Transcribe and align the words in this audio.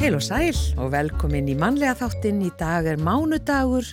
Heil 0.00 0.14
og 0.16 0.22
sæl 0.24 0.56
og 0.80 0.94
velkomin 0.94 1.50
í 1.52 1.54
mannlega 1.60 1.92
þáttinn. 1.98 2.38
Í 2.40 2.48
dag 2.56 2.86
er 2.88 2.96
mánudagur 3.04 3.84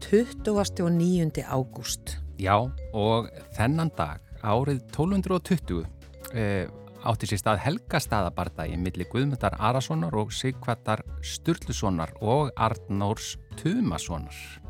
29. 0.00 1.42
ágúst. 1.44 2.14
Já, 2.40 2.56
og 2.96 3.28
þennan 3.52 3.92
dag, 3.92 4.24
árið 4.40 4.80
1220, 4.96 5.84
eh, 6.32 6.64
átti 7.04 7.28
sér 7.28 7.42
stað 7.42 7.60
helgastaðabardagi 7.66 8.80
millir 8.80 9.10
Guðmundar 9.12 9.58
Arasonar 9.60 10.16
og 10.16 10.32
Sigvartar 10.32 11.04
Sturlusonar 11.20 12.16
og 12.22 12.48
Arnórs 12.56 13.36
Tumasonar. 13.60 14.61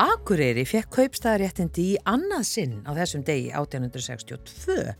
Akureyri 0.00 0.62
fekk 0.64 0.88
kaupstæðaréttindi 0.96 1.82
í 1.92 1.96
annað 2.08 2.46
sinn 2.48 2.78
á 2.88 2.96
þessum 2.96 3.24
degi 3.28 3.50
1862. 3.52 4.94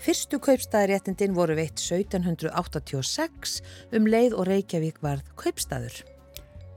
Fyrstu 0.00 0.40
kaupstæðaréttindin 0.40 1.36
voru 1.36 1.58
veitt 1.58 1.76
1786 1.76 3.58
um 3.98 4.08
leið 4.08 4.38
og 4.38 4.48
Reykjavík 4.48 5.02
varð 5.04 5.28
kaupstæður. 5.36 6.00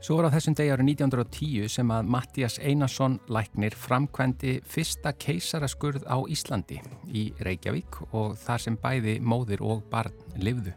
Svo 0.03 0.19
var 0.19 0.27
á 0.27 0.35
þessum 0.35 0.59
degi 0.59 0.75
árið 0.75 0.91
1910 0.91 1.71
sem 1.71 1.95
að 1.95 2.11
Mattias 2.11 2.59
Einarsson 2.59 3.15
læknir 3.31 3.79
framkvæmdi 3.79 4.57
fyrsta 4.67 5.15
keisaraskurð 5.15 6.03
á 6.03 6.19
Íslandi 6.27 6.83
í 7.07 7.29
Reykjavík 7.47 8.01
og 8.11 8.35
þar 8.43 8.67
sem 8.67 8.75
bæði 8.75 9.21
móðir 9.23 9.63
og 9.63 9.87
barn 9.87 10.11
livðu. 10.35 10.75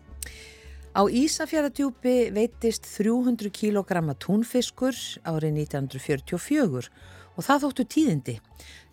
Á 0.97 1.05
Ísafjörðardjúpi 1.13 2.31
veitist 2.33 2.87
300 2.89 3.51
kg 3.53 4.15
túnfiskur 4.17 4.97
árið 5.29 5.59
1944 5.69 6.89
og 7.37 7.45
það 7.45 7.67
þóttu 7.67 7.85
tíðindi. 7.93 8.37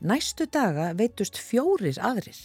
Næstu 0.04 0.50
daga 0.52 0.90
veitust 1.00 1.40
fjórir 1.40 1.96
aðrir. 2.04 2.42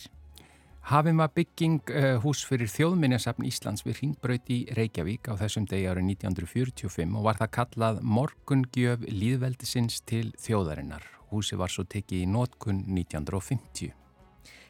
Hafinn 0.93 1.19
var 1.19 1.35
bygging 1.35 1.91
uh, 1.91 2.23
hús 2.23 2.45
fyrir 2.47 2.71
þjóðminnesafn 2.71 3.49
Íslands 3.51 3.83
við 3.83 3.99
Ringbraut 4.05 4.47
í 4.47 4.61
Reykjavík 4.79 5.27
á 5.27 5.35
þessum 5.43 5.67
degi 5.67 5.91
árið 5.91 6.07
1945 6.15 7.19
og 7.19 7.27
var 7.27 7.43
það 7.43 7.55
kallað 7.59 8.03
Morgungjöf 8.07 9.09
líðveldisins 9.11 10.05
til 10.07 10.29
þjóðarinnar. 10.39 11.03
Húsi 11.35 11.59
var 11.59 11.75
svo 11.75 11.83
tekið 11.83 12.23
í 12.23 12.31
nótkun 12.31 12.85
1950. 12.87 13.91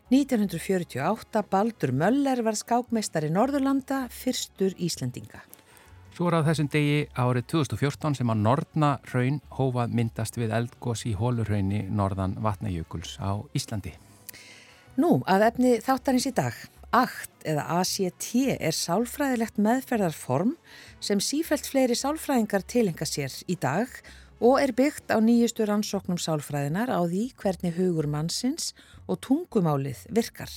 1948 0.09 1.43
Baldur 1.51 1.91
Möller 1.93 2.41
var 2.41 2.57
skákmeistari 2.57 3.29
Norðurlanda, 3.29 4.07
fyrstur 4.09 4.73
Íslendinga. 4.81 5.43
Svo 6.17 6.31
var 6.31 6.41
á 6.41 6.49
þessum 6.49 6.71
degi 6.73 7.03
árið 7.13 7.45
2014 7.53 8.17
sem 8.17 8.33
að 8.33 8.41
Nortna 8.47 8.89
raun 9.13 9.37
hófað 9.53 9.93
myndast 9.99 10.39
við 10.41 10.55
eldgós 10.57 11.05
í 11.05 11.13
hólurraunni 11.13 11.83
Norðan 11.93 12.39
Vatnajökuls 12.41 13.19
á 13.21 13.37
Íslandi. 13.53 13.93
Nú, 14.97 15.21
að 15.29 15.45
efni 15.51 15.75
þáttarins 15.85 16.31
í 16.31 16.33
dag. 16.41 16.57
ACT 16.89 17.45
eða 17.53 17.67
ACT 17.77 18.31
er 18.57 18.73
sálfræðilegt 18.73 19.61
meðferðarform 19.61 20.55
sem 21.05 21.21
sífælt 21.21 21.69
fleiri 21.69 21.93
sálfræðingar 22.01 22.65
tilenga 22.65 23.05
sér 23.05 23.35
í 23.45 23.59
dag 23.61 23.93
og 23.93 24.28
er 24.63 24.71
byggt 24.71 25.11
á 25.11 25.19
nýjustu 25.19 25.67
rannsóknum 25.67 26.19
sálfræðinar 26.23 26.93
á 26.95 27.03
því 27.03 27.25
hvernig 27.41 27.75
hugur 27.75 28.07
mannsins 28.07 28.71
og 29.11 29.19
tungumálið 29.27 30.05
virkar. 30.15 30.51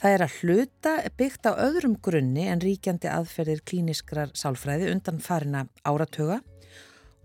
Það 0.00 0.14
er 0.16 0.24
að 0.24 0.36
hluta 0.40 0.92
byggt 1.20 1.46
á 1.46 1.52
öðrum 1.54 1.94
grunni 2.02 2.48
en 2.50 2.62
ríkjandi 2.64 3.10
aðferðir 3.12 3.60
klíniskrar 3.68 4.32
sálfræði 4.34 4.88
undan 4.94 5.20
farina 5.22 5.66
áratöga 5.84 6.40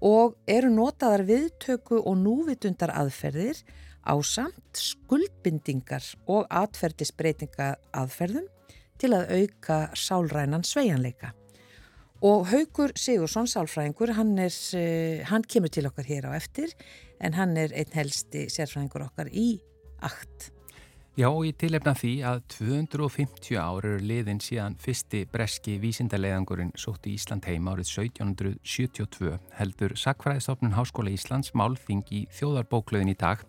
og 0.05 0.36
eru 0.45 0.70
notaðar 0.70 1.23
viðtöku 1.25 2.02
og 2.04 2.20
núvitundar 2.20 2.93
aðferðir 2.93 3.64
á 4.05 4.14
samt 4.21 4.77
skuldbindingar 4.77 6.04
og 6.27 6.45
atferðisbreytinga 6.52 7.71
aðferðum 7.95 8.45
til 9.02 9.15
að 9.17 9.33
auka 9.39 9.80
sálrænan 9.98 10.67
sveianleika. 10.67 11.33
Og 12.25 12.47
Haugur 12.49 12.89
Sigursson, 12.97 13.45
sálfræðingur, 13.45 14.15
hann, 14.17 14.31
er, 14.41 14.55
hann 15.30 15.43
kemur 15.45 15.69
til 15.69 15.86
okkar 15.86 16.08
hér 16.09 16.25
á 16.25 16.31
eftir 16.33 16.71
en 17.21 17.36
hann 17.37 17.53
er 17.53 17.75
einn 17.77 17.93
helsti 17.93 18.47
sérfræðingur 18.49 19.05
okkar 19.05 19.30
í 19.30 19.59
akt. 20.02 20.49
Já, 21.15 21.30
ég 21.45 21.53
tilefna 21.61 21.93
því 21.95 22.13
að 22.27 22.41
250 22.55 23.59
ár 23.61 23.86
eru 23.87 24.02
liðin 24.03 24.41
síðan 24.43 24.73
fyrsti 24.81 25.21
breski 25.31 25.77
vísindarleiðangurinn 25.80 26.73
sótti 26.75 27.13
Ísland 27.13 27.45
heim 27.47 27.69
árið 27.71 27.93
1772 27.93 29.37
heldur 29.59 29.95
Sakfræðistofnun 29.95 30.75
Háskóla 30.75 31.13
Íslands 31.13 31.53
málþing 31.55 32.03
í 32.09 32.25
þjóðarbóklöðin 32.36 33.13
í 33.13 33.19
dag 33.21 33.45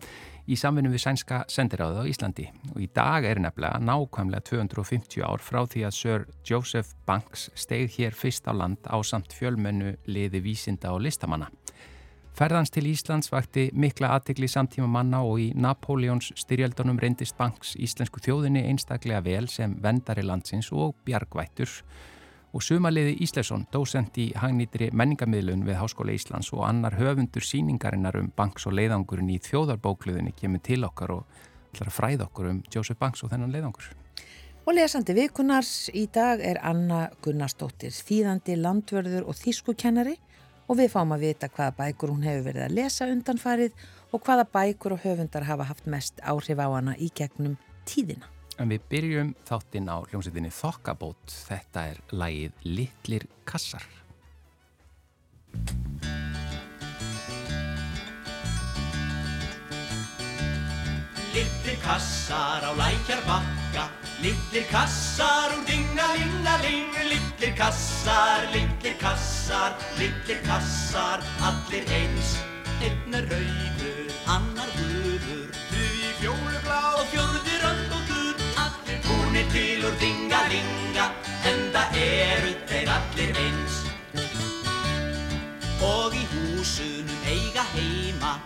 í 0.47 0.55
samvinnu 0.55 0.91
við 0.93 1.03
sænska 1.03 1.41
sendiráðu 1.51 2.03
á 2.03 2.09
Íslandi. 2.09 2.47
Og 2.73 2.81
í 2.83 2.87
dag 2.95 3.27
er 3.27 3.41
nefnilega 3.43 3.81
nákvæmlega 3.83 4.45
250 4.47 5.23
ár 5.27 5.43
frá 5.43 5.61
því 5.67 5.83
að 5.87 5.95
Sir 5.97 6.25
Joseph 6.47 6.95
Banks 7.07 7.49
steigð 7.55 7.99
hér 7.99 8.15
fyrst 8.15 8.47
á 8.47 8.53
land 8.55 8.79
á 8.87 8.95
samt 9.03 9.35
fjölmennu 9.35 9.95
liði 10.07 10.43
vísinda 10.45 10.95
og 10.95 11.03
listamanna. 11.05 11.51
Ferðans 12.37 12.69
til 12.69 12.85
Íslands 12.85 13.31
vakti 13.33 13.71
mikla 13.73 14.11
aðtikli 14.13 14.45
samtíma 14.45 14.85
manna 14.93 15.23
og 15.25 15.39
í 15.41 15.47
Napoleons 15.57 16.29
styrjaldunum 16.37 16.99
reyndist 17.01 17.33
Banks 17.39 17.73
íslensku 17.81 18.21
þjóðinni 18.21 18.61
einstaklega 18.69 19.23
vel 19.25 19.47
sem 19.49 19.73
vendari 19.81 20.21
landsins 20.21 20.69
og 20.69 20.93
bjargvættur 21.07 21.71
og 22.57 22.63
sumaliði 22.65 23.19
Íslesson, 23.21 23.67
dósend 23.69 24.15
í 24.17 24.31
hagnýtri 24.33 24.87
menningamidlun 24.97 25.61
við 25.67 25.77
Háskóla 25.77 26.15
Íslands 26.17 26.49
og 26.55 26.63
annar 26.65 26.95
höfundur 26.97 27.45
síningarinnar 27.45 28.15
um 28.17 28.31
Banks 28.33 28.65
og 28.65 28.73
leiðangurinn 28.79 29.29
í 29.29 29.37
þjóðarbókluðinni 29.45 30.33
kemur 30.33 30.63
til 30.65 30.79
okkar 30.87 31.13
og 31.19 31.35
ætlar 31.69 31.91
að 31.91 31.93
fræða 31.93 32.25
okkur 32.25 32.47
um 32.49 32.61
Joseph 32.73 32.97
Banks 32.97 33.21
og 33.21 33.29
þennan 33.29 33.53
leiðangur. 33.53 33.91
Og 34.65 34.73
lesandi 34.73 35.13
vikunars 35.15 35.91
í 35.93 36.07
dag 36.09 36.41
er 36.41 36.57
Anna 36.65 37.03
Gunnarsdóttir, 37.23 37.93
þýðandi 37.93 38.57
landvörður 38.57 39.29
og 39.29 39.37
þýskukennari 39.37 40.15
og 40.65 40.79
við 40.79 40.89
fáum 40.95 41.13
að 41.13 41.27
vita 41.27 41.51
hvaða 41.53 41.75
bækur 41.77 42.15
hún 42.15 42.25
hefur 42.25 42.47
verið 42.49 42.65
að 42.65 42.75
lesa 42.79 43.09
undanfarið 43.11 43.85
og 44.09 44.25
hvaða 44.25 44.47
bækur 44.57 44.97
og 44.97 45.05
höfundar 45.05 45.45
hafa 45.45 45.69
haft 45.69 45.85
mest 45.85 46.25
áhrif 46.25 46.57
á 46.57 46.67
hana 46.73 46.97
í 46.97 47.11
gegnum 47.13 47.53
tíðina. 47.85 48.33
En 48.57 48.71
við 48.73 48.85
byrjum 48.89 49.35
þáttinn 49.45 49.85
á 49.85 50.01
hljómsveitinni 50.09 50.49
Þokkabót. 50.49 51.29
Þetta 51.45 51.83
er 51.91 51.99
lægið 52.09 52.63
Littlir 52.65 53.27
kassar. 53.45 53.85
Littlir 61.37 61.77
kassar 61.85 62.65
á 62.65 62.71
lækjar 62.73 63.21
bakka 63.29 63.85
Littlir 64.25 64.65
kassar 64.71 65.53
úr 65.53 65.63
dingalingaling 65.69 66.97
Littlir 67.11 67.53
kassar, 67.57 68.49
littlir 68.55 68.97
kassar 68.97 69.77
Littlir 69.99 70.41
kassar, 70.49 71.21
allir 71.45 71.85
eins 71.93 72.33
Einn 72.81 73.13
er 73.13 73.29
rauður, 73.29 73.96
dingalinga 80.01 81.09
En 81.47 81.65
það 81.75 81.99
eru 82.03 82.53
þeir 82.69 82.93
allir 82.97 83.41
eins 83.45 83.81
Og 85.87 86.15
í 86.17 86.23
húsunum 86.33 87.27
eiga 87.29 87.65
heima 87.75 88.37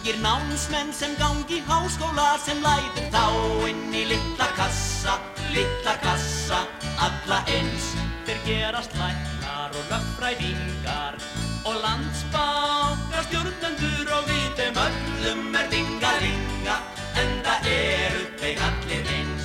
Ungir 0.00 0.16
námsmenn 0.22 0.92
sem 0.92 1.12
gangi 1.16 1.62
háskóla 1.68 2.38
sem 2.40 2.58
lætur 2.64 3.04
þá 3.12 3.24
inn 3.68 3.92
í 3.92 4.06
litla 4.08 4.46
kassa, 4.56 5.18
litla 5.52 5.94
kassa, 6.00 6.62
alla 6.96 7.42
eins. 7.52 7.90
Þeir 8.24 8.40
gerast 8.46 8.96
læknar 8.96 9.76
og 9.76 9.92
löffræðingar 9.92 11.20
og 11.68 11.76
landsbákar 11.84 13.28
stjórnendur 13.28 14.14
og 14.16 14.32
við 14.32 14.48
þeim 14.58 14.80
öllum 14.86 15.60
er 15.60 15.70
dingalinga 15.76 16.80
en 17.20 17.36
það 17.44 17.70
eru 17.76 18.24
þeir 18.40 18.66
allir 18.70 19.14
eins. 19.18 19.39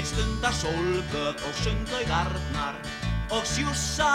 Þeir 0.00 0.08
stundar 0.08 0.54
sólgöð 0.56 1.42
og 1.44 1.56
sundaugarnar 1.60 2.76
og 3.36 3.42
sjúsa 3.44 4.06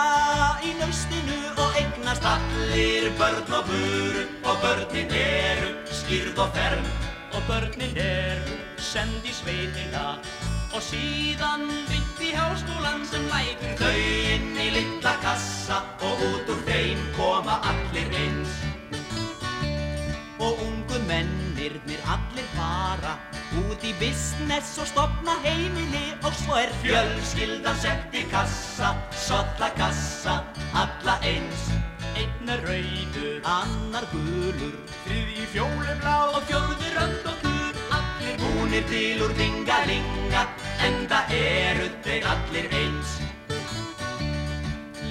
í 0.65 0.71
nöstinu 0.79 1.35
og 1.61 1.75
eignast 1.77 2.25
allir 2.25 3.11
börn 3.19 3.53
og 3.53 3.67
buru 3.67 4.23
og 4.49 4.63
börnin 4.63 5.13
eru 5.19 5.69
skýrð 5.99 6.41
og 6.41 6.57
ferm 6.57 6.89
og 7.37 7.45
börnin 7.45 7.93
eru 8.01 8.57
send 8.81 9.29
í 9.29 9.35
sveitina. 9.37 10.17
Og 10.73 10.81
síðan 10.87 11.69
vitt 11.91 12.25
í 12.31 12.33
háskólan 12.33 13.05
sem 13.05 13.29
lætur 13.29 13.77
þau 13.83 14.01
inn 14.33 14.57
í 14.57 14.67
litla 14.79 15.13
kassa 15.21 15.83
og 16.01 16.25
út 16.31 16.49
úr 16.55 16.65
þeim 16.65 17.05
koma 17.13 17.61
allir 17.61 18.09
eins. 18.23 18.57
Og 20.41 20.65
ungu 20.65 21.05
mennirnir 21.05 22.01
allir 22.17 22.53
fara 22.57 23.14
út 23.63 23.83
í 23.87 23.93
business 23.99 24.75
og 24.81 24.89
stopna 24.89 25.35
heimili 25.45 26.13
og 26.21 26.35
svo 26.41 26.57
er 26.59 26.73
fjölskyldan 26.83 27.79
sett 27.81 28.15
í 28.15 28.23
kassa, 28.31 28.93
solla 29.25 29.69
kassa, 29.79 30.39
alla 30.73 31.17
eins. 31.23 31.69
Einn 32.15 32.51
er 32.51 32.63
rauður, 32.63 33.39
annar 33.43 34.07
gulur, 34.13 34.75
þriði 35.03 35.47
fjólublá 35.53 36.17
og 36.31 36.41
fjörði 36.49 36.91
rönd 36.95 37.29
og 37.31 37.45
gur. 37.45 37.79
Allir 37.99 38.41
búnir 38.43 38.89
til 38.91 39.23
úr 39.25 39.35
dingalinga, 39.39 40.45
en 40.87 41.01
það 41.11 41.39
eru 41.39 41.89
þeir 42.07 42.29
allir 42.35 42.69
eins. 42.81 43.17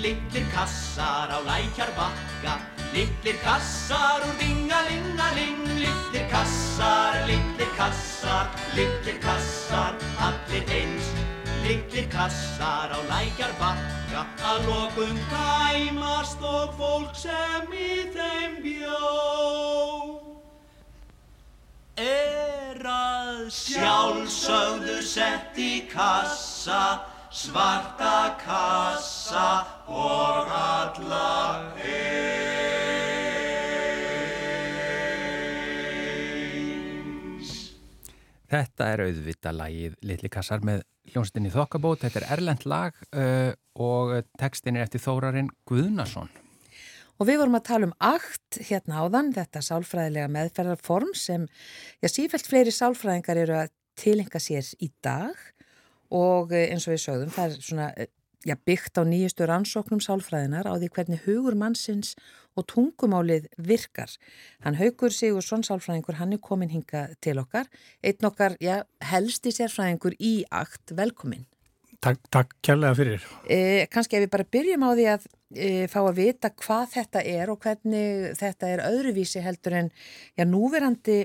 litlir 0.05 0.45
kassar 0.53 1.33
á 1.33 1.39
lækjar 1.49 1.91
bakka 1.97 2.74
Litlir 2.95 3.39
kassar 3.43 4.23
úr 4.23 4.37
dingalingaling 4.39 5.65
Litlir 5.83 6.29
kassar, 6.31 7.27
litlir 7.27 7.71
kassar, 7.77 8.47
litlir 8.77 9.19
kassar, 9.21 9.95
allir 10.27 10.69
eins. 10.71 11.09
Litlir 11.65 12.07
kassar 12.13 12.95
á 12.95 13.01
lækjar 13.11 13.51
bakka 13.59 14.23
Að 14.47 14.69
lokum 14.69 15.19
kæmast 15.33 16.43
og 16.47 16.77
fólk 16.79 17.17
sem 17.19 17.73
í 17.75 18.07
þeim 18.15 18.61
bjó. 18.63 19.01
Er 21.99 22.79
að 22.95 23.51
sjálfsögðu 23.59 25.01
sett 25.03 25.59
í 25.59 25.73
kassa 25.91 27.14
svarta 27.35 28.37
kassa 28.39 29.67
og 29.91 30.47
alla 30.55 31.73
eins. 31.83 32.15
Þetta 38.47 38.87
er 38.93 39.03
auðvita 39.09 39.51
lagið 39.51 39.99
Littli 40.07 40.31
kassar 40.31 40.63
með 40.63 40.85
hljónstinni 41.11 41.51
Þokkabót. 41.51 42.05
Þetta 42.05 42.23
er 42.23 42.31
erlend 42.37 42.63
lag 42.71 42.93
uh, 43.11 43.51
og 43.83 44.15
tekstin 44.39 44.79
er 44.79 44.87
eftir 44.87 45.03
Þórarinn 45.03 45.51
Guðnason. 45.67 46.31
Og 47.19 47.27
við 47.27 47.39
vorum 47.43 47.59
að 47.59 47.67
tala 47.67 47.87
um 47.89 47.97
akt 48.03 48.59
hérna 48.69 49.03
áðan, 49.03 49.35
þetta 49.35 49.63
sálfræðilega 49.63 50.31
meðferðarform 50.35 51.13
sem, 51.19 51.43
já, 52.03 52.09
sífælt 52.11 52.47
fleiri 52.51 52.73
sálfræðingar 52.75 53.39
eru 53.43 53.55
að 53.63 53.75
tilenga 53.99 54.41
sér 54.43 54.67
í 54.83 54.89
dag 55.05 55.35
og 56.11 56.53
eh, 56.53 56.71
eins 56.73 56.89
og 56.89 56.95
við 56.95 57.03
sögðum, 57.05 57.33
það 57.35 57.55
er 57.55 57.67
svona, 57.69 57.89
eh, 57.97 58.11
já, 58.45 58.57
byggt 58.69 59.01
á 59.01 59.03
nýjustu 59.09 59.49
rannsóknum 59.49 60.03
sálfræðinar 60.05 60.69
á 60.69 60.75
því 60.77 60.91
hvernig 60.97 61.25
hugur 61.25 61.57
mannsins 61.57 62.15
og 62.55 62.69
tungumálið 62.71 63.49
virkar. 63.59 64.13
Hann 64.65 64.79
haugur 64.79 65.13
sig 65.13 65.35
og 65.35 65.43
svon 65.43 65.65
sálfræðingur, 65.67 66.21
hann 66.21 66.37
er 66.37 66.43
komin 66.43 66.71
hinga 66.71 67.09
til 67.25 67.41
okkar, 67.43 67.71
einn 68.05 68.31
okkar, 68.31 68.59
já, 68.61 68.83
helsti 69.03 69.55
sérfræðingur 69.55 70.17
í 70.21 70.45
akt, 70.51 70.95
velkomin. 70.95 71.47
Takk, 72.05 72.21
takk 72.29 72.51
kærlega 72.65 72.97
fyrir. 72.99 73.23
Eh, 73.49 73.87
Kanski 73.89 74.19
ef 74.19 74.27
við 74.27 74.33
bara 74.35 74.45
byrjum 74.57 74.85
á 74.85 74.91
því 74.93 75.07
að 75.09 75.23
eh, 75.57 75.85
fá 75.89 76.01
að 76.03 76.19
vita 76.19 76.51
hvað 76.53 76.91
þetta 76.93 77.23
er 77.31 77.53
og 77.53 77.63
hvernig 77.65 78.35
þetta 78.37 78.73
er 78.75 78.83
öðruvísi 78.91 79.41
heldur 79.45 79.79
en 79.79 79.89
já, 80.37 80.45
núverandi 80.45 81.23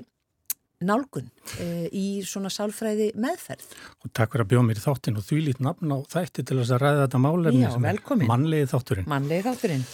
nálgun 0.86 1.26
eh, 1.60 1.86
í 1.92 2.04
svona 2.26 2.50
sálfræði 2.52 3.10
meðferð. 3.20 3.66
Og 4.04 4.12
takk 4.16 4.32
fyrir 4.32 4.46
að 4.46 4.52
bjóða 4.54 4.66
mér 4.68 4.80
í 4.80 4.84
þáttin 4.84 5.20
og 5.20 5.26
því 5.26 5.40
lít 5.46 5.60
nafn 5.64 5.92
á 5.92 5.98
þætti 6.14 6.44
til 6.48 6.58
þess 6.60 6.74
að 6.76 6.82
ræða 6.84 7.02
þetta 7.04 7.20
málefni 7.26 7.66
Já, 7.66 7.74
velkomin. 7.84 8.30
mannlegi 8.30 8.70
þátturinn. 8.72 9.10
Mannlegi 9.10 9.46
þátturinn. 9.48 9.84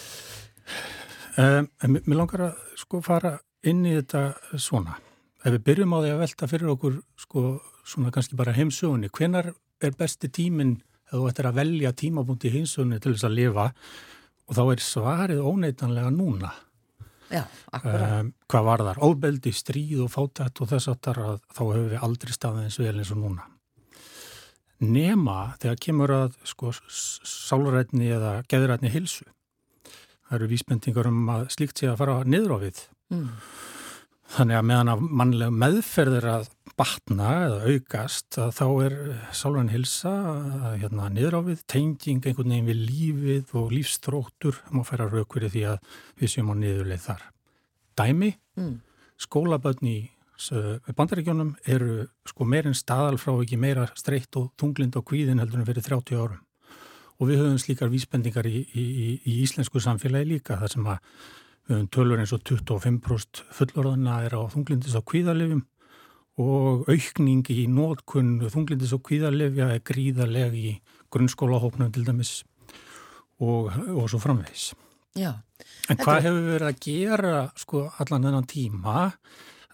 Um, 1.36 1.68
en 1.84 1.98
mér 1.98 2.16
langar 2.20 2.44
að 2.48 2.64
sko 2.80 3.02
fara 3.04 3.34
inn 3.66 3.82
í 3.86 3.96
þetta 3.98 4.22
svona. 4.62 4.96
Ef 5.44 5.56
við 5.56 5.64
byrjum 5.68 5.94
á 5.94 5.98
því 6.00 6.12
að 6.14 6.22
velta 6.24 6.50
fyrir 6.50 6.72
okkur 6.74 7.00
sko 7.22 7.46
svona 7.86 8.12
kannski 8.14 8.38
bara 8.38 8.54
heimsögunni, 8.56 9.10
hvenar 9.14 9.52
er 9.82 9.96
besti 9.98 10.30
tíminn 10.32 10.78
eða 11.10 11.20
þú 11.20 11.26
ættir 11.30 11.48
að 11.50 11.58
velja 11.60 11.92
tímabúndi 11.94 12.48
í 12.50 12.54
heimsögunni 12.56 12.98
til 13.02 13.14
þess 13.14 13.28
að 13.28 13.36
lifa 13.36 13.66
og 14.46 14.56
þá 14.56 14.62
er 14.64 14.82
svarið 14.82 15.42
óneitanlega 15.42 16.10
núna. 16.14 16.52
Já. 17.32 17.42
Um, 17.82 18.32
hvað 18.50 18.66
var 18.68 18.84
þar? 18.86 19.02
Óbeldi, 19.02 19.52
stríð 19.54 20.04
og 20.04 20.12
fátætt 20.12 20.62
og 20.62 20.70
þess 20.70 20.90
aftar 20.92 21.20
að 21.22 21.38
þá 21.50 21.62
hefur 21.62 21.86
við 21.90 22.04
aldrei 22.06 22.34
staðið 22.36 22.66
eins 22.66 22.80
vel 22.82 22.94
eins 22.94 23.12
og 23.14 23.22
núna. 23.22 23.46
Nema 24.86 25.38
þegar 25.62 25.80
kemur 25.86 26.12
að 26.12 26.36
sko, 26.44 26.74
sálarætni 26.76 28.10
eða 28.12 28.34
geðrætni 28.50 28.92
hilsu. 28.92 29.24
Það 30.26 30.38
eru 30.38 30.50
vísbendingar 30.50 31.08
um 31.08 31.32
að 31.32 31.48
slíkt 31.54 31.80
sé 31.80 31.88
að 31.90 31.98
fara 32.02 32.18
niður 32.26 32.56
á 32.56 32.58
við. 32.66 32.82
Mm. 33.14 33.30
Þannig 34.34 34.58
að 34.58 34.64
meðan 34.66 34.90
að 34.90 35.02
mannlega 35.20 35.54
meðferðir 35.54 36.26
að 36.28 36.48
batna 36.76 37.28
eða 37.46 37.70
aukast 37.70 38.38
að 38.42 38.50
þá 38.56 38.64
er 38.84 38.96
sálarætni 39.32 39.72
hilsa 39.76 40.14
hérna, 40.80 41.06
við, 41.46 41.62
tenging 41.70 42.26
einhvern 42.26 42.52
veginn 42.52 42.68
við 42.68 42.82
lífið 42.90 43.54
og 43.56 43.70
lífstróttur. 43.72 44.58
Það 44.66 44.74
má 44.74 44.82
færa 44.88 45.06
rauk 45.08 45.36
fyrir 45.38 45.54
því 45.54 45.62
að 45.70 45.94
við 46.20 46.32
séum 46.34 46.50
á 46.52 46.54
niðurleið 46.58 47.06
þar. 47.06 47.22
Dæmi, 47.96 48.34
Mm. 48.56 48.80
skólaböðn 49.20 49.88
í 49.88 49.96
bandaríkjónum 50.96 51.54
eru 51.66 52.06
sko 52.28 52.44
meirinn 52.44 52.76
staðal 52.76 53.18
frá 53.20 53.34
ekki 53.36 53.58
meira 53.60 53.86
streitt 53.96 54.36
og 54.36 54.50
þunglind 54.60 54.96
og 54.96 55.04
kvíðin 55.04 55.40
heldur 55.40 55.60
en 55.60 55.68
fyrir 55.68 55.84
30 55.84 56.16
árum. 56.16 56.40
Og 57.20 57.28
við 57.28 57.40
höfum 57.40 57.60
slíkar 57.60 57.92
vísbendingar 57.92 58.44
í, 58.48 58.66
í, 58.74 58.84
í, 58.84 59.08
í 59.24 59.42
íslensku 59.44 59.80
samfélagi 59.80 60.34
líka 60.34 60.58
þar 60.60 60.72
sem 60.72 60.88
að 60.92 60.98
tölur 61.90 62.20
eins 62.22 62.32
og 62.36 62.42
25% 62.46 63.40
fullorðana 63.56 64.20
er 64.26 64.36
á 64.38 64.42
þunglindis 64.52 64.94
og 64.98 65.04
kvíðalifjum 65.10 65.64
og 66.42 66.84
aukning 66.92 67.42
í 67.50 67.64
nótkunn 67.72 68.36
þunglindis 68.52 68.92
og 68.94 69.02
kvíðalifja 69.08 69.70
er 69.74 69.80
gríðaleg 69.88 70.54
í 70.60 70.74
grunnskólahópnum 71.14 71.90
til 71.94 72.04
dæmis 72.06 72.42
og, 73.40 73.70
og 73.72 74.06
svo 74.12 74.20
framvegis. 74.22 74.70
Já, 75.16 75.32
En 75.88 75.96
Þetta 75.96 76.04
hvað 76.04 76.16
er- 76.18 76.24
hefur 76.26 76.48
verið 76.52 76.68
að 76.68 76.80
gera 76.84 77.34
sko 77.56 77.80
allan 78.02 78.26
þennan 78.26 78.46
tíma 78.50 78.96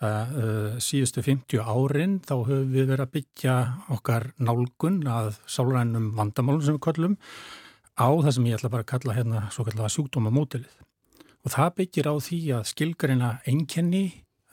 uh, 0.02 0.76
síðustu 0.82 1.24
50 1.26 1.58
árin 1.64 2.18
þá 2.22 2.34
höfum 2.46 2.70
við 2.70 2.86
verið 2.92 3.04
að 3.06 3.12
byggja 3.16 3.56
okkar 3.96 4.28
nálgun 4.38 5.00
að 5.10 5.32
sálrænum 5.50 6.12
vandamálum 6.18 6.62
sem 6.62 6.76
við 6.78 6.84
kallum 6.86 7.16
á 7.98 8.06
það 8.08 8.30
sem 8.36 8.46
ég 8.48 8.56
ætla 8.60 8.70
bara 8.76 8.86
að 8.86 8.92
kalla 8.94 9.16
hérna 9.18 9.42
svo 9.52 9.66
kallega 9.66 9.90
sjúkdómamótilið. 9.96 10.70
Og 11.42 11.54
það 11.54 11.70
byggir 11.80 12.08
á 12.10 12.14
því 12.22 12.40
að 12.56 12.66
skilgarina 12.70 13.30
einkenni 13.50 14.04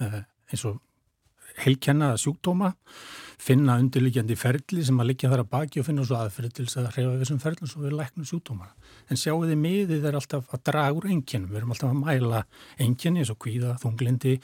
uh, 0.02 0.22
eins 0.50 0.66
og 0.66 0.80
heilkenna 1.64 2.14
sjúkdóma, 2.20 2.74
finna 3.40 3.78
undirliggjandi 3.80 4.36
ferli 4.40 4.84
sem 4.86 5.00
að 5.00 5.12
liggja 5.12 5.32
þar 5.32 5.44
að 5.46 5.52
baki 5.54 5.82
og 5.82 5.88
finna 5.88 6.06
svo 6.08 6.20
aðferði 6.20 6.52
til 6.56 6.66
þess 6.68 6.80
að 6.82 6.90
hreyfa 6.94 7.12
við 7.14 7.24
þessum 7.24 7.42
ferlum 7.44 7.72
svo 7.72 7.84
við 7.84 7.96
læknum 7.98 8.28
sjúkdómana. 8.28 8.92
En 9.10 9.20
sjáu 9.20 9.40
þið 9.46 9.62
miðið 9.64 10.08
er 10.10 10.20
alltaf 10.20 10.54
að 10.56 10.64
draga 10.70 10.98
úr 10.98 11.10
einkennum. 11.10 11.52
Við 11.52 11.62
erum 11.62 11.74
alltaf 11.76 11.94
að 11.94 12.02
mæla 12.04 12.44
einkenni 12.84 13.24
eins 13.24 13.34
og 13.34 13.40
kvíða, 13.46 13.78
þunglindi, 13.82 14.36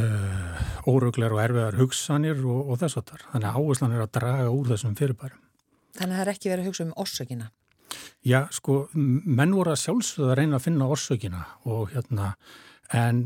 uh, 0.00 0.64
óruglar 0.90 1.36
og 1.36 1.44
erfiðar 1.44 1.80
hugsanir 1.80 2.42
og, 2.44 2.72
og 2.72 2.82
þess 2.82 3.00
að 3.00 3.12
þar. 3.12 3.26
Þannig 3.34 3.50
að 3.50 3.60
áherslan 3.60 3.96
er 3.96 4.04
að 4.06 4.12
draga 4.18 4.50
úr 4.56 4.74
þessum 4.74 4.98
fyrirbærum. 4.98 5.46
þannig 5.98 6.14
að 6.14 6.20
það 6.20 6.26
er 6.26 6.34
ekki 6.34 6.52
verið 6.52 6.64
að 6.64 6.70
hugsa 6.70 6.86
um 6.86 6.96
orsökina. 7.04 7.50
Já, 8.26 8.44
sko, 8.54 8.82
menn 8.94 9.54
voru 9.56 9.72
að 9.72 9.82
sjálfsögða 9.84 10.34
að 10.34 10.38
reyna 10.40 10.58
að 10.58 10.66
finna 10.66 10.90
orsökina 10.92 11.44
og 11.64 11.94
hérna, 11.94 12.34
en 12.96 13.24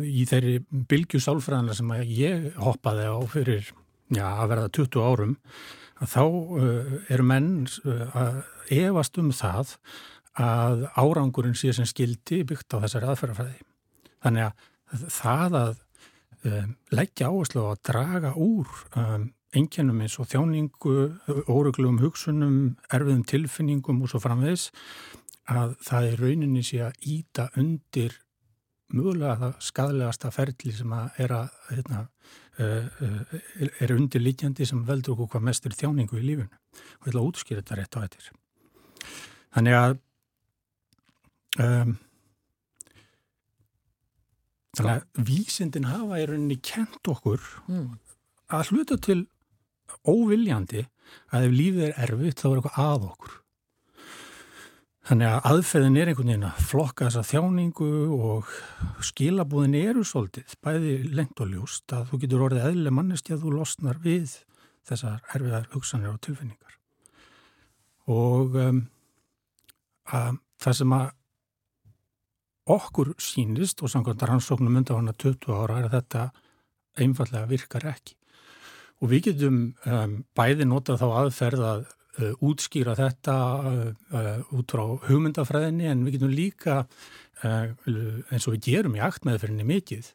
í 0.00 0.24
þeirri 0.28 0.58
bylgju 0.90 1.20
sálfræðana 1.22 1.76
sem 1.76 1.92
ég 2.08 2.50
hoppaði 2.62 3.08
á 3.12 3.18
fyrir, 3.30 3.72
já, 4.10 4.26
að 4.32 4.52
verða 4.54 4.72
20 4.80 5.06
árum, 5.06 5.36
þá 6.02 6.22
uh, 6.24 6.94
eru 7.12 7.24
menn 7.24 7.50
uh, 7.86 8.04
að 8.16 8.42
efast 8.76 9.16
um 9.22 9.30
það 9.32 9.76
að 10.36 10.84
árangurinn 11.00 11.56
sé 11.56 11.72
sem 11.72 11.88
skildi 11.88 12.42
byggt 12.48 12.76
á 12.76 12.82
þessari 12.84 13.08
aðferðafræði. 13.12 13.62
Þannig 14.24 14.48
að 14.50 15.06
það 15.14 15.56
að 15.60 15.72
um, 16.50 16.74
leggja 16.92 17.30
áherslu 17.30 17.64
á 17.64 17.68
að 17.70 17.82
draga 17.88 18.34
úr 18.36 18.74
um, 18.98 19.30
einkennum 19.56 20.02
eins 20.04 20.18
og 20.20 20.28
þjáningu, 20.30 20.94
óreglum 21.48 22.00
hugsunum, 22.02 22.76
erfiðum 22.92 23.24
tilfinningum 23.28 24.02
og 24.04 24.12
svo 24.12 24.20
framvegis 24.22 24.70
að 25.50 25.76
það 25.86 26.08
er 26.10 26.22
rauninni 26.22 26.62
sé 26.66 26.80
að 26.84 27.10
íta 27.16 27.48
undir 27.60 28.16
mögulega 28.94 29.36
það 29.40 29.54
skadlegasta 29.66 30.30
ferli 30.34 30.72
sem 30.74 30.92
að 30.94 31.20
er 31.24 31.34
að 31.34 31.54
hérna, 31.72 32.02
uh, 32.62 32.88
uh, 33.02 33.36
er 33.82 33.94
undirliggjandi 33.96 34.66
sem 34.68 34.82
veldur 34.86 35.16
okkur 35.16 35.32
hvað 35.34 35.46
mest 35.48 35.66
er 35.66 35.76
þjáningu 35.78 36.20
í 36.20 36.26
lífunu 36.26 36.50
og 36.50 37.06
ég 37.06 37.12
ætla 37.12 37.22
að 37.22 37.30
útskýra 37.30 37.62
þetta 37.62 37.78
rétt 37.80 37.98
á 37.98 38.02
eittir. 38.04 38.32
Þannig 39.56 39.78
að 39.80 39.96
um, 41.64 41.94
þannig 44.76 44.92
að 44.92 45.24
vísindin 45.30 45.88
hafa 45.88 46.20
í 46.20 46.26
rauninni 46.28 46.58
kent 46.60 47.10
okkur 47.10 47.40
Mm. 47.66 47.96
að 48.52 48.70
hluta 48.70 48.96
til 49.02 49.26
óviljandi 50.06 50.86
að 51.34 51.48
ef 51.48 51.56
lífið 51.56 51.84
er 51.88 51.98
erfitt 52.06 52.40
þá 52.40 52.46
er 52.48 52.56
eitthvað 52.60 52.80
að 52.84 53.10
okkur. 53.10 53.34
Þannig 55.06 55.28
að 55.30 55.44
aðferðin 55.52 55.96
er 56.00 56.08
einhvern 56.10 56.30
veginn 56.32 56.48
að 56.48 56.62
flokka 56.66 57.06
þessa 57.06 57.28
þjáningu 57.28 57.90
og 58.16 58.48
skilabúðin 59.06 59.76
eru 59.78 60.02
svolítið, 60.02 60.56
bæði 60.66 60.94
lengt 61.14 61.42
og 61.44 61.52
ljóst 61.52 61.94
að 61.94 62.08
þú 62.10 62.18
getur 62.24 62.42
orðið 62.48 62.66
eðlileg 62.70 62.96
mannesti 62.96 63.36
að 63.36 63.44
þú 63.44 63.52
losnar 63.54 64.00
við 64.02 64.34
þessar 64.86 65.20
erfiðar 65.36 65.68
hugsanir 65.76 66.10
og 66.10 66.18
tilfinningar. 66.26 66.74
Og 68.10 68.58
um, 68.58 68.82
að 70.10 70.42
það 70.62 70.76
sem 70.80 70.96
að 70.98 71.06
okkur 72.76 73.14
sínist 73.22 73.82
og 73.86 73.92
samkvæmt 73.92 74.26
rannsóknum 74.26 74.80
undan 74.80 75.04
hana 75.04 75.14
20 75.14 75.54
ára 75.54 75.80
er 75.80 75.86
að 75.86 75.96
þetta 76.00 76.22
einfallega 76.98 77.50
virkar 77.50 77.86
ekki. 77.92 78.16
Og 79.02 79.12
við 79.12 79.28
getum 79.30 79.60
um, 79.84 80.16
bæði 80.36 80.66
notað 80.68 81.02
þá 81.02 81.06
aðferð 81.20 81.64
að 81.68 81.84
uh, 81.84 82.32
útskýra 82.48 82.96
þetta 82.96 83.36
uh, 83.60 84.56
út 84.56 84.72
frá 84.72 84.84
hugmyndafræðinni 85.08 85.90
en 85.90 86.04
við 86.06 86.16
getum 86.16 86.32
líka 86.32 86.78
uh, 87.44 87.68
eins 88.32 88.46
og 88.48 88.56
við 88.56 88.62
gerum 88.70 88.96
í 88.96 89.04
aktmeðferðinni 89.04 89.68
mikið 89.68 90.12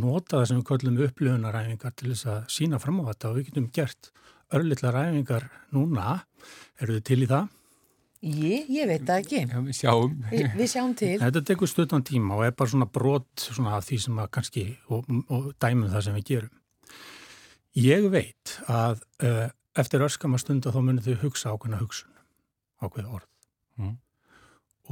nota 0.00 0.40
það 0.40 0.48
sem 0.50 0.60
við 0.60 0.68
kallum 0.70 1.02
upplifunaræfingar 1.06 1.94
til 1.94 2.10
þess 2.12 2.30
að 2.32 2.40
sína 2.56 2.80
fram 2.82 3.02
á 3.06 3.08
þetta 3.12 3.30
og 3.30 3.38
við 3.38 3.50
getum 3.50 3.68
gert 3.74 4.10
örlittla 4.54 4.94
ræfingar 4.94 5.46
núna. 5.74 6.22
Eru 6.82 6.98
þið 6.98 7.06
til 7.08 7.20
í 7.22 7.28
það? 7.30 7.52
Ég, 8.24 8.68
ég 8.72 8.88
veit 8.88 9.02
það 9.04 9.18
ekki. 9.20 9.40
Já, 9.44 9.58
við 9.60 9.76
sjáum. 9.76 10.12
Vi, 10.30 10.42
við 10.56 10.68
sjáum 10.72 10.92
til. 10.96 11.14
Þetta 11.20 11.42
tekur 11.50 11.68
stuttan 11.68 12.04
tíma 12.06 12.38
og 12.38 12.46
er 12.46 12.54
bara 12.56 12.72
svona 12.72 12.88
brot 12.88 13.44
svona 13.44 13.74
af 13.78 13.88
því 13.88 13.98
sem 14.06 14.20
að 14.22 14.30
kannski 14.38 14.64
og, 14.88 15.10
og 15.28 15.50
dæmum 15.60 15.92
það 15.92 16.06
sem 16.06 16.16
við 16.20 16.30
gerum. 16.30 16.54
Ég 17.74 18.06
veit 18.12 18.54
að 18.70 19.00
uh, 19.26 19.48
eftir 19.74 20.04
örskama 20.06 20.38
stund 20.38 20.66
að 20.68 20.76
þá 20.76 20.82
munir 20.86 21.06
þau 21.06 21.24
hugsa 21.24 21.50
ákveðna 21.54 21.80
hugsun, 21.80 22.12
ákveð 22.78 23.08
orð. 23.18 23.30
Mm. 23.82 23.96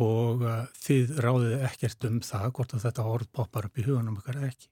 Og 0.02 0.42
uh, 0.42 0.64
þið 0.82 1.12
ráðið 1.22 1.66
ekkert 1.68 2.06
um 2.08 2.20
það 2.26 2.48
hvort 2.56 2.74
að 2.74 2.86
þetta 2.88 3.08
orð 3.12 3.28
poppar 3.38 3.68
upp 3.68 3.78
í 3.78 3.86
huganum 3.86 4.18
ykkar 4.18 4.40
eða 4.40 4.50
ekki. 4.50 4.70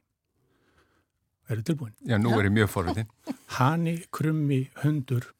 Er 1.51 1.61
þið 1.61 1.69
tilbúin? 1.71 1.95
Já, 2.07 2.17
nú 2.23 2.35
er 2.39 2.49
ég 2.49 2.57
mjög 2.57 2.73
forvitin. 2.73 3.09
Hanni, 3.59 3.95
krummi, 4.15 4.61
hundur. 4.83 5.31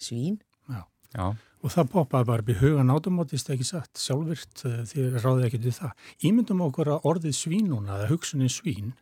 Svín. 0.00 0.40
Já. 0.68 0.82
Já. 1.12 1.26
Og 1.60 1.72
það 1.74 1.92
poppaði 1.92 2.28
bara 2.30 2.44
upp 2.44 2.50
í 2.54 2.56
hugan 2.56 2.92
átumátist 2.92 3.52
ekki 3.52 3.68
satt, 3.68 3.92
sjálfvirt, 4.00 4.64
eh, 4.64 4.80
því 4.88 5.06
ráðið 5.18 5.46
ekki 5.50 5.62
til 5.66 5.76
það. 5.76 6.04
Ímyndum 6.30 6.62
okkur 6.64 6.92
að 6.94 7.08
orðið 7.10 7.36
svínuna, 7.36 7.98
eða 7.98 8.10
hugsunin 8.14 8.52
svín, 8.52 8.94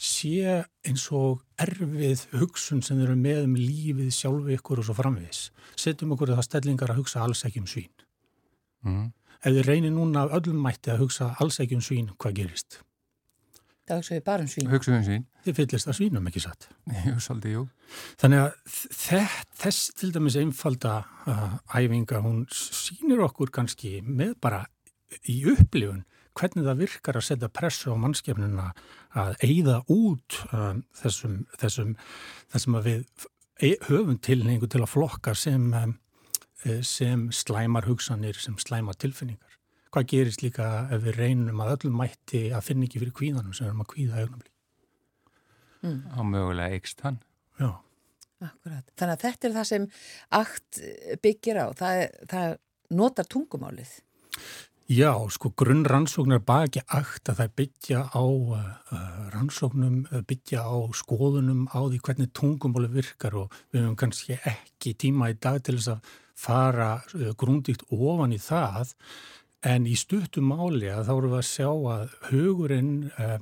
sé 0.00 0.62
eins 0.88 1.06
og 1.12 1.42
erfið 1.60 2.24
hugsun 2.40 2.80
sem 2.84 3.00
eru 3.04 3.16
með 3.20 3.44
um 3.44 3.56
lífið 3.58 4.12
sjálfi 4.16 4.56
ykkur 4.56 4.80
og 4.80 4.88
svo 4.88 4.96
framvegis. 4.96 5.48
Setjum 5.76 6.14
okkur 6.16 6.32
það 6.32 6.46
stellingar 6.46 6.92
að 6.94 7.02
hugsa 7.02 7.24
alls 7.24 7.44
ekki 7.44 7.60
um 7.60 7.68
svín. 7.68 7.90
Mm. 8.86 9.10
Ef 9.40 9.56
þið 9.56 9.66
reynir 9.68 9.92
núna 9.92 10.24
af 10.24 10.38
öllum 10.40 10.62
mætti 10.64 10.92
að 10.92 11.04
hugsa 11.04 11.34
alls 11.40 11.60
ekki 11.60 11.76
um 11.76 11.84
svín, 11.84 12.08
hvað 12.16 12.38
gerist? 12.40 12.80
Það 13.90 14.00
hugsaðu 14.00 14.24
bara 14.24 14.46
um 14.46 14.50
svín. 14.52 14.70
Hugsaðu 14.72 14.96
um 14.96 15.06
svín. 15.10 15.26
Þið 15.44 15.56
fyllist 15.60 15.90
að 15.90 15.96
svínum 15.98 16.28
ekki 16.30 16.44
satt. 16.44 16.68
Jú, 17.04 17.14
svolítið, 17.24 17.54
jú. 17.58 17.62
Þannig 18.20 18.42
að 18.44 18.76
þess 19.60 19.94
til 20.00 20.12
dæmis 20.14 20.36
einfalda 20.40 20.94
uh, 21.28 21.56
æfinga, 21.74 22.22
hún 22.24 22.44
sínir 22.54 23.24
okkur 23.26 23.52
kannski 23.52 23.98
með 24.06 24.36
bara 24.40 24.64
í 25.28 25.42
upplifun 25.50 26.04
hvernig 26.40 26.66
það 26.66 26.82
virkar 26.84 27.18
að 27.20 27.26
setja 27.28 27.52
pressu 27.52 27.92
á 27.92 27.96
mannskefnuna 28.00 28.70
að 29.20 29.36
eigða 29.44 29.80
út 29.92 30.40
um, 30.50 30.82
þessum, 31.02 31.36
þessum, 31.60 31.94
þessum 32.52 32.80
að 32.80 32.88
við 32.88 33.28
e, 33.60 33.74
höfum 33.88 34.18
tilningu 34.24 34.70
til 34.70 34.82
að 34.82 34.92
flokka 34.94 35.36
sem, 35.36 35.70
um, 35.76 35.94
sem 36.86 37.28
slæmar 37.34 37.88
hugsanir, 37.90 38.40
sem 38.40 38.58
slæmar 38.60 38.98
tilfinningar 39.00 39.60
hvað 39.90 40.08
gerist 40.12 40.42
líka 40.44 40.66
ef 40.94 41.02
við 41.04 41.18
reynum 41.18 41.62
að 41.62 41.74
öllum 41.74 42.00
mætti 42.00 42.48
að 42.54 42.66
finna 42.68 42.86
ekki 42.86 43.02
fyrir 43.02 43.14
kvíðanum 43.16 43.54
sem 43.56 43.66
við 43.66 43.70
erum 43.72 43.84
að 43.84 43.90
kvíða 43.92 44.20
augnabli. 44.22 44.50
Mm. 45.80 46.00
Á 46.14 46.20
mögulega 46.28 46.76
eikst 46.76 47.02
hann. 47.06 47.18
Já. 47.58 47.70
Akkurat. 48.40 48.92
Þannig 48.96 49.14
að 49.16 49.24
þetta 49.24 49.48
er 49.48 49.56
það 49.56 49.66
sem 49.70 49.88
akt 50.38 50.80
byggir 51.24 51.60
á. 51.60 51.66
Það, 51.76 52.02
það 52.30 52.54
notar 53.00 53.28
tungumálið. 53.34 53.96
Já, 54.90 55.14
sko 55.30 55.52
grunnrannsóknar 55.54 56.40
baki 56.42 56.82
akt 56.90 57.30
að 57.30 57.42
það 57.42 57.52
byggja 57.60 58.00
á 58.10 58.24
uh, 58.26 58.62
rannsóknum, 59.30 60.00
byggja 60.26 60.64
á 60.66 60.74
skoðunum 60.98 61.68
á 61.70 61.78
því 61.86 62.00
hvernig 62.02 62.32
tungumáli 62.34 62.90
virkar 62.90 63.36
og 63.38 63.54
við 63.70 63.84
hefum 63.84 63.98
kannski 64.00 64.40
ekki 64.42 64.96
tíma 64.98 65.30
í 65.30 65.36
dag 65.38 65.60
til 65.62 65.76
þess 65.78 65.92
að 65.94 66.16
fara 66.34 66.90
uh, 67.14 67.30
grúndíkt 67.38 67.86
ofan 67.94 68.34
í 68.34 68.40
það 68.42 68.96
En 69.66 69.84
í 69.84 69.92
stuttum 69.98 70.48
máli 70.54 70.88
að 70.88 71.04
þá 71.08 71.12
eru 71.14 71.30
við 71.30 71.38
að 71.38 71.48
sjá 71.50 71.68
að 71.68 72.14
hugurinn 72.30 72.94
uh, 73.12 73.36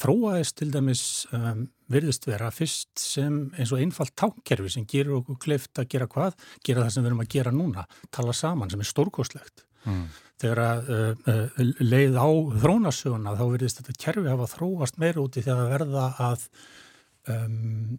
þróaðist 0.00 0.56
til 0.56 0.70
dæmis 0.72 1.02
um, 1.36 1.66
virðist 1.92 2.24
vera 2.24 2.48
fyrst 2.54 2.94
sem 3.02 3.42
eins 3.58 3.74
og 3.74 3.82
einfalt 3.82 4.14
tákkerfi 4.16 4.72
sem 4.72 4.88
gerur 4.88 5.20
okkur 5.20 5.36
kleift 5.44 5.76
að 5.76 5.90
gera 5.92 6.08
hvað, 6.08 6.38
gera 6.64 6.86
það 6.86 6.94
sem 6.94 7.04
við 7.04 7.10
erum 7.10 7.24
að 7.26 7.32
gera 7.36 7.52
núna, 7.52 7.84
tala 8.08 8.32
saman 8.32 8.72
sem 8.72 8.80
er 8.80 8.88
stórkoslegt. 8.88 9.67
Mm. 9.88 10.04
Þegar 10.38 10.60
að 10.62 10.90
uh, 10.94 11.56
leið 11.82 12.18
á 12.20 12.28
þrónasöguna 12.62 13.34
þá 13.38 13.46
virðist 13.54 13.80
þetta 13.80 13.96
kerfi 14.04 14.28
hafa 14.30 14.52
þróast 14.52 15.00
meira 15.02 15.24
úti 15.24 15.42
þegar 15.42 15.64
að 15.64 15.72
verða 15.72 16.04
að 16.28 16.44
um, 17.32 17.96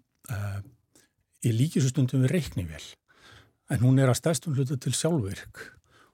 í 1.44 1.52
líkisustundum 1.56 2.24
við 2.24 2.34
reiknivél. 2.38 2.86
En 3.70 3.84
hún 3.84 4.00
er 4.02 4.12
að 4.12 4.20
stæstum 4.22 4.56
hlutu 4.58 4.78
til 4.80 4.94
sjálfvirk 4.96 5.62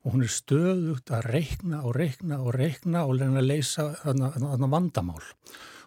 og 0.06 0.14
hún 0.14 0.26
er 0.26 0.34
stöðugt 0.34 1.10
að 1.14 1.30
reikna 1.34 1.82
og 1.86 1.96
reikna 1.98 2.42
og 2.44 2.54
reikna 2.58 3.06
og 3.08 3.18
reyna 3.18 3.42
að 3.42 3.50
leysa 3.50 3.88
þarna 4.04 4.70
vandamál 4.70 5.24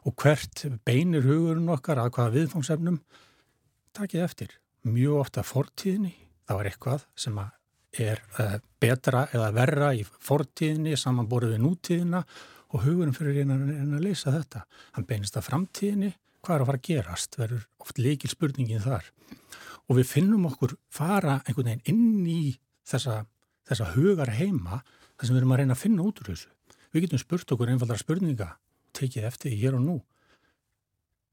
og 0.07 0.15
hvert 0.19 0.65
beinir 0.87 1.27
hugurinn 1.27 1.71
okkar 1.71 2.01
að 2.03 2.15
hvaða 2.17 2.35
viðfóngsefnum 2.35 2.99
takið 3.95 4.25
eftir. 4.25 4.57
Mjög 4.89 5.23
ofta 5.23 5.45
fortíðinni, 5.47 6.15
það 6.47 6.61
var 6.61 6.71
eitthvað 6.71 7.07
sem 7.19 7.39
er 7.93 8.21
uh, 8.39 8.59
betra 8.81 9.27
eða 9.33 9.51
verra 9.57 9.93
í 9.97 10.05
fortíðinni 10.05 10.97
samanborið 10.99 11.57
við 11.57 11.65
nútíðina 11.65 12.23
og 12.69 12.85
hugurinn 12.85 13.17
fyrir 13.17 13.41
reyna 13.41 13.57
að 13.97 14.05
leysa 14.05 14.35
þetta. 14.35 14.67
Hann 14.97 15.09
beinist 15.09 15.39
að 15.41 15.49
framtíðinni, 15.49 16.13
hvað 16.45 16.55
er 16.55 16.65
að 16.65 16.71
fara 16.71 16.83
að 16.83 16.89
gerast, 16.91 17.39
verður 17.41 17.65
oft 17.81 18.03
leikil 18.03 18.31
spurningin 18.31 18.85
þar. 18.85 19.09
Og 19.89 19.97
við 19.97 20.11
finnum 20.11 20.45
okkur 20.51 20.77
fara 20.93 21.41
einhvern 21.47 21.73
veginn 21.73 21.89
inn 21.89 22.29
í 22.29 22.43
þessa 22.89 23.23
þessa 23.69 23.91
hugar 23.97 24.33
heima 24.37 24.83
þar 25.19 25.27
sem 25.27 25.35
við 25.35 25.43
erum 25.43 25.55
að 25.55 25.61
reyna 25.63 25.77
að 25.77 25.83
finna 25.83 26.07
út 26.07 26.23
úr 26.23 26.31
þessu. 26.33 26.53
Við 26.95 27.05
getum 27.05 27.21
spurt 27.21 27.53
okkur 27.55 27.73
einfaldra 27.73 27.99
spurninga, 28.01 28.49
tekið 28.97 29.29
eftir 29.29 29.53
því 29.53 29.61
hér 29.63 29.77
og 29.79 29.85
nú. 29.85 29.97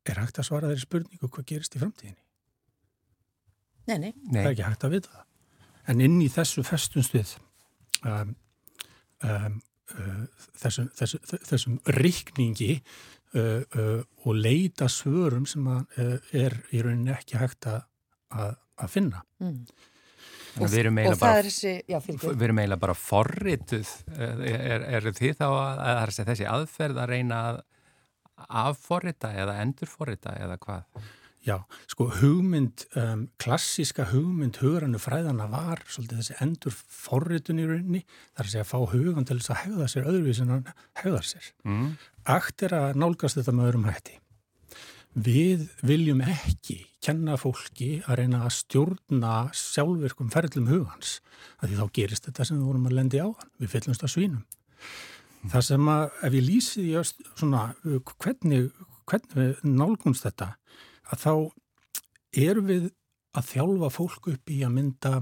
Er 0.05 0.19
hægt 0.21 0.39
að 0.41 0.49
svara 0.49 0.71
þeirri 0.71 0.83
spurningu 0.83 1.29
hvað 1.29 1.47
gerist 1.51 1.77
í 1.77 1.81
framtíðinni? 1.81 2.21
Nei, 3.85 3.97
nei. 4.01 4.11
Það 4.31 4.41
er 4.41 4.51
ekki 4.51 4.67
hægt 4.67 4.85
að 4.85 4.95
vita 4.97 5.13
það. 5.13 5.25
En 5.91 6.01
inn 6.03 6.19
í 6.23 6.29
þessu 6.31 6.63
festumstuð 6.65 7.35
um, 8.05 8.35
um, 9.23 9.57
uh, 9.93 10.21
þessum, 10.61 10.89
þessum, 10.97 11.25
þessum 11.49 11.79
rikningi 11.97 12.71
uh, 12.77 13.61
uh, 13.61 13.99
og 14.25 14.39
leita 14.39 14.89
svörum 14.91 15.45
sem 15.49 15.67
að, 15.69 15.83
uh, 16.01 16.31
er 16.45 16.57
í 16.73 16.81
rauninni 16.85 17.13
ekki 17.15 17.39
hægt 17.41 17.69
að, 17.69 17.83
að, 18.33 18.55
að 18.81 18.95
finna. 18.95 19.21
Mm. 19.43 19.59
Og, 20.55 20.69
við 20.71 20.79
erum 20.85 20.99
eiginlega 21.01 21.19
bara, 21.19 21.43
þessi, 21.43 22.77
bara 22.79 22.93
forrituð, 22.95 23.89
er, 24.15 24.85
er 24.87 25.07
því 25.11 25.33
þá 25.35 25.47
að, 25.49 25.81
að 25.83 26.19
þessi 26.29 26.45
aðferð 26.47 27.01
að 27.03 27.09
reyna 27.11 27.39
að 27.49 27.57
afforrita 28.61 29.33
eða 29.35 29.57
endurforrita 29.63 30.35
eða 30.43 30.57
hvað? 30.63 31.03
Já, 31.45 31.59
sko 31.85 32.07
hugmynd, 32.09 32.87
um, 32.97 33.27
klassiska 33.37 34.07
hugmynd 34.09 34.57
hugurannu 34.63 34.97
fræðana 34.97 35.45
var 35.51 35.83
svolítið 35.85 36.23
þessi 36.23 36.37
endurforritun 36.41 37.61
í 37.61 37.67
rauninni, 37.69 38.01
þar 38.33 38.47
að 38.47 38.53
segja 38.53 38.63
að 38.65 38.71
fá 38.71 38.93
hugan 38.95 39.27
til 39.29 39.37
þess 39.37 39.51
að 39.53 39.59
hegða 39.61 39.89
sér 39.91 40.07
öðruvísin 40.09 40.53
að 40.55 40.71
hegða 41.03 41.19
sér. 41.29 41.51
Mm. 41.69 41.91
Akt 42.33 42.65
er 42.65 42.75
að 42.79 42.97
nálgast 42.97 43.37
þetta 43.37 43.53
með 43.53 43.69
öðrum 43.69 43.85
hætti. 43.91 44.17
Við 45.27 45.67
viljum 45.85 46.25
ekki 46.25 46.79
kenna 47.05 47.37
fólki 47.37 47.91
að 48.01 48.23
reyna 48.23 48.41
að 48.47 48.55
stjórna 48.57 49.35
sjálfverkum 49.53 50.33
ferðlum 50.33 50.73
hugans 50.73 51.19
að 51.61 51.69
því 51.69 51.77
þá 51.77 51.95
gerist 51.99 52.25
þetta 52.25 52.49
sem 52.49 52.57
við 52.57 52.71
vorum 52.71 52.89
að 52.89 52.97
lendi 52.97 53.21
á 53.21 53.29
hann. 53.29 53.53
Við 53.61 53.73
fyllumst 53.77 54.01
að 54.01 54.15
svínum. 54.17 54.41
Mm. 54.41 55.53
Það 55.53 55.69
sem 55.69 55.93
að 55.93 56.19
ef 56.25 56.41
ég 56.41 56.49
lýsi 56.49 56.89
því 56.89 57.07
svona 57.37 57.63
hvernig, 57.85 58.69
hvernig 59.05 59.37
við 59.37 59.65
nálgunst 59.77 60.25
þetta 60.25 60.55
að 61.11 61.23
þá 61.25 61.33
erum 62.45 62.69
við 62.69 62.91
að 63.35 63.49
þjálfa 63.51 63.89
fólk 63.93 64.29
upp 64.31 64.51
í 64.51 64.61
að 64.63 64.75
mynda 64.75 65.13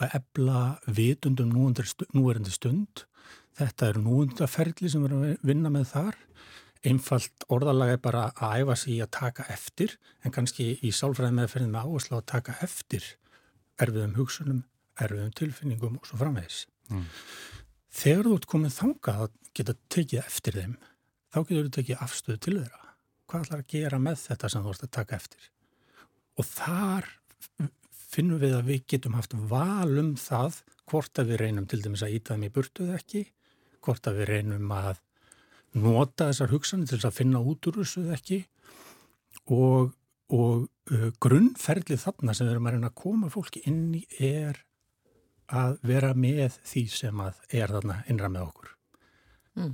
og 0.00 0.04
ebla 0.08 0.60
vitundum 0.86 1.52
núverandi 1.52 2.52
stund. 2.52 3.06
Þetta 3.58 3.92
eru 3.92 4.02
núundaferðli 4.06 4.90
sem 4.90 5.02
við 5.04 5.10
erum 5.10 5.24
að 5.28 5.48
vinna 5.48 5.72
með 5.72 5.90
þar 5.92 6.20
einfalt 6.88 7.46
orðalega 7.52 7.96
er 7.96 8.02
bara 8.02 8.22
að 8.34 8.62
æfa 8.62 8.76
sig 8.78 8.96
í 8.96 9.00
að 9.04 9.12
taka 9.14 9.46
eftir 9.52 9.96
en 10.22 10.34
kannski 10.34 10.72
í 10.82 10.90
sálfræði 10.94 11.36
meðferðin 11.36 11.74
með 11.74 11.88
áherslu 11.88 12.18
að 12.18 12.28
taka 12.32 12.56
eftir 12.64 13.06
erfiðum 13.82 14.16
hugsunum, 14.18 14.62
erfiðum 15.00 15.34
tilfinningum 15.38 15.98
og 16.00 16.08
svo 16.08 16.18
framvegis. 16.20 16.64
Mm. 16.90 17.06
Þegar 17.92 18.28
þú 18.28 18.36
ert 18.38 18.48
komið 18.54 18.76
þangað 18.78 19.24
að 19.26 19.36
geta 19.52 19.76
tekið 19.94 20.24
eftir 20.24 20.58
þeim, 20.58 20.76
þá 21.32 21.38
getur 21.40 21.68
þú 21.68 21.74
tekið 21.78 22.06
afstöðu 22.06 22.42
til 22.46 22.56
þeirra. 22.58 22.81
Hvað 23.32 23.46
ætlar 23.46 23.60
að 23.62 23.70
gera 23.72 23.98
með 24.04 24.18
þetta 24.26 24.48
sem 24.52 24.64
þú 24.64 24.72
ert 24.74 24.82
að 24.84 24.90
taka 24.92 25.16
eftir? 25.16 25.44
Og 26.36 26.44
þar 26.44 27.06
finnum 28.12 28.40
við 28.42 28.56
að 28.58 28.66
við 28.68 28.82
getum 28.92 29.14
haft 29.16 29.36
val 29.48 30.00
um 30.02 30.10
það 30.20 30.58
hvort 30.90 31.20
að 31.22 31.30
við 31.30 31.40
reynum 31.40 31.68
til 31.70 31.78
dæmis 31.80 32.02
að 32.04 32.18
íta 32.18 32.34
þeim 32.34 32.44
í 32.44 32.50
burtuð 32.52 32.90
ekki, 32.98 33.22
hvort 33.80 34.08
að 34.10 34.18
við 34.20 34.28
reynum 34.34 34.74
að 34.76 35.00
nota 35.80 36.26
þessar 36.28 36.52
hugsanir 36.52 36.90
til 36.90 36.98
þess 36.98 37.08
að 37.08 37.16
finna 37.22 37.40
út 37.40 37.68
úr 37.70 37.78
þessu 37.80 38.02
ekki 38.12 38.38
og, 39.48 39.94
og 40.28 40.66
uh, 40.92 41.08
grunnferðlið 41.24 42.02
þarna 42.04 42.34
sem 42.36 42.50
við 42.50 42.52
erum 42.52 42.68
að 42.68 42.76
reyna 42.76 42.92
að 42.92 43.00
koma 43.00 43.32
fólki 43.32 43.64
inn 43.70 43.86
í 43.96 44.02
er 44.20 44.60
að 45.52 45.80
vera 45.88 46.12
með 46.12 46.60
því 46.68 46.84
sem 46.92 47.24
að 47.24 47.40
er 47.48 47.72
þarna 47.72 47.98
innra 48.12 48.28
með 48.32 48.50
okkur. 48.50 48.76
Mm. 49.56 49.72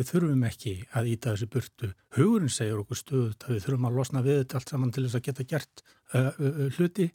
Við 0.00 0.14
þurfum 0.14 0.44
ekki 0.48 0.70
að 0.96 1.08
íta 1.12 1.34
þessi 1.34 1.46
burtu. 1.52 1.88
Hugurinn 2.16 2.52
segir 2.52 2.78
okkur 2.80 2.96
stöðut 2.96 3.42
að 3.44 3.52
við 3.52 3.64
þurfum 3.66 3.88
að 3.90 3.98
losna 3.98 4.22
við 4.24 4.38
þetta 4.38 4.56
allt 4.56 4.70
saman 4.72 4.92
til 4.96 5.02
þess 5.04 5.18
að 5.18 5.26
geta 5.26 5.44
gert 5.50 5.82
uh, 5.84 6.30
uh, 6.30 6.62
hluti. 6.78 7.08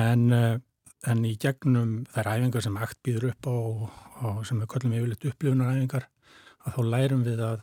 En, 0.00 0.22
en 0.32 1.20
í 1.28 1.34
gegnum 1.38 1.92
þær 2.14 2.30
æfingar 2.32 2.64
sem 2.64 2.78
akt 2.80 3.02
býður 3.04 3.28
upp 3.34 3.46
á 3.52 3.54
og 3.54 4.40
sem 4.48 4.62
við 4.62 4.70
kallum 4.72 4.96
yfirleitt 4.96 5.26
upplifunaræfingar 5.28 6.08
að 6.64 6.78
þá 6.78 6.80
lærum 6.94 7.22
við 7.28 7.42
að 7.44 7.60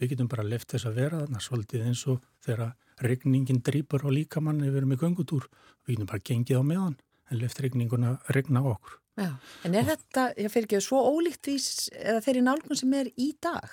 við 0.00 0.12
getum 0.12 0.32
bara 0.34 0.48
left 0.50 0.74
þess 0.74 0.90
að 0.90 0.98
vera 0.98 1.22
þarna 1.22 1.44
svolítið 1.44 1.86
eins 1.86 2.02
og 2.10 2.26
þegar 2.42 2.74
regningin 3.06 3.62
drýpur 3.64 4.04
á 4.04 4.10
líkamann 4.10 4.64
ef 4.64 4.74
við 4.74 4.82
erum 4.82 4.96
í 4.96 5.00
göngutúr. 5.00 5.46
Við 5.86 5.94
getum 5.94 6.10
bara 6.10 6.26
gengið 6.26 6.58
á 6.58 6.64
meðan 6.74 6.98
en 7.30 7.40
left 7.40 7.62
regninguna 7.62 8.16
regna 8.34 8.66
okkur 8.74 8.98
Já, 9.20 9.34
en 9.68 9.74
er 9.76 9.84
og 9.84 9.90
þetta, 9.90 10.22
ég 10.40 10.52
fyrir 10.52 10.66
ekki, 10.66 10.78
svo 10.84 11.02
ólíkt 11.12 11.44
því 11.44 11.56
eða 12.00 12.22
þeirri 12.24 12.44
nálgun 12.46 12.78
sem 12.80 12.94
er 12.96 13.10
í 13.20 13.26
dag? 13.42 13.66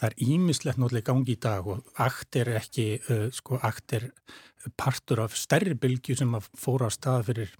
Það 0.00 0.06
er 0.08 0.16
ímislegt 0.24 0.80
náttúrulega 0.80 1.08
gangi 1.10 1.34
í 1.34 1.40
dag 1.44 1.68
og 1.68 1.90
akt 2.00 2.38
er 2.40 2.54
ekki, 2.56 2.86
uh, 3.12 3.26
sko, 3.34 3.58
akt 3.60 3.96
er 3.98 4.08
partur 4.80 5.20
af 5.26 5.36
stærri 5.36 5.76
bylgi 5.76 6.16
sem 6.16 6.32
að 6.38 6.48
fóra 6.56 6.88
á 6.88 6.90
stað 6.94 7.28
fyrir 7.28 7.52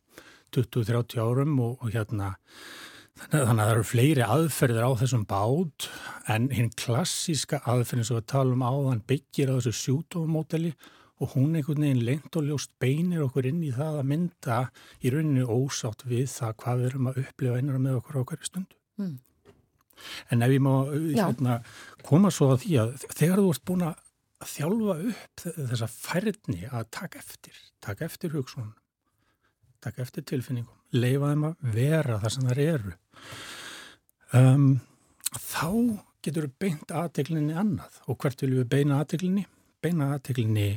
20-30 0.56 1.20
árum 1.20 1.60
og, 1.60 1.76
og 1.84 1.92
hérna 1.92 2.32
Þannig 3.14 3.44
að 3.46 3.58
það 3.60 3.68
eru 3.72 3.84
fleiri 3.86 4.22
aðferðir 4.26 4.86
á 4.90 4.98
þessum 4.98 5.22
bát 5.30 5.86
en 6.34 6.48
hinn 6.50 6.72
klassíska 6.74 7.60
aðferðin 7.62 8.08
sem 8.08 8.18
við 8.18 8.26
talum 8.32 8.64
á 8.66 8.72
þann 8.74 9.04
byggir 9.06 9.52
á 9.54 9.56
þessu 9.60 9.74
sjútómóteli 9.78 10.72
og 11.22 11.34
hún 11.34 11.54
einhvern 11.54 11.84
veginn 11.84 12.04
lengt 12.06 12.36
og 12.36 12.48
ljóst 12.48 12.72
beinir 12.82 13.22
okkur 13.26 13.46
inn 13.50 13.62
í 13.62 13.70
það 13.74 14.00
að 14.00 14.08
mynda 14.10 14.58
í 15.00 15.12
rauninu 15.14 15.44
ósátt 15.46 16.06
við 16.10 16.26
það 16.32 16.56
hvað 16.62 16.80
við 16.80 16.88
erum 16.90 17.10
að 17.10 17.20
upplifa 17.22 17.60
einar 17.60 17.82
með 17.82 17.98
okkur 18.00 18.18
á 18.18 18.26
hverju 18.30 18.48
stundu. 18.50 18.78
Mm. 18.98 19.14
En 20.34 20.42
ef 20.42 20.54
ég 20.54 20.64
má 20.64 20.72
hérna, 20.90 21.60
koma 22.02 22.32
svo 22.34 22.50
að 22.54 22.64
því 22.64 22.78
að 22.82 22.94
þegar 23.04 23.42
þú 23.42 23.52
ert 23.52 23.66
búin 23.70 23.84
að 23.86 24.00
þjálfa 24.44 24.96
upp 25.10 25.44
þessa 25.44 25.90
færðni 25.90 26.64
að 26.68 26.88
taka 26.98 27.20
eftir, 27.22 27.60
taka 27.84 28.08
eftir 28.08 28.34
hugsunum, 28.34 28.74
taka 29.84 30.02
eftir 30.02 30.26
tilfinningum, 30.26 30.80
leifa 30.96 31.30
þeim 31.30 31.46
að 31.48 31.68
vera 31.76 32.18
það 32.22 32.34
sem 32.34 32.48
þar 32.50 32.62
eru 32.64 32.96
um, 34.34 34.66
þá 35.38 35.70
getur 36.24 36.48
við 36.48 36.58
beint 36.64 36.94
aðteglinni 36.94 37.56
annað 37.60 38.02
og 38.08 38.18
hvert 38.20 38.42
viljum 38.42 38.62
við 38.64 38.70
beina 38.74 39.00
aðteglinni? 39.00 39.46
Beina 39.84 40.10
aðteglinni 40.14 40.68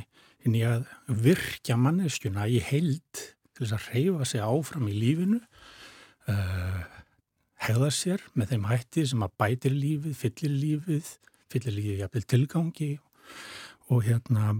inn 0.46 0.56
í 0.58 0.62
að 0.66 0.86
virkja 1.08 1.78
manneskjuna 1.80 2.46
í 2.50 2.60
heild 2.62 3.22
til 3.54 3.64
þess 3.64 3.76
að 3.78 3.88
reyfa 3.94 4.28
sig 4.28 4.44
áfram 4.44 4.88
í 4.90 4.94
lífinu 4.94 5.40
uh, 6.30 6.82
hegða 7.64 7.90
sér 7.94 8.22
með 8.38 8.54
þeim 8.54 8.68
hætti 8.70 9.06
sem 9.10 9.24
að 9.26 9.34
bætir 9.40 9.74
lífið, 9.74 10.14
fyllir 10.18 10.54
lífið 10.62 11.14
fyllir 11.52 11.74
lífið 11.78 12.02
jafnvel 12.04 12.26
tilgangi 12.28 12.90
og 13.88 14.04
hérna 14.06 14.52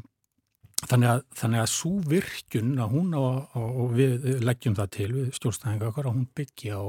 þannig 0.87 1.11
að, 1.13 1.23
þannig 1.37 1.63
að 1.63 1.71
svo 1.73 1.93
virkjun 2.09 2.75
að 2.81 2.93
hún 2.95 3.15
á, 3.17 3.23
og 3.59 3.95
við 3.97 4.27
leggjum 4.45 4.77
það 4.79 4.93
til 4.97 5.09
við 5.15 5.31
stjórnstæðinga 5.39 5.91
okkar 5.91 6.09
að 6.09 6.19
hún 6.19 6.29
byggja 6.39 6.79
á 6.79 6.87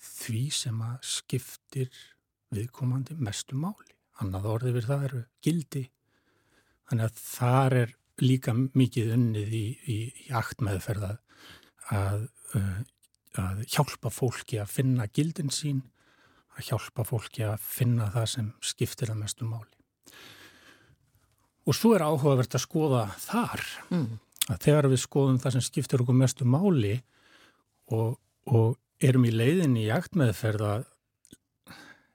því 0.00 0.44
sem 0.54 0.82
að 0.84 0.98
skiptir 1.04 1.90
viðkomandi 2.54 3.16
mestu 3.20 3.58
máli. 3.58 3.96
Annað 4.20 4.48
orðið 4.54 4.76
við 4.76 4.88
það 4.88 5.04
eru 5.08 5.22
gildi. 5.44 5.82
Þannig 6.88 7.06
að 7.06 7.20
þar 7.24 7.76
er 7.80 7.92
líka 8.24 8.54
mikið 8.54 9.14
unnið 9.16 9.54
í, 9.56 9.64
í, 9.86 9.98
í 10.26 10.30
aktmeðferða 10.36 11.14
að, 11.94 12.26
uh, 12.58 12.80
að 13.40 13.62
hjálpa 13.70 14.12
fólki 14.14 14.60
að 14.62 14.72
finna 14.76 15.08
gildin 15.08 15.52
sín, 15.54 15.82
að 16.56 16.70
hjálpa 16.70 17.06
fólki 17.06 17.44
að 17.46 17.60
finna 17.64 18.10
það 18.14 18.26
sem 18.34 18.50
skiptir 18.72 19.12
það 19.12 19.22
mestu 19.22 19.48
máli. 19.48 19.80
Og 21.68 21.76
svo 21.76 21.94
er 21.94 22.04
áhugavert 22.06 22.56
að 22.56 22.64
skoða 22.64 23.04
þar 23.20 23.64
mm. 23.92 24.06
að 24.50 24.62
þegar 24.64 24.88
við 24.90 25.02
skoðum 25.04 25.40
það 25.42 25.56
sem 25.56 25.66
skiptir 25.66 26.02
okkur 26.02 26.16
mestu 26.18 26.46
máli 26.48 26.96
og, 27.94 28.16
og 28.50 28.78
erum 29.00 29.26
í 29.28 29.34
leiðinni 29.34 29.84
í 29.84 29.90
jaktmeðferða 29.90 30.80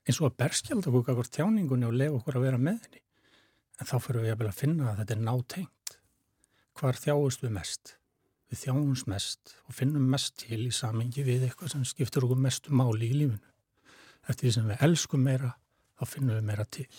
eins 0.05 0.19
og 0.21 0.29
að 0.29 0.37
berskjálta 0.43 0.91
okkur 0.91 1.05
kakvar 1.07 1.29
tjáningunni 1.33 1.87
og 1.87 1.95
lefa 1.97 2.19
okkur 2.19 2.39
að 2.39 2.47
vera 2.47 2.61
með 2.61 2.83
henni. 2.85 3.01
En 3.79 3.89
þá 3.89 3.95
fyrir 3.99 4.25
við 4.25 4.45
að 4.47 4.59
finna 4.59 4.91
að 4.91 4.99
þetta 5.01 5.15
er 5.15 5.23
nátengt. 5.25 5.74
Hvar 6.75 6.97
þjáust 6.99 7.43
við 7.45 7.53
mest? 7.55 7.95
Við 8.51 8.65
þjáumst 8.65 9.07
mest 9.09 9.55
og 9.65 9.75
finnum 9.77 10.05
mest 10.11 10.38
til 10.43 10.65
í 10.67 10.71
samingi 10.75 11.23
við 11.25 11.47
eitthvað 11.47 11.71
sem 11.73 11.85
skiptur 11.88 12.27
okkur 12.27 12.41
mestu 12.45 12.75
máli 12.75 13.09
í 13.09 13.19
lífinu. 13.21 13.53
Eftir 14.25 14.47
því 14.47 14.53
sem 14.55 14.71
við 14.71 14.83
elskum 14.88 15.23
meira, 15.25 15.51
þá 15.95 16.03
finnum 16.09 16.38
við 16.38 16.49
meira 16.49 16.65
til. 16.77 16.89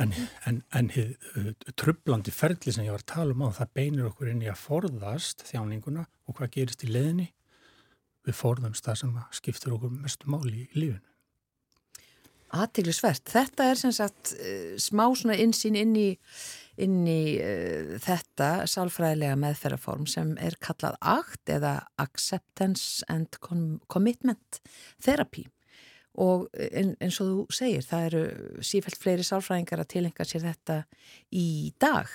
En, 0.00 0.14
en, 0.48 0.62
en 0.72 0.88
uh, 0.96 1.50
trublandi 1.76 2.32
ferli 2.32 2.72
sem 2.72 2.86
ég 2.86 2.94
var 2.94 3.02
að 3.04 3.10
tala 3.12 3.36
um 3.36 3.44
á, 3.44 3.48
það 3.60 3.72
beinir 3.76 4.08
okkur 4.08 4.30
inn 4.32 4.40
í 4.40 4.48
að 4.48 4.62
forðast 4.62 5.44
þjáninguna 5.50 6.06
og 6.24 6.38
hvað 6.38 6.54
gerist 6.54 6.84
í 6.86 6.88
leðinni 6.88 7.28
við 8.24 8.38
forðumst 8.38 8.86
það 8.86 9.00
sem 9.02 9.18
skiptir 9.36 9.74
okkur 9.76 9.92
mestu 9.92 10.30
máli 10.32 10.64
í 10.64 10.78
lífunu. 10.78 11.08
Aðteglisvert. 12.52 13.28
Þetta 13.32 13.68
er 13.68 13.78
sem 13.80 13.92
sagt 13.96 14.32
uh, 14.38 14.72
smá 14.80 15.04
svona 15.12 15.36
insýn 15.40 15.76
inn 15.76 15.92
í, 16.00 16.08
inn 16.80 17.02
í 17.08 17.36
uh, 17.42 17.96
þetta 18.02 18.66
sálfræðilega 18.70 19.38
meðferðarform 19.40 20.06
sem 20.10 20.34
er 20.40 20.56
kallað 20.62 20.96
ACT 21.00 21.56
eða 21.58 21.74
Acceptance 22.02 23.06
and 23.12 23.40
Commitment 23.92 24.62
Therapy. 25.02 25.46
Og 26.20 26.48
en, 26.52 26.92
eins 27.00 27.18
og 27.24 27.28
þú 27.30 27.44
segir 27.56 27.84
það 27.88 28.08
eru 28.10 28.22
sífælt 28.68 29.00
fleiri 29.00 29.24
sálfræðingar 29.24 29.80
að 29.80 29.92
tilengja 29.94 30.28
sér 30.28 30.44
þetta 30.50 30.82
í 31.32 31.72
dag. 31.80 32.10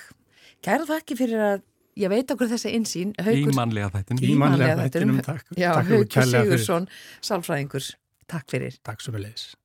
Kæra 0.61 0.85
það 0.85 1.01
ekki 1.01 1.17
fyrir 1.17 1.45
að 1.47 1.63
ég 1.97 2.13
veit 2.13 2.33
okkur 2.33 2.51
þessa 2.51 2.73
einsýn 2.77 3.15
Haukur, 3.17 3.53
Í 3.53 3.57
mannlega 3.57 3.89
þættinum. 3.95 4.25
Í 4.25 4.35
mannlega 4.37 4.81
þættinum, 4.83 5.21
takk 5.25 5.55
Já, 5.57 5.71
Haukur 5.81 6.29
Sigursson, 6.33 6.91
sálfræðingur. 7.25 7.93
Takk 8.29 8.53
fyrir. 8.53 8.77
Takk 8.85 9.01
svo 9.01 9.15
vel 9.15 9.29
eðis 9.31 9.55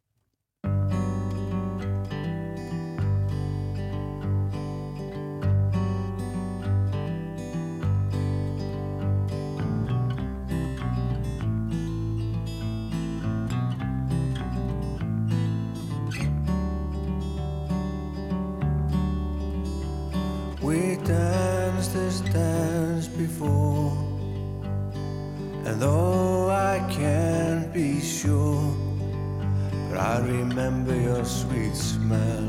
sweet 31.25 31.75
smell 31.75 32.49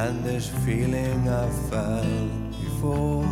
and 0.00 0.24
this 0.24 0.48
feeling 0.64 1.28
I 1.28 1.48
felt 1.70 2.50
before. 2.62 3.30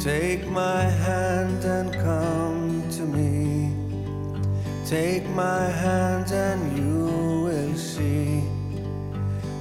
Take 0.00 0.46
my 0.48 0.82
hand 0.82 1.64
and 1.64 1.92
come 1.92 2.88
to 2.90 3.02
me. 3.02 3.72
Take 4.86 5.28
my 5.30 5.64
hand 5.84 6.30
and 6.30 6.78
you 6.78 7.44
will 7.46 7.74
see 7.76 8.42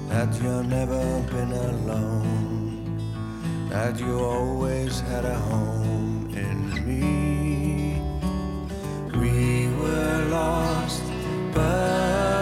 that 0.09 0.29
you've 0.41 0.67
never 0.67 1.21
been 1.31 1.51
alone 1.51 2.53
that 3.73 3.99
you 3.99 4.19
always 4.19 4.99
had 4.99 5.25
a 5.25 5.33
home 5.33 6.29
in 6.35 6.59
me. 6.85 7.99
We 9.19 9.67
were 9.81 10.27
lost, 10.29 11.01
but 11.53 12.32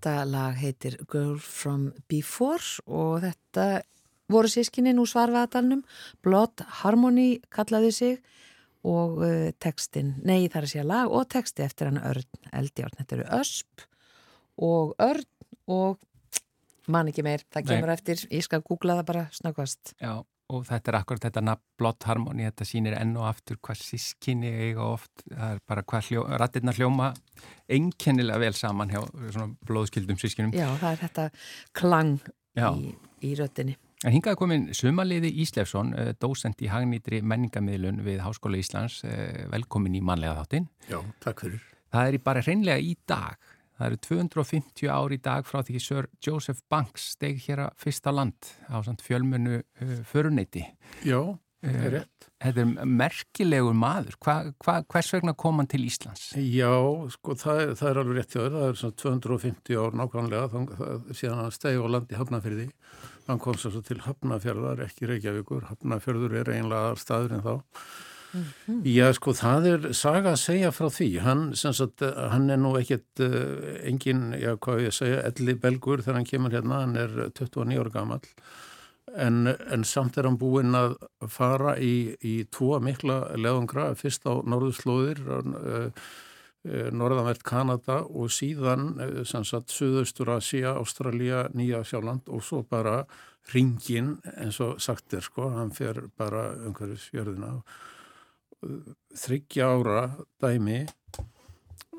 Þetta 0.00 0.22
lag 0.24 0.54
heitir 0.56 0.94
Girl 1.12 1.34
from 1.44 1.90
Before 2.08 2.62
og 2.88 3.18
þetta 3.20 3.82
voru 4.32 4.48
sískinni 4.48 4.94
nú 4.96 5.04
svarfaðadalnum. 5.04 5.82
Blood 6.24 6.62
Harmony 6.78 7.42
kallaði 7.52 7.90
sig 7.92 8.14
og 8.80 9.20
uh, 9.20 9.50
textin, 9.60 10.14
nei 10.24 10.46
það 10.46 10.56
er 10.56 10.64
að 10.64 10.72
segja 10.72 10.86
lag 10.88 11.12
og 11.12 11.26
texti 11.28 11.66
eftir 11.66 11.90
hann 11.90 12.00
Örn 12.00 12.48
Eldjárn. 12.48 12.96
Þetta 12.96 13.18
eru 13.18 13.26
Ösp 13.42 13.84
og 14.64 14.94
Örn 15.04 15.28
og 15.68 16.00
man 16.88 17.12
ekki 17.12 17.26
meir, 17.28 17.44
það 17.52 17.66
Nei. 17.66 17.70
kemur 17.74 17.92
eftir, 17.92 18.24
ég 18.32 18.48
skal 18.48 18.64
googla 18.64 18.96
það 19.02 19.08
bara 19.12 19.28
snakvast. 19.36 19.92
Já, 20.00 20.14
og 20.50 20.64
þetta 20.68 20.92
er 20.92 20.98
akkurat 21.00 21.26
þetta 21.26 21.42
nafn 21.46 21.64
Blott 21.80 22.06
Harmony, 22.08 22.46
þetta 22.48 22.66
sýnir 22.68 22.96
enn 22.98 23.14
og 23.18 23.28
aftur 23.30 23.60
hvað 23.62 23.82
sískinni 23.84 24.50
eiga 24.66 24.86
oft, 24.86 25.24
það 25.28 25.54
er 25.54 25.60
bara 25.70 25.84
hvað 25.92 26.08
hljó, 26.10 26.24
rattirna 26.42 26.74
hljóma 26.76 27.12
einkennilega 27.70 28.42
vel 28.42 28.56
saman 28.58 28.90
hjá 28.92 29.00
svona 29.30 29.50
blóðskildum 29.68 30.18
sískinum. 30.20 30.56
Já, 30.56 30.68
það 30.80 30.90
er 30.90 31.04
þetta 31.04 31.28
klang 31.80 32.18
Já. 32.58 32.68
í, 32.74 32.92
í 33.26 33.36
röttinni. 33.38 33.76
En 34.00 34.14
hingaði 34.14 34.38
komin 34.40 34.62
Sumaliði 34.72 35.28
Íslefsson, 35.42 35.92
eh, 35.92 36.12
dósent 36.16 36.62
í 36.64 36.70
hagnýtri 36.72 37.20
menningamiðlun 37.20 38.00
við 38.06 38.22
Háskóla 38.24 38.56
Íslands, 38.56 39.02
eh, 39.04 39.44
velkomin 39.52 39.98
í 39.98 40.00
manlega 40.00 40.38
þáttinn. 40.40 40.70
Já, 40.88 41.02
takk 41.20 41.44
fyrir. 41.44 41.60
Það 41.92 42.08
er 42.08 42.16
í 42.16 42.22
bara 42.24 42.40
hreinlega 42.40 42.80
í 42.80 42.94
dag. 43.06 43.36
Það 43.80 43.86
eru 43.88 43.98
250 44.04 44.90
ár 44.92 45.12
í 45.16 45.16
dag 45.24 45.46
frá 45.48 45.62
því 45.64 45.78
Sir 45.80 46.08
Joseph 46.20 46.60
Banks 46.68 47.14
steg 47.14 47.38
hér 47.46 47.62
að 47.64 47.76
fyrsta 47.80 48.12
land 48.12 48.50
á 48.68 48.76
fjölmunu 49.00 49.62
uh, 49.62 49.94
föruneyti. 50.04 50.66
Já, 51.00 51.22
það 51.64 51.78
er 51.86 51.94
rétt. 51.94 52.26
Þetta 52.44 52.62
er 52.66 52.90
merkilegur 53.00 53.74
maður. 53.76 54.18
Hva, 54.20 54.34
hva, 54.64 54.74
hvers 54.84 55.08
vegna 55.16 55.32
kom 55.36 55.62
hann 55.62 55.70
til 55.72 55.80
Íslands? 55.88 56.26
Já, 56.36 56.68
sko, 57.16 57.38
það, 57.40 57.62
er- 57.64 57.72
það 57.80 57.90
er 57.90 58.02
alveg 58.02 58.20
rétt 58.20 58.36
hjá 58.36 58.42
þér. 58.42 58.58
Það 58.58 58.68
er 58.68 58.78
svona 58.82 58.98
250 59.06 59.80
ár 59.80 59.98
nákvæmlega 60.02 60.52
þannig 60.52 60.84
að 60.90 61.10
síðan 61.16 61.40
hann 61.40 61.56
stegi 61.56 61.80
á 61.80 61.86
landi 61.96 62.20
Hafnafyrði. 62.20 62.68
Hann 63.30 63.40
kom 63.40 63.56
svo 63.60 63.80
til 63.86 64.00
Hafnafjörðar, 64.04 64.84
ekki 64.90 65.08
Reykjavíkur. 65.08 65.68
Hafnafjörður 65.72 66.36
er 66.44 66.52
einlega 66.58 66.92
staðurinn 67.00 67.44
þá. 67.48 67.56
Já, 68.86 69.08
sko, 69.16 69.34
það 69.34 69.68
er 69.70 69.86
saga 69.96 70.34
að 70.34 70.40
segja 70.44 70.70
frá 70.74 70.88
því. 70.92 71.10
Hann, 71.24 71.44
sagt, 71.58 72.04
hann 72.04 72.50
er 72.52 72.60
nú 72.62 72.74
ekkit 72.78 73.22
uh, 73.26 73.76
engin, 73.86 74.30
já, 74.38 74.54
hvað 74.62 74.86
ég 74.86 74.96
segja, 74.96 75.22
elli 75.26 75.56
belgur 75.58 76.04
þegar 76.04 76.20
hann 76.20 76.28
kemur 76.28 76.54
hérna. 76.54 76.82
Hann 76.84 76.98
er 77.00 77.16
29 77.28 77.80
ára 77.82 77.94
gamall. 77.94 78.26
En, 79.18 79.42
en 79.50 79.84
samt 79.88 80.18
er 80.20 80.28
hann 80.28 80.38
búinn 80.38 80.76
að 80.78 80.94
fara 81.32 81.74
í, 81.82 82.14
í 82.22 82.36
tvo 82.54 82.78
mikla 82.82 83.24
leðungra, 83.34 83.90
fyrst 83.98 84.28
á 84.30 84.38
norðurslóðir, 84.46 85.24
uh, 85.26 86.10
norðanvert 86.92 87.40
Kanada 87.40 88.02
og 88.04 88.28
síðan 88.36 88.90
sem 89.24 89.46
sagt 89.48 89.72
Suðaustur 89.72 90.28
Asia, 90.34 90.74
Ástralja, 90.76 91.46
Nýja 91.56 91.80
Sjáland 91.88 92.28
og 92.28 92.44
svo 92.44 92.60
bara 92.68 92.98
ringin 93.54 94.18
eins 94.36 94.60
og 94.60 94.80
sagt 94.84 95.14
er 95.16 95.24
sko, 95.24 95.48
hann 95.54 95.72
fer 95.72 96.02
bara 96.20 96.50
umhverfis 96.60 97.08
jörðina 97.16 97.56
þryggja 99.16 99.68
ára 99.74 100.00
dæmi 100.42 100.82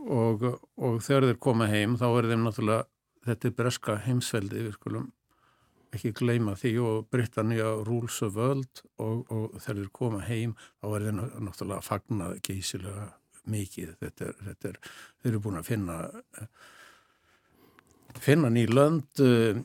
og, 0.02 0.46
og 0.78 1.00
þegar 1.04 1.30
þeir 1.30 1.42
koma 1.48 1.70
heim 1.72 1.98
þá 2.00 2.08
er 2.10 2.30
þeim 2.32 2.46
náttúrulega 2.48 2.88
þetta 3.26 3.50
er 3.50 3.58
breska 3.58 3.98
heimsveldi 4.06 4.66
við 4.68 4.78
skulum 4.78 5.10
ekki 5.92 6.14
gleyma 6.16 6.56
því 6.56 6.76
og 6.88 7.08
Britannia 7.12 7.72
rules 7.86 8.22
of 8.26 8.38
world 8.40 8.84
og, 9.02 9.26
og 9.28 9.58
þegar 9.60 9.82
þeir 9.82 9.96
koma 9.98 10.22
heim 10.28 10.54
þá 10.80 10.86
er 10.92 11.08
þeir 11.08 11.18
náttúrulega 11.20 11.86
fagnað 11.86 12.38
geysilega 12.48 13.10
mikið. 13.52 13.96
Þetta 14.02 14.30
er, 14.30 14.38
þetta 14.48 14.70
er, 14.72 14.78
þeir 15.22 15.34
eru 15.34 15.42
búin 15.44 15.60
að 15.60 15.68
finna 15.72 15.98
finna 18.22 18.50
ný 18.52 18.66
lönd 18.68 19.22
uh, 19.24 19.60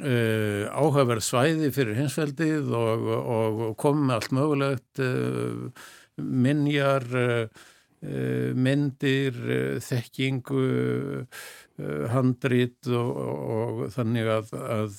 uh, 0.00 0.62
áhugaverð 0.72 1.24
svæði 1.24 1.68
fyrir 1.74 1.98
hinsveldið 1.98 2.70
og, 2.72 3.10
og, 3.18 3.60
og 3.68 3.74
komið 3.80 4.08
með 4.08 4.16
allt 4.16 4.32
mögulegt 4.38 5.02
uh, 5.04 5.84
minjar 6.20 7.06
uh, 7.20 7.64
myndir 8.54 9.38
uh, 9.40 9.80
þekkingu 9.80 10.64
handrit 12.12 12.86
og, 12.86 13.16
og 13.18 13.78
þannig 13.90 14.28
að, 14.30 14.52
að, 14.54 14.98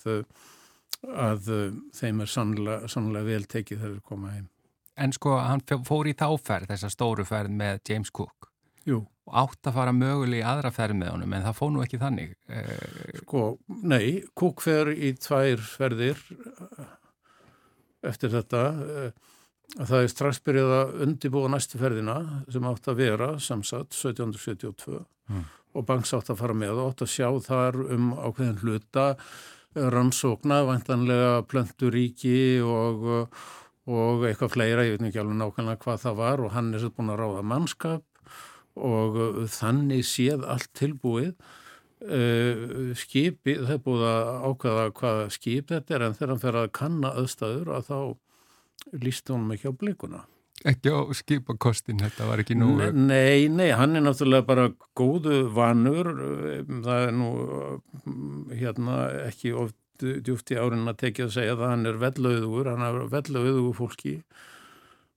að 1.07 1.51
þeim 1.95 2.25
er 2.25 2.31
sannlega, 2.33 2.89
sannlega 2.91 3.29
vel 3.29 3.45
tekið 3.47 3.79
þegar 3.79 3.93
þeir 3.93 4.09
koma 4.09 4.33
heim. 4.33 4.49
En 4.95 5.11
sko, 5.15 5.37
hann 5.43 5.63
fór 5.87 6.07
í 6.07 6.15
þáferð, 6.15 6.69
þessa 6.71 6.89
stóru 6.91 7.25
ferð 7.27 7.55
með 7.55 7.81
James 7.89 8.11
Cook. 8.15 8.49
Jú. 8.87 9.01
Og 9.25 9.37
átt 9.41 9.67
að 9.67 9.77
fara 9.79 9.93
möguleg 9.95 10.43
í 10.43 10.45
aðra 10.45 10.71
ferð 10.73 10.99
með 10.99 11.15
honum, 11.15 11.33
en 11.33 11.45
það 11.47 11.57
fór 11.57 11.71
nú 11.73 11.81
ekki 11.83 11.99
þannig. 12.01 12.35
Eh, 12.47 13.21
Sko, 13.23 13.45
nei, 13.81 14.21
Cook 14.37 14.61
fer 14.63 14.91
í 14.93 15.11
tvær 15.17 15.63
ferðir 15.65 16.21
eftir 18.05 18.31
þetta. 18.35 18.61
Það 19.75 19.97
er 20.01 20.11
strax 20.11 20.39
byrjað 20.45 20.71
að 20.77 20.93
undibúa 21.07 21.49
næstu 21.51 21.79
ferðina 21.81 22.19
sem 22.53 22.67
átt 22.69 22.87
að 22.91 22.99
vera, 23.01 23.29
samsagt, 23.41 23.95
1772 23.97 25.03
Mm. 25.25 25.41
og 25.73 25.85
Banks 25.89 26.11
átt 26.13 26.27
að 26.29 26.37
fara 26.37 26.53
með 26.53 26.77
og 26.77 26.91
átt 26.91 27.01
að 27.01 27.09
sjá 27.09 27.27
þar 27.41 27.79
um 27.95 28.11
ákveðin 28.13 28.59
hluta 28.61 29.05
rannsókna, 29.75 30.59
vantanlega 30.67 31.39
plönturíki 31.49 32.61
og, 32.61 33.07
og 33.89 34.25
eitthvað 34.29 34.53
fleira, 34.53 34.85
ég 34.85 34.99
veit 34.99 35.07
ekki 35.09 35.23
alveg 35.23 35.39
nákvæmlega 35.41 35.81
hvað 35.81 36.03
það 36.05 36.19
var 36.21 36.43
og 36.45 36.53
hann 36.53 36.69
er 36.73 36.83
svo 36.83 36.91
búin 36.93 37.09
að 37.09 37.19
ráða 37.23 37.41
mannskap. 37.49 38.05
Og 38.75 39.17
þannig 39.49 40.05
séð 40.05 40.45
allt 40.45 40.69
tilbúið. 40.77 41.33
Uh, 42.05 42.91
skipi, 42.99 43.55
það 43.63 43.73
er 43.77 43.81
búið 43.81 44.01
að 44.05 44.31
ákvæða 44.51 44.85
hvað 44.99 45.19
skip 45.33 45.69
þetta 45.71 45.95
er 45.95 46.03
en 46.05 46.13
þegar 46.17 46.33
hann 46.33 46.41
fer 46.43 46.57
að 46.59 46.71
kanna 46.75 47.11
aðstæður 47.17 47.71
að 47.79 47.85
þá 47.87 47.97
líst 49.01 49.29
honum 49.31 49.53
ekki 49.55 49.71
á 49.71 49.73
blikuna. 49.75 50.25
ekki 50.65 50.89
á 50.89 50.99
skipakostin, 51.13 51.99
þetta 52.01 52.27
var 52.29 52.41
ekki 52.41 52.55
nú... 52.57 52.73
Nei, 52.79 53.47
nei, 53.51 53.69
hann 53.75 53.97
er 53.97 54.05
náttúrulega 54.05 54.47
bara 54.47 54.69
góðu 54.97 55.43
vanur, 55.53 56.11
það 56.85 57.07
er 57.09 57.13
nú 57.13 57.31
hérna 58.55 59.01
ekki 59.27 59.53
oft 59.53 59.77
djúft 60.01 60.51
í 60.51 60.57
árin 60.59 60.89
að 60.89 60.99
tekja 61.05 61.27
að 61.27 61.35
segja 61.37 61.55
það, 61.55 61.69
hann 61.71 61.89
er 61.89 61.99
vellauður, 62.01 62.71
hann 62.73 62.85
er 62.87 62.97
vellauður 63.13 63.75
fólki 63.77 64.15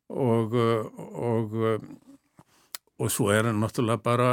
og, 0.09 0.55
og, 0.55 1.57
og 2.99 3.12
svo 3.12 3.31
er 3.35 3.51
hann 3.51 3.61
náttúrulega 3.62 4.05
bara 4.05 4.31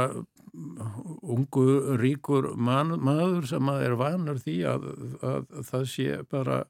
ungu 0.56 1.96
ríkur 2.00 2.52
man, 2.56 2.94
maður 3.02 3.48
sem 3.50 3.70
að 3.70 3.86
er 3.88 3.96
vanar 4.00 4.40
því 4.40 4.56
að, 4.70 4.86
að, 5.20 5.42
að 5.52 5.70
það 5.70 5.86
sé 5.92 6.20
bara 6.30 6.60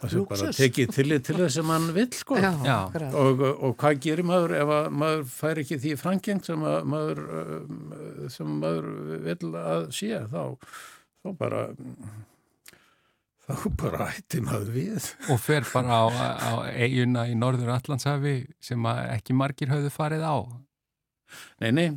það 0.00 0.12
sé 0.14 0.22
bara 0.30 0.52
tekið 0.56 0.94
tillit 0.96 1.26
til 1.28 1.36
þess 1.40 1.58
sem 1.58 1.70
hann 1.74 1.90
vill 1.96 2.08
sko. 2.16 2.38
Já, 2.40 2.50
Já. 2.64 2.78
og, 3.20 3.44
og 3.50 3.76
hvað 3.80 4.00
gerir 4.06 4.26
maður 4.30 4.56
ef 4.60 4.72
að 4.78 4.88
maður 5.02 5.22
fær 5.34 5.60
ekki 5.64 5.78
því 5.84 5.94
frangengt 6.00 6.48
sem 6.48 6.64
að 6.64 6.88
maður 6.94 7.22
sem 8.32 8.58
maður 8.62 8.90
vill 9.28 9.52
að 9.60 9.86
sé? 9.96 10.24
Þá, 10.32 10.42
þá 11.20 11.32
bara 11.40 11.62
þá 13.50 13.70
bara 13.80 14.10
hætti 14.12 14.42
maður 14.46 14.74
við. 14.74 15.08
Og 15.32 15.40
fer 15.42 15.66
bara 15.72 16.02
á, 16.02 16.04
á 16.38 16.52
eiguna 16.70 17.26
í 17.30 17.34
norður 17.38 17.74
Allandshafi 17.76 18.36
sem 18.62 18.86
að 18.88 19.02
ekki 19.16 19.36
margir 19.36 19.72
höfðu 19.72 19.90
farið 19.94 20.24
á. 20.26 20.36
Nei, 21.62 21.70
nei. 21.74 21.88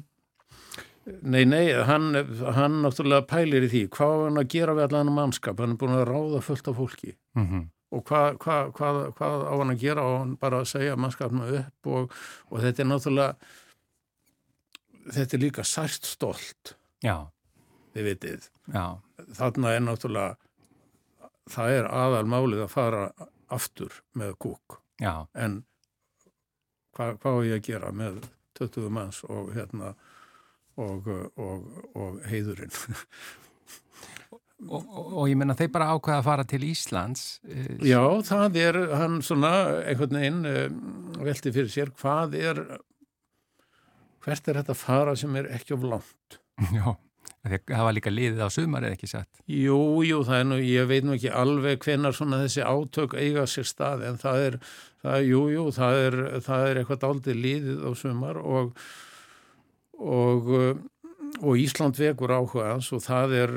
Nei, 1.03 1.43
nei, 1.43 1.65
hann, 1.83 2.13
hann 2.55 2.79
náttúrulega 2.85 3.25
pælir 3.27 3.65
í 3.67 3.71
því. 3.71 3.81
Hvað 3.91 4.21
hann 4.29 4.39
að 4.39 4.51
gera 4.53 4.75
við 4.77 4.85
allan 4.87 5.11
mannskap? 5.11 5.59
Hann 5.59 5.75
er 5.75 5.79
búin 5.81 5.97
að 5.97 6.05
ráða 6.07 6.39
fullt 6.45 6.69
af 6.71 6.77
fólki. 6.79 7.15
Mm 7.35 7.69
og 7.93 8.05
hvað, 8.09 8.37
hvað, 8.43 8.71
hvað, 8.77 9.01
hvað 9.17 9.43
á 9.45 9.53
hann 9.53 9.73
að 9.73 9.83
gera? 9.83 10.05
Og 10.07 10.15
hann 10.21 10.37
bara 10.41 10.61
að 10.63 10.71
segja 10.73 10.97
mannskapnum 10.99 11.51
upp 11.59 11.91
og, 11.93 12.15
og 12.49 12.63
þetta 12.63 12.83
er 12.83 12.89
náttúrulega 12.89 13.33
þetta 15.13 15.37
er 15.37 15.43
líka 15.43 15.65
sært 15.67 16.07
stolt. 16.07 16.75
Já, 17.03 17.17
þið 17.93 18.09
vitið. 18.09 18.49
Já, 18.73 18.85
þarna 19.37 19.75
er 19.75 19.85
náttúrulega 19.85 20.31
það 21.53 21.77
er 21.77 21.91
aðal 21.91 22.25
málið 22.31 22.65
að 22.65 22.73
fara 22.73 23.03
aftur 23.53 24.01
með 24.17 24.37
kúk. 24.45 24.79
Já, 25.01 25.27
en 25.35 25.61
hvað 26.95 27.25
á 27.25 27.33
ég 27.43 27.57
að 27.57 27.67
gera 27.67 27.91
með 27.95 28.23
20 28.57 28.91
manns 28.93 29.23
og 29.25 29.53
hérna 29.55 29.93
og, 30.77 31.07
og, 31.37 31.65
og 31.97 32.19
heiðurinn 32.29 32.73
og, 34.69 34.81
og, 34.87 35.07
og 35.23 35.29
ég 35.31 35.37
menna 35.39 35.55
þeir 35.59 35.71
bara 35.73 35.91
ákveða 35.95 36.19
að 36.21 36.27
fara 36.27 36.45
til 36.47 36.63
Íslands. 36.67 37.23
eh, 37.47 37.71
Já, 37.89 38.01
það 38.27 38.59
er 38.63 38.79
hann 38.99 39.19
svona 39.25 39.53
einhvern 39.83 40.19
veginn 40.19 40.43
um, 40.49 40.81
velti 41.23 41.51
fyrir 41.55 41.71
sér 41.73 41.91
hvað 41.99 42.37
er 42.39 42.63
hvert 44.23 44.47
er 44.47 44.61
þetta 44.61 44.75
fara 44.79 45.15
sem 45.19 45.35
er 45.35 45.49
ekki 45.57 45.75
of 45.75 45.83
langt 45.87 46.37
Já, 46.77 46.93
það 47.43 47.83
var 47.83 47.95
líka 47.97 48.11
liðið 48.13 48.39
á 48.45 48.49
sumarið 48.53 48.93
ekki 48.95 49.07
satt. 49.11 49.41
Jú, 49.51 49.77
jú, 50.07 50.21
það 50.23 50.37
er 50.39 50.45
nú, 50.47 50.57
ég 50.63 50.85
veit 50.87 51.03
nú 51.03 51.15
ekki 51.17 51.31
alveg 51.35 51.81
hvenar 51.83 52.15
svona 52.15 52.39
þessi 52.43 52.63
átök 52.63 53.17
eiga 53.19 53.43
sér 53.51 53.67
stað 53.67 54.05
en 54.07 54.19
það 54.21 54.43
er, 54.45 54.57
það, 55.03 55.17
jú, 55.27 55.41
jú, 55.51 55.65
það 55.75 55.97
er, 56.05 56.17
það 56.45 56.67
er 56.69 56.79
eitthvað 56.83 57.01
daldið 57.03 57.41
líðið 57.47 57.81
á 57.83 57.91
sumar 57.99 58.39
og, 58.39 58.71
og, 59.99 60.47
uh, 60.55 60.71
og 61.41 61.57
Ísland 61.59 61.97
vekur 61.97 62.33
áhuga 62.35 62.67
hans 62.71 62.91
og 62.95 63.01
það 63.05 63.35
er 63.39 63.53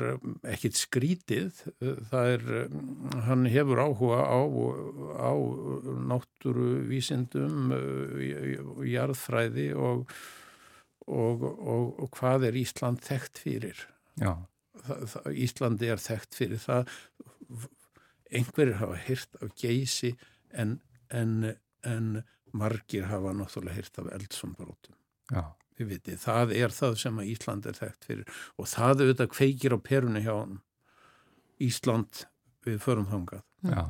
ekkit 0.53 0.79
skrítið, 0.79 1.61
það 2.09 2.31
er, 2.33 2.45
um, 2.65 2.89
hann 3.27 3.45
hefur 3.51 3.81
áhuga 3.83 4.23
á, 4.25 4.41
á 5.21 5.31
náttúruvísindum, 6.11 7.71
uh, 7.75 8.83
jarðfræði 8.87 9.69
og, 9.77 10.07
og, 11.05 11.45
og, 11.45 11.85
og 12.03 12.11
hvað 12.17 12.49
er 12.49 12.59
Ísland 12.63 13.03
þekkt 13.05 13.43
fyrir? 13.45 13.85
Já, 14.17 14.33
það, 14.85 15.05
það, 15.13 15.29
Íslandi 15.47 15.91
er 15.93 16.03
þekkt 16.03 16.39
fyrir 16.41 16.63
það. 16.63 16.97
Einhverjir 18.27 18.81
hafa 18.81 18.97
hýrt 19.05 19.37
af 19.43 19.53
geysi 19.59 20.15
en, 20.51 20.79
en, 21.15 21.53
en 21.87 22.09
margir 22.57 23.07
hafa 23.11 23.33
náttúrulega 23.35 23.77
hýrt 23.77 24.01
af 24.01 24.09
eldsambrótum 24.17 24.95
já, 25.31 25.43
við 25.77 25.93
vitið, 25.93 26.19
það 26.23 26.55
er 26.57 26.73
það 26.73 26.97
sem 27.03 27.21
að 27.21 27.29
Ísland 27.33 27.69
er 27.69 27.77
þekkt 27.77 28.09
fyrir. 28.09 28.33
Og 28.57 28.69
það 28.71 29.03
auðvitað 29.03 29.31
kveikir 29.35 29.77
á 29.77 29.79
perunni 29.89 30.23
hjá 30.25 30.33
hann 30.33 30.59
Ísland 31.63 32.25
við 32.67 32.81
förum 32.83 33.07
þangað. 33.11 33.43
Já, 33.67 33.83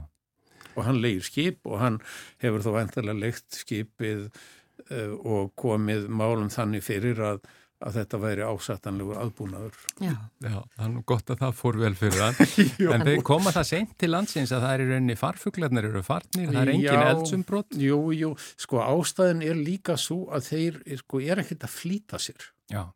og 0.78 0.86
hann 0.86 1.02
leir 1.02 1.26
skip 1.26 1.66
og 1.68 1.82
hann 1.82 2.00
hefur 2.44 2.64
þá 2.66 2.72
vendarlega 2.76 3.22
leikt 3.24 3.60
skipið 3.62 4.28
uh, 4.28 5.14
og 5.18 5.54
komið 5.60 6.08
málum 6.14 6.52
þannig 6.54 6.86
fyrir 6.86 7.22
að, 7.26 7.42
að 7.86 7.98
þetta 8.00 8.20
væri 8.24 8.46
ásættanlegur 8.48 9.20
aðbúnaður 9.22 9.76
Já, 10.02 10.14
já, 10.42 10.56
það 10.74 10.84
er 10.88 10.92
nú 10.96 11.04
gott 11.12 11.30
að 11.34 11.42
það 11.44 11.56
fór 11.60 11.80
vel 11.84 11.94
fyrir 12.00 12.24
hann. 12.26 12.40
en 12.96 13.06
þeir 13.06 13.24
koma 13.28 13.54
það 13.54 13.68
seint 13.70 13.96
til 14.02 14.10
landsins 14.14 14.54
að 14.56 14.66
það 14.66 14.74
er 14.74 14.84
í 14.84 14.88
rauninni 14.92 15.18
farfuglarnir 15.20 15.90
eru 15.92 16.04
farnir, 16.06 16.50
það 16.50 16.62
er 16.64 16.74
engin 16.74 16.88
Já. 16.90 17.10
eldsumbrott. 17.12 17.78
Jú, 17.78 18.00
jú, 18.18 18.32
sko 18.58 18.82
ástæðin 18.82 19.44
er 19.46 19.60
líka 19.62 19.98
svo 20.02 20.24
að 20.34 20.50
þeir 20.50 20.80
sko 21.04 21.22
er 21.22 21.44
ekkert 21.44 21.68
að 21.70 21.76
flýta 21.78 22.22
sér. 22.22 22.50
Já, 22.74 22.88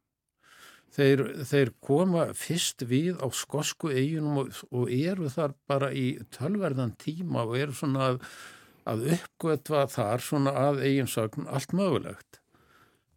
Þeir, 0.91 1.21
þeir 1.47 1.69
koma 1.79 2.25
fyrst 2.35 2.83
við 2.83 3.21
á 3.23 3.27
skosku 3.31 3.93
eiginum 3.93 4.41
og, 4.41 4.57
og 4.75 4.89
eru 4.91 5.29
þar 5.31 5.53
bara 5.69 5.87
í 5.95 6.17
tölverðan 6.35 6.91
tíma 6.99 7.45
og 7.45 7.55
eru 7.61 7.75
svona 7.77 8.09
að, 8.09 8.25
að 8.91 9.05
uppgötva 9.15 9.85
þar 9.93 10.25
svona 10.25 10.51
að 10.65 10.81
eiginsögn 10.89 11.47
allt 11.47 11.71
mögulegt. 11.79 12.40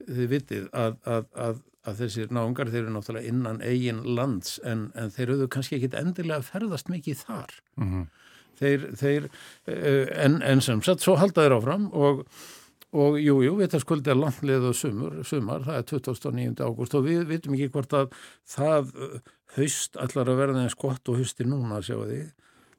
Þið 0.05 0.27
vitið 0.35 0.67
að, 0.73 0.99
að, 1.07 1.29
að, 1.47 1.63
að 1.87 2.03
þessir 2.03 2.35
náungar 2.35 2.73
þeir 2.73 2.83
eru 2.83 2.97
náttúrulega 2.97 3.31
innan 3.31 3.63
eigin 3.65 4.03
lands 4.17 4.59
en, 4.65 4.89
en 4.99 5.13
þeir 5.15 5.37
eru 5.37 5.49
kannski 5.49 5.79
ekkit 5.79 5.97
endilega 6.01 6.41
að 6.43 6.51
ferðast 6.53 6.93
mikið 6.93 7.25
þar. 7.25 7.59
mm 7.81 8.05
þeir, 8.59 8.85
þeir 8.99 9.25
eh, 9.67 10.11
en, 10.25 10.41
en 10.47 10.61
sem 10.65 10.83
sagt, 10.85 11.05
svo 11.05 11.17
halda 11.19 11.43
þeir 11.43 11.57
áfram 11.57 11.89
og, 11.91 12.21
og 12.95 13.17
jú, 13.19 13.41
jú, 13.43 13.57
við 13.59 13.73
það 13.75 13.83
skuldi 13.83 14.13
að 14.13 14.21
landlið 14.23 14.69
og 14.71 14.77
sumar, 14.79 15.17
sumar, 15.27 15.65
það 15.67 15.81
er 15.81 15.89
29. 15.91 16.53
ágúst 16.63 16.95
og 16.99 17.09
við 17.09 17.25
vitum 17.33 17.57
ekki 17.57 17.73
hvort 17.75 17.97
að 17.99 18.15
það 18.55 18.93
haust 19.57 19.99
allar 20.03 20.31
að 20.31 20.41
verða 20.43 20.63
eins 20.67 20.79
gott 20.79 21.11
og 21.11 21.19
hausti 21.21 21.47
núna, 21.49 21.81
sjáu 21.85 22.05
því 22.07 22.21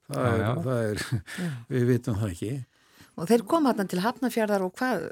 það 0.05 0.23
Já, 0.23 0.31
er, 0.31 0.39
já. 0.45 0.53
það 0.63 0.81
er 0.85 1.03
við 1.75 1.85
vitum 1.91 2.19
það 2.21 2.33
ekki 2.35 2.53
og 3.15 3.27
þeir 3.29 3.43
koma 3.47 3.71
þarna 3.73 3.89
til 3.93 4.01
Hafnafjörðar 4.03 4.63
og 4.67 4.73
hvað, 4.79 5.03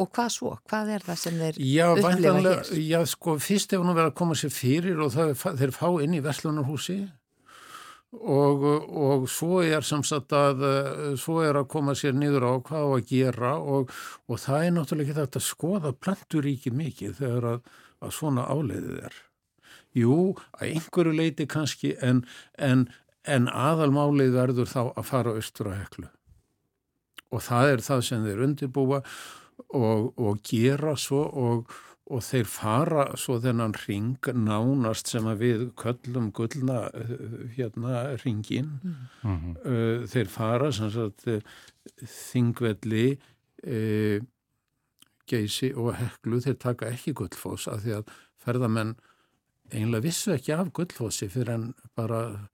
og 0.00 0.10
hvað 0.16 0.30
svo? 0.36 0.52
Hvað 0.70 0.92
er 0.96 1.04
það 1.06 1.18
sem 1.22 1.38
þeir 1.42 1.58
Já, 1.60 1.86
upplifa 1.92 2.34
hér? 2.40 2.74
já, 2.88 3.00
sko, 3.12 3.34
fyrst 3.42 3.74
hefur 3.76 3.84
nú 3.88 3.94
verið 3.98 4.12
að 4.12 4.18
koma 4.22 4.36
sér 4.40 4.52
fyrir 4.56 5.00
og 5.04 5.12
það, 5.14 5.32
er- 5.34 5.58
þeir 5.60 5.74
fá 5.76 5.88
inn 6.06 6.14
í 6.16 6.22
Verslunarhúsi 6.24 6.98
og, 8.10 8.64
og 8.90 9.26
svo 9.30 9.60
er 9.62 9.84
sem 9.86 10.02
sagt 10.06 10.32
að 10.34 10.64
eh, 10.66 11.02
svo 11.20 11.40
er 11.46 11.60
að 11.60 11.68
koma 11.70 11.94
sér 11.94 12.16
niður 12.18 12.48
á 12.48 12.52
hvað 12.66 12.86
á 12.86 12.90
að 12.96 13.04
gera 13.12 13.52
og, 13.62 13.92
og 14.26 14.40
það 14.42 14.64
er 14.66 14.74
náttúrulega 14.78 15.06
ekki 15.12 15.18
þetta 15.20 15.42
að 15.42 15.46
skoða 15.46 15.92
planturíki 15.94 16.72
mikið 16.74 17.14
þegar 17.20 17.46
að, 17.52 17.60
að 18.02 18.14
svona 18.18 18.46
áleiðið 18.50 19.04
er. 19.10 19.20
Jú, 20.00 20.16
að 20.58 20.72
einhverju 20.72 21.12
leiti 21.18 21.46
kannski 21.50 21.92
en, 22.02 22.24
en, 22.58 22.88
en 23.26 23.46
aðalmálið 23.50 24.34
verður 24.38 24.68
þá 24.70 24.80
að 24.96 25.06
fara 25.10 25.36
austur 25.38 25.70
að 25.70 25.80
heklu 25.84 26.10
og 27.30 27.44
það 27.46 27.74
er 27.74 27.84
það 27.86 28.02
sem 28.06 28.26
þeir 28.26 28.42
undirbúa 28.46 29.00
og, 29.76 30.10
og 30.18 30.40
gera 30.46 30.96
svo 30.98 31.22
og, 31.28 31.74
og 32.10 32.24
þeir 32.26 32.48
fara 32.50 33.04
svo 33.20 33.38
þennan 33.42 33.76
ring 33.84 34.30
nánast 34.34 35.12
sem 35.12 35.28
að 35.30 35.44
við 35.44 35.66
köllum 35.78 36.30
gullna 36.36 36.82
eh, 36.94 37.14
hérna 37.56 38.02
ringin 38.24 38.72
-hmm. 39.22 39.54
uh, 39.64 40.06
þeir 40.06 40.28
fara 40.28 40.72
sem 40.72 40.90
sagt 40.90 41.26
eh, 41.28 41.40
þingvelli 42.00 43.18
uh, 43.66 44.18
geysi 45.30 45.72
og 45.74 45.94
heklu. 45.94 46.40
Þeir 46.40 46.58
taka 46.58 46.90
ekki 46.90 47.14
gullfoss 47.14 47.68
af 47.68 47.84
því 47.84 48.00
að 48.00 48.10
ferðamenn 48.42 48.96
eiginlega 49.70 50.02
vissu 50.02 50.32
ekki 50.34 50.52
af 50.56 50.72
gullfossi 50.72 51.28
fyrir 51.30 51.54
en 51.54 51.74
bara 51.94 52.48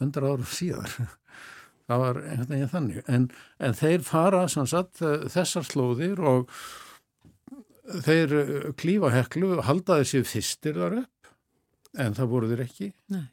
hundra 0.00 0.32
árum 0.32 0.48
síðar 0.48 0.92
það 1.90 2.04
var 2.04 2.22
einhvern 2.22 2.54
veginn 2.54 2.72
þannig 2.72 3.10
en, 3.16 3.28
en 3.58 3.76
þeir 3.78 4.06
fara 4.06 4.46
sem 4.50 4.68
sagt 4.70 5.02
eh, 5.02 5.28
þessar 5.32 5.66
slóðir 5.66 6.22
og 6.22 6.50
þeir 8.06 8.34
eh, 8.38 8.66
klífa 8.78 9.12
heklu 9.12 9.60
halda 9.66 10.00
þessi 10.02 10.22
fyrstir 10.26 10.78
þar 10.78 11.02
upp 11.02 11.32
en 12.00 12.16
það 12.16 12.30
voru 12.32 12.50
þeir 12.50 12.64
ekki 12.64 12.90
Nei. 13.12 13.24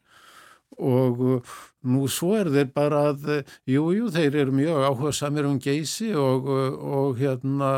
og 0.83 1.21
uh, 1.23 1.51
nú 1.87 2.07
svo 2.11 2.33
er 2.39 2.49
þeir 2.51 2.71
bara 2.75 3.03
að, 3.11 3.27
uh, 3.39 3.53
jú, 3.69 4.09
þeir 4.11 4.39
eru 4.43 4.55
mjög 4.55 4.87
áhuga 4.89 5.13
samir 5.15 5.47
um 5.47 5.59
geysi 5.63 6.11
og, 6.17 6.49
uh, 6.51 6.79
og 6.99 7.21
hérna, 7.21 7.71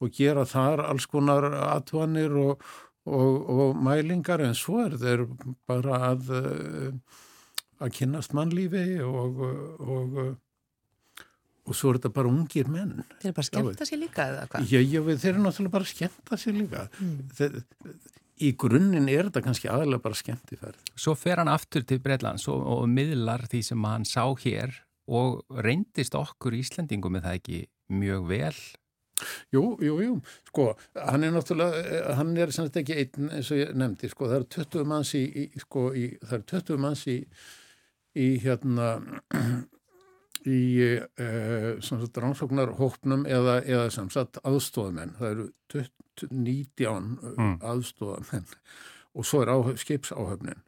og 0.00 0.12
gera 0.16 0.44
þar 0.48 0.84
alls 0.90 1.08
konar 1.08 1.48
atvanir 1.70 2.36
og, 2.36 2.66
og, 3.08 3.48
og 3.48 3.80
mælingar 3.80 4.44
en 4.44 4.56
svo 4.56 4.82
er 4.84 4.98
þeir 5.00 5.24
bara 5.68 6.02
að 6.12 6.34
að 7.80 7.92
kynnast 7.98 8.32
mannlífi 8.36 8.84
og 9.04 9.40
og, 9.44 10.18
og 11.66 11.74
svo 11.74 11.90
er 11.92 11.98
þetta 11.98 12.12
bara 12.14 12.30
ungir 12.30 12.68
menn. 12.70 13.00
Þeir 13.22 13.34
bara 13.36 13.48
skemmta 13.48 13.86
sér 13.88 13.98
líka 14.04 14.26
eða 14.30 14.44
hvað? 14.52 14.68
Já, 14.70 14.80
já, 14.86 15.00
við- 15.02 15.18
þeir 15.24 15.32
eru 15.34 15.42
náttúrulega 15.46 15.74
bara 15.74 15.88
að 15.88 15.94
skemmta 15.94 16.38
sér 16.38 16.56
líka. 16.60 16.84
Mm. 17.00 17.16
þeir, 17.40 17.58
í 18.46 18.50
grunninn 18.60 19.08
er 19.08 19.26
þetta 19.30 19.42
kannski 19.46 19.68
aðalega 19.72 20.02
bara 20.04 20.14
skemmtifærð 20.18 20.90
Svo 21.00 21.14
fer 21.16 21.40
hann 21.40 21.48
aftur 21.48 21.82
til 21.88 21.98
Breitlands 22.04 22.44
og, 22.52 22.60
og 22.68 22.82
miðlar 22.92 23.46
því 23.48 23.62
sem 23.64 23.86
hann 23.88 24.04
sá 24.04 24.24
hér 24.44 24.74
og 25.08 25.40
reyndist 25.64 26.14
okkur 26.18 26.52
Íslendingum 26.58 27.14
með 27.16 27.24
það 27.30 27.38
ekki 27.40 27.60
mjög 27.96 28.26
vel? 28.28 28.58
Jú, 29.54 29.62
jú, 29.80 29.94
jú, 30.04 30.14
sko, 30.50 30.66
hann 30.92 31.24
er 31.24 31.30
náttúrulega, 31.32 32.00
hann 32.18 32.34
er 32.36 32.50
sem 32.52 32.66
þetta 32.68 32.82
ekki 32.82 32.96
einn 33.00 33.30
eins 33.38 33.48
og 33.54 33.56
ég 33.62 33.70
nefndi, 33.80 34.10
sko, 34.12 34.26
það 34.28 34.42
eru 34.42 34.48
20 34.58 34.84
manns 34.90 35.12
í, 35.16 35.22
í 35.24 35.62
sko, 35.62 35.86
í, 35.96 36.02
það 36.20 36.34
eru 36.36 36.44
20 36.52 36.82
manns 36.84 37.04
í, 37.08 37.14
í 38.16 38.28
hérna, 38.42 38.96
í 40.58 40.62
uh, 40.96 41.70
svona 41.84 42.10
rannsóknarhópnum 42.24 43.26
eða, 43.28 43.60
eða 43.64 43.90
sem 43.94 44.10
sagt 44.14 44.40
aðstofamenn, 44.46 45.16
það 45.20 45.32
eru 45.34 45.48
20, 45.74 46.30
19 46.30 47.10
mm. 47.36 47.56
aðstofamenn 47.66 48.48
og 49.16 49.24
svo 49.24 49.42
er 49.44 49.52
á, 49.52 49.58
skipsáhöfnin 49.80 50.62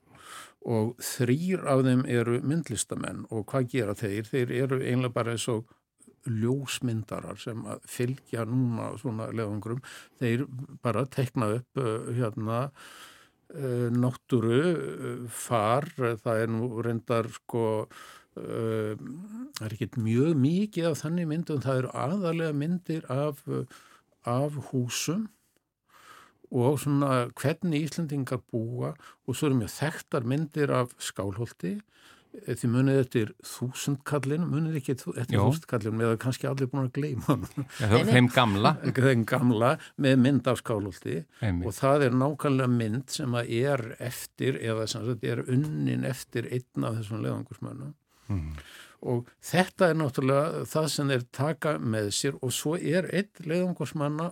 og 0.68 0.96
þrýr 1.04 1.64
af 1.70 1.84
þeim 1.86 2.04
eru 2.10 2.40
myndlistamenn 2.44 3.26
og 3.32 3.46
hvað 3.50 3.68
gera 3.72 3.94
þeir? 3.96 4.26
Þeir 4.28 4.54
eru 4.64 4.80
einlega 4.82 5.14
bara 5.14 5.36
eins 5.36 5.46
og 5.52 5.68
ljósmyndarar 6.28 7.38
sem 7.40 7.60
að 7.70 7.84
fylgja 7.88 8.44
núna 8.48 8.90
svona 9.00 9.28
leðungrum. 9.32 9.80
Þeir 10.20 10.44
bara 10.84 11.06
tekna 11.08 11.52
upp 11.58 11.80
uh, 11.80 12.10
hérna 12.16 12.66
náttúru 13.48 14.60
uh, 14.60 15.26
far, 15.32 15.88
það 15.96 16.44
er 16.44 16.50
nú 16.52 16.70
reyndar 16.84 17.30
sko 17.40 17.66
það 18.38 19.64
er 19.66 19.72
ekkert 19.74 19.96
mjög 19.98 20.36
mikið 20.38 20.84
af 20.92 21.00
þannig 21.00 21.26
myndum, 21.26 21.62
það 21.64 21.80
eru 21.80 21.88
aðalega 21.90 22.54
myndir 22.54 23.08
af, 23.10 23.40
af 24.22 24.58
húsum 24.68 25.24
og 26.54 26.78
svona 26.80 27.28
hvernig 27.36 27.88
Íslandingar 27.88 28.40
búa 28.52 28.92
og 29.26 29.36
svo 29.36 29.48
eru 29.48 29.58
mjög 29.58 29.72
þekktar 29.74 30.28
myndir 30.28 30.72
af 30.72 30.94
skálholti 31.02 31.74
eh, 32.44 32.56
því 32.58 32.70
munið 32.74 33.00
eftir 33.02 33.32
þúsundkallin 33.52 34.46
munið 34.48 34.80
ekki 34.80 34.96
eftir 34.96 35.36
þúsundkallin 35.36 35.98
með 35.98 36.12
að 36.14 36.18
kannski 36.24 36.50
allir 36.50 36.70
búin 36.72 36.86
að 36.86 36.92
gleyma 36.98 37.26
hann 37.28 38.10
þeim 38.12 38.32
gamla. 38.34 38.74
Þeim 38.98 39.24
gamla 39.28 39.74
með 39.96 40.18
mynd 40.24 40.50
af 40.50 40.64
Einmitt. 40.68 41.66
og 41.66 41.76
það 41.76 42.08
er 42.08 42.18
nákvæmlega 42.24 42.72
mynd 42.74 43.14
sem 43.14 43.38
að 43.38 43.54
er 43.60 43.86
eftir 44.10 44.58
eða 44.60 44.88
sem 44.90 45.06
sagt 45.06 45.24
er 45.24 45.44
unnin 45.46 46.04
eftir 46.08 46.50
einn 46.50 46.88
af 46.88 47.00
þessum 47.00 47.24
leðangursmönnum 47.24 47.96
mm 48.28 48.52
og 49.06 49.28
þetta 49.44 49.90
er 49.90 49.98
náttúrulega 49.98 50.64
það 50.68 50.88
sem 50.92 51.12
þeir 51.12 51.24
taka 51.34 51.74
með 51.78 52.10
sér. 52.16 52.38
Og 52.42 52.54
svo 52.54 52.74
er 52.76 53.08
einn 53.14 53.46
leiðangorsmanna 53.46 54.28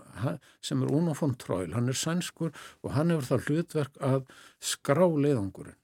sem 0.65 0.83
er 0.83 0.95
Uno 0.99 1.15
von 1.19 1.37
Troil, 1.39 1.73
hann 1.77 1.91
er 1.93 1.99
sænskur 1.99 2.53
og 2.83 2.95
hann 2.97 3.15
hefur 3.15 3.31
það 3.31 3.51
hlutverk 3.51 4.01
að 4.03 4.23
skrá 4.75 5.07
leiðangurinn 5.07 5.79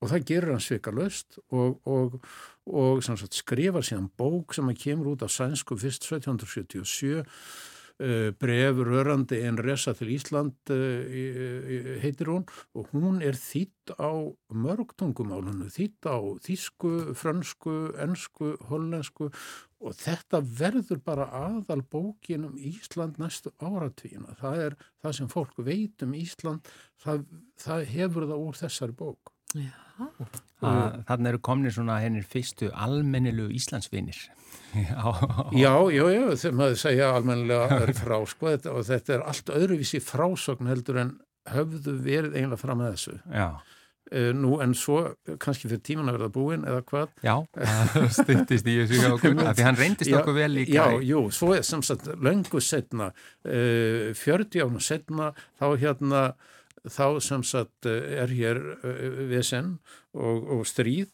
og 0.00 0.10
það 0.12 0.26
gerir 0.28 0.52
hann 0.54 0.64
svika 0.64 0.92
löst 0.94 1.38
og, 1.50 1.78
og, 1.88 2.18
og 2.66 3.04
sagt, 3.04 3.36
skrifar 3.36 3.86
síðan 3.86 4.10
bók 4.18 4.56
sem 4.56 4.68
að 4.68 4.82
kemur 4.82 5.14
út 5.14 5.24
af 5.26 5.32
sænsku 5.32 5.78
fyrst 5.80 6.06
1777 6.10 7.24
Eh, 7.98 8.30
bref 8.36 8.76
rörandi 8.76 9.38
en 9.48 9.56
resa 9.56 9.94
til 9.96 10.10
Ísland 10.12 10.68
eh, 10.68 11.96
heitir 12.02 12.28
hún 12.28 12.42
og 12.76 12.90
hún 12.92 13.22
er 13.24 13.38
þýtt 13.40 13.94
á 13.96 14.12
mörgtungumálunu, 14.52 15.70
þýtt 15.72 16.04
á 16.04 16.20
þísku, 16.44 16.90
fransku, 17.16 17.76
ennsku, 17.96 18.50
hollensku 18.68 19.30
og 19.80 19.96
þetta 19.96 20.42
verður 20.44 21.00
bara 21.08 21.30
aðal 21.40 21.80
bókin 21.88 22.44
um 22.50 22.58
Ísland 22.60 23.16
næstu 23.16 23.54
áratvíina. 23.64 24.36
Það 24.42 24.60
er 24.66 24.76
það 25.00 25.16
sem 25.16 25.32
fólk 25.32 25.56
veit 25.56 26.04
um 26.04 26.12
Ísland, 26.20 26.68
það, 27.00 27.24
það 27.64 27.88
hefur 27.94 28.28
það 28.28 28.44
úr 28.44 28.60
þessari 28.60 28.98
bók. 29.00 29.35
Já. 29.56 30.06
Þannig 31.08 31.30
eru 31.30 31.42
komnir 31.44 31.74
svona 31.74 32.00
hennir 32.02 32.26
fyrstu 32.28 32.70
almennilu 32.72 33.48
Íslandsvinir. 33.54 34.18
Já, 34.76 35.12
já, 35.56 35.72
já, 35.92 36.02
já 36.12 36.24
þegar 36.36 36.58
maður 36.58 36.80
segja 36.80 37.12
almennilega 37.16 37.94
frá 37.96 38.18
sko 38.28 38.50
og 38.72 38.82
þetta 38.88 39.14
er 39.16 39.24
allt 39.30 39.52
öðruvísi 39.54 40.02
frásögn 40.04 40.68
heldur 40.68 41.00
en 41.00 41.14
höfðu 41.48 41.96
verið 42.02 42.36
eiginlega 42.36 42.60
fram 42.60 42.82
með 42.82 42.94
þessu. 42.96 43.16
Já. 43.32 43.48
Uh, 44.06 44.30
nú 44.38 44.60
en 44.62 44.70
svo 44.78 45.00
kannski 45.42 45.66
fyrir 45.66 45.80
tíman 45.82 46.06
að 46.06 46.20
verða 46.20 46.28
búin 46.30 46.62
eða 46.62 46.82
hvað 46.86 47.08
Já, 47.26 47.32
styrtist 48.14 48.68
í 48.70 48.76
þessu 48.78 49.16
því 49.18 49.64
hann 49.66 49.78
reyndist 49.80 50.12
já, 50.12 50.20
okkur 50.20 50.36
vel 50.36 50.60
í 50.62 50.66
kæ 50.68 50.76
Já, 50.76 50.84
jú, 51.08 51.22
svo 51.34 51.48
er 51.56 51.64
sem 51.66 51.82
sagt 51.82 52.06
löngu 52.22 52.60
setna 52.62 53.08
uh, 53.10 54.14
40 54.14 54.62
ána 54.62 54.84
setna 54.86 55.32
þá 55.58 55.66
hérna 55.82 56.20
þá 56.90 57.20
sem 57.22 57.44
sagt 57.46 57.88
eh, 57.88 58.16
er 58.22 58.32
hér 58.32 58.60
eh, 58.80 59.22
vesen 59.30 59.78
og, 60.14 60.50
og 60.58 60.66
stríð. 60.68 61.12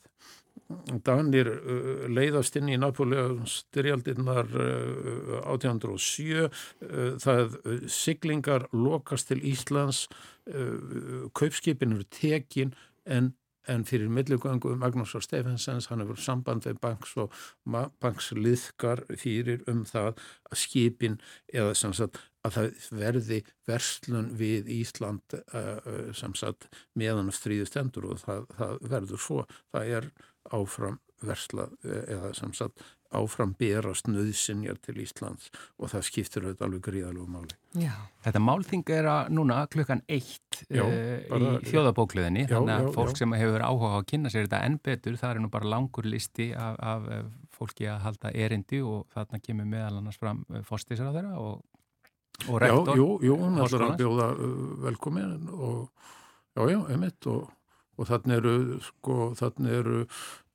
Danir 1.05 1.49
uh, 1.49 2.07
leiðast 2.13 2.57
inn 2.57 2.71
í 2.73 2.79
Napoleons 2.81 3.59
styrjaldirnar 3.67 4.49
uh, 4.57 5.51
1807 5.53 6.47
uh, 6.47 6.49
það 7.21 7.57
siglingar 7.93 8.67
lokast 8.73 9.29
til 9.33 9.43
Íslands. 9.49 10.07
Kaupskipin 11.39 11.93
eru 11.95 12.07
tekin 12.11 12.73
en, 13.05 13.29
en 13.71 13.85
fyrir 13.87 14.11
millugöngu 14.11 14.73
Magnúsar 14.81 15.23
Stefensens 15.23 15.87
hann 15.91 16.03
hefur 16.03 16.19
samband 16.19 16.67
við 16.67 16.81
banks 16.83 17.13
og 17.21 17.37
banksliðkar 18.03 19.05
fyrir 19.13 19.63
um 19.71 19.85
það 19.87 20.17
að 20.51 20.63
skipin 20.65 21.21
eða 21.53 21.77
sem 21.79 21.95
sagt 21.95 22.19
að 22.47 22.57
það 22.57 22.97
verði 22.99 23.39
verslun 23.69 24.33
við 24.39 24.73
Ísland 24.81 25.37
uh, 25.39 26.11
sem 26.17 26.35
sagt 26.39 26.69
meðan 26.99 27.33
stríðustendur 27.35 28.11
og 28.13 28.23
það, 28.23 28.49
það 28.59 28.75
verður 28.95 29.23
svo, 29.27 29.45
það 29.75 29.95
er 29.99 30.11
áfram 30.51 30.99
versla 31.23 31.69
uh, 31.71 32.03
eða 32.03 32.35
sem 32.37 32.55
sagt 32.57 32.83
áfram 33.13 33.51
berast 33.61 34.07
nöðsynjar 34.09 34.79
til 34.81 34.97
Íslands 35.03 35.51
og 35.77 35.91
það 35.93 36.07
skiptir 36.09 36.47
auðvitað 36.47 36.65
alveg 36.67 36.85
gríðalög 36.87 37.27
máli. 37.29 37.57
Já. 37.77 37.93
Þetta 38.25 38.41
málþing 38.41 38.93
er 38.97 39.09
að 39.13 39.35
núna 39.37 39.59
klukkan 39.73 40.01
eitt 40.09 40.63
já, 40.65 40.83
uh, 40.87 41.19
bara, 41.29 41.53
í 41.61 41.69
þjóðabókluðinni, 41.69 42.47
þannig 42.51 42.75
að 42.75 42.89
fólk 42.97 43.13
já. 43.13 43.21
sem 43.23 43.37
hefur 43.37 43.67
áhuga 43.69 43.93
á 43.93 43.97
að 44.01 44.09
kynna 44.15 44.33
sér 44.33 44.49
þetta 44.49 44.63
enn 44.67 44.81
betur, 44.83 45.21
það 45.21 45.37
er 45.37 45.45
nú 45.45 45.53
bara 45.53 45.73
langur 45.77 46.09
listi 46.09 46.51
af, 46.57 46.81
af 46.81 47.07
fólki 47.53 47.87
að 47.93 48.01
halda 48.09 48.33
erindi 48.35 48.81
og 48.83 49.05
þarna 49.13 49.43
kemur 49.45 49.69
meðal 49.69 50.01
annars 50.01 50.19
fram 50.19 50.43
fórstísar 50.67 51.13
á 51.13 51.15
þeirra 51.15 51.37
og 51.39 51.61
og 52.49 52.61
rektor. 52.63 52.97
Jú, 52.99 53.09
jú, 53.23 53.39
hann 53.43 53.59
ætlar 53.63 53.89
að 53.89 53.99
bjóða 54.03 54.29
uh, 54.35 54.55
velkomin 54.87 55.51
og 55.53 55.91
já, 56.57 56.63
já, 56.75 56.79
emitt 56.95 57.29
og, 57.31 57.51
og 57.99 58.09
þannig 58.09 58.39
eru, 58.41 58.55
sko, 58.87 59.19
þannig 59.39 59.77
eru 59.81 60.05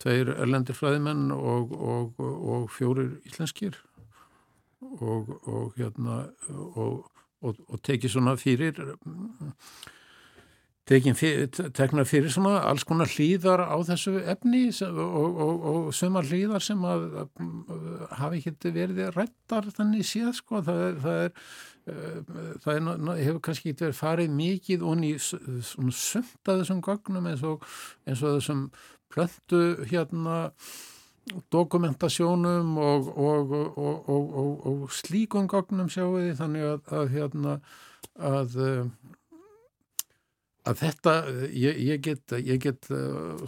tveir 0.01 0.33
erlendir 0.37 0.77
fræðimenn 0.77 1.29
og, 1.35 1.75
og, 1.75 2.23
og 2.23 2.71
fjórir 2.73 3.15
íslenskir 3.27 3.77
og 4.77 5.73
hérna 5.77 6.23
og 6.77 7.79
tekið 7.85 8.13
svona 8.13 8.35
fyrir 8.37 8.77
tekna 11.75 12.05
fyrir 12.07 12.31
svona 12.31 12.61
alls 12.69 12.85
konar 12.87 13.09
hlýðar 13.11 13.65
á 13.67 13.75
þessu 13.89 14.17
efni 14.23 14.69
og, 14.87 15.41
og, 15.43 15.65
og 15.71 15.89
sumar 15.95 16.27
hlýðar 16.27 16.63
sem 16.63 16.83
að, 16.87 17.07
að 17.23 17.29
hafi 18.21 18.39
ekki 18.39 18.71
verið 18.75 19.11
rættar 19.15 19.67
þannig 19.75 20.07
séð 20.07 20.31
sko 20.39 20.61
það 20.63 20.83
er, 20.85 20.95
það 21.03 21.25
er, 21.25 21.33
það 21.87 22.73
er 22.73 23.23
hefur 23.23 23.41
kannski 23.47 23.73
verið 23.77 23.97
farið 23.97 24.35
mikið 24.35 24.83
og 24.83 24.99
ný 25.01 25.13
svona 25.21 25.95
sömnt 25.95 26.51
að 26.51 26.61
þessum 26.61 26.83
gögnum 26.85 27.31
eins 27.31 27.43
og, 27.47 27.65
eins 28.07 28.23
og 28.23 28.37
þessum 28.37 28.67
plöntu 29.13 29.61
hérna 29.87 30.37
dokumentasjónum 31.51 32.77
og, 32.79 33.11
og 33.17 34.87
slíkum 34.95 35.49
gögnum 35.51 35.91
sjáu 35.91 36.15
því 36.19 36.33
þannig 36.39 36.69
að, 36.71 36.81
að 36.99 37.13
hérna 37.15 37.59
að 38.17 38.57
að 40.67 40.81
þetta, 40.81 41.13
ég, 41.55 41.77
ég 41.79 42.01
get, 42.03 42.33
ég 42.43 42.59
get 42.59 42.89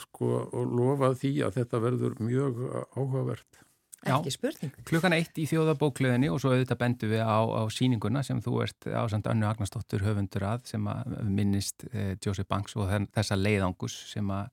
sko 0.06 0.46
lofa 0.54 1.12
því 1.20 1.34
að 1.48 1.58
þetta 1.60 1.82
verður 1.84 2.14
mjög 2.24 2.62
áhugavert. 2.96 3.64
Ekki 4.08 4.32
spurning. 4.32 4.76
Klukkan 4.88 5.16
eitt 5.18 5.36
í 5.42 5.46
þjóðabókleðinni 5.50 6.30
og 6.32 6.40
svo 6.40 6.54
auðvitað 6.54 6.80
bendu 6.80 7.10
við 7.12 7.24
á, 7.26 7.40
á 7.44 7.64
síninguna 7.74 8.22
sem 8.24 8.40
þú 8.44 8.62
ert 8.64 8.88
ásand 8.88 9.28
Önnu 9.28 9.50
Agnarsdóttur 9.50 10.06
höfundur 10.08 10.46
að 10.48 10.70
sem 10.72 10.88
að 10.88 11.18
minnist 11.28 11.84
eh, 11.92 12.14
Joseph 12.24 12.48
Banks 12.48 12.78
og 12.80 12.88
þessa 13.16 13.40
leiðangus 13.40 13.98
sem 14.14 14.32
að 14.32 14.48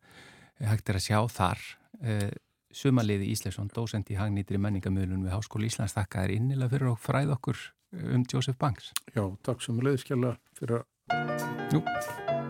hægt 0.66 0.90
er 0.90 0.98
að 0.98 1.06
sjá 1.06 1.20
þar. 1.30 1.62
Eh, 2.02 2.28
Sumaliði 2.76 3.30
Íslesson, 3.32 3.70
dósend 3.72 4.10
í 4.12 4.18
hagnýtri 4.18 4.58
menningamöðlun 4.60 5.24
við 5.24 5.32
Háskóli 5.32 5.70
Íslands, 5.70 5.94
þakka 5.96 6.26
þér 6.26 6.34
innilega 6.34 6.74
fyrir 6.74 6.90
að 6.90 6.98
fræða 7.06 7.38
okkur 7.38 7.62
um 8.16 8.26
Joseph 8.28 8.58
Banks. 8.60 8.90
Já, 9.14 9.24
takk 9.46 9.64
sem 9.64 9.80
leiðskjala 9.80 10.36
fyrir 10.58 10.82
að... 10.82 10.90
Jú. 11.72 12.45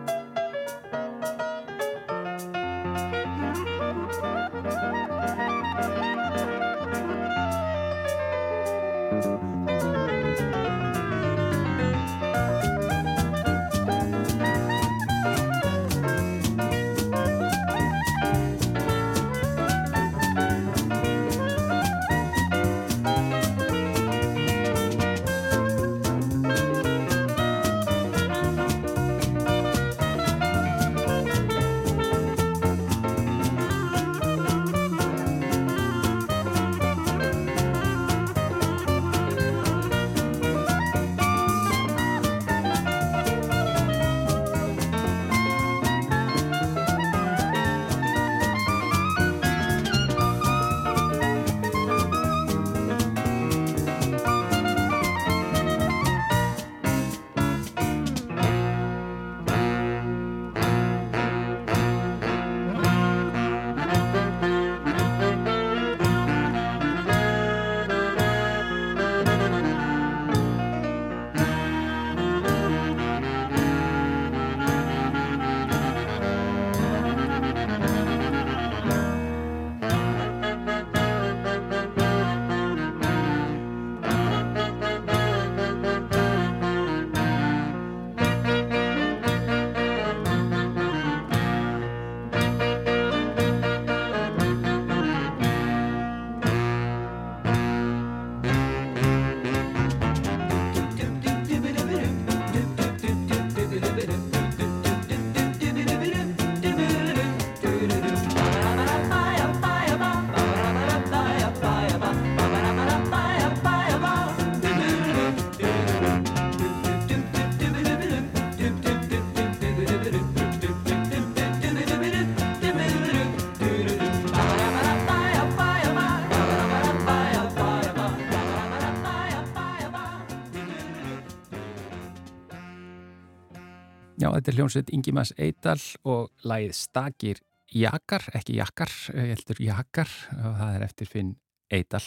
Þetta 134.47 134.55
er 134.55 134.61
hljómsveit 134.61 134.91
Ingimas 134.95 135.31
Eidal 135.43 135.81
og 136.07 136.45
lagið 136.47 136.75
Stakir 136.79 137.39
Jakar, 137.75 138.23
ekki 138.39 138.55
Jakar, 138.55 138.93
ég 139.19 139.33
heldur 139.33 139.59
Jakar 139.59 140.13
og 140.37 140.53
það 140.61 140.75
er 140.77 140.85
eftir 140.87 141.09
Finn 141.11 141.33
Eidal. 141.67 142.03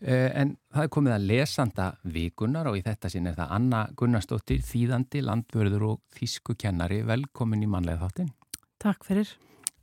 En 0.00 0.54
það 0.72 0.86
er 0.86 0.88
komið 0.96 1.14
að 1.18 1.26
lesanda 1.28 1.88
vikunar 2.14 2.70
og 2.70 2.78
í 2.78 2.80
þetta 2.86 3.10
sinn 3.12 3.28
er 3.28 3.36
það 3.36 3.52
Anna 3.58 3.80
Gunnarsdóttir, 3.92 4.62
þýðandi, 4.70 5.20
landvörður 5.26 5.84
og 5.90 6.00
þýsku 6.16 6.56
kennari. 6.64 7.02
Velkomin 7.10 7.66
í 7.66 7.68
manlega 7.68 8.06
þáttin. 8.06 8.32
Takk 8.80 9.04
fyrir. 9.10 9.34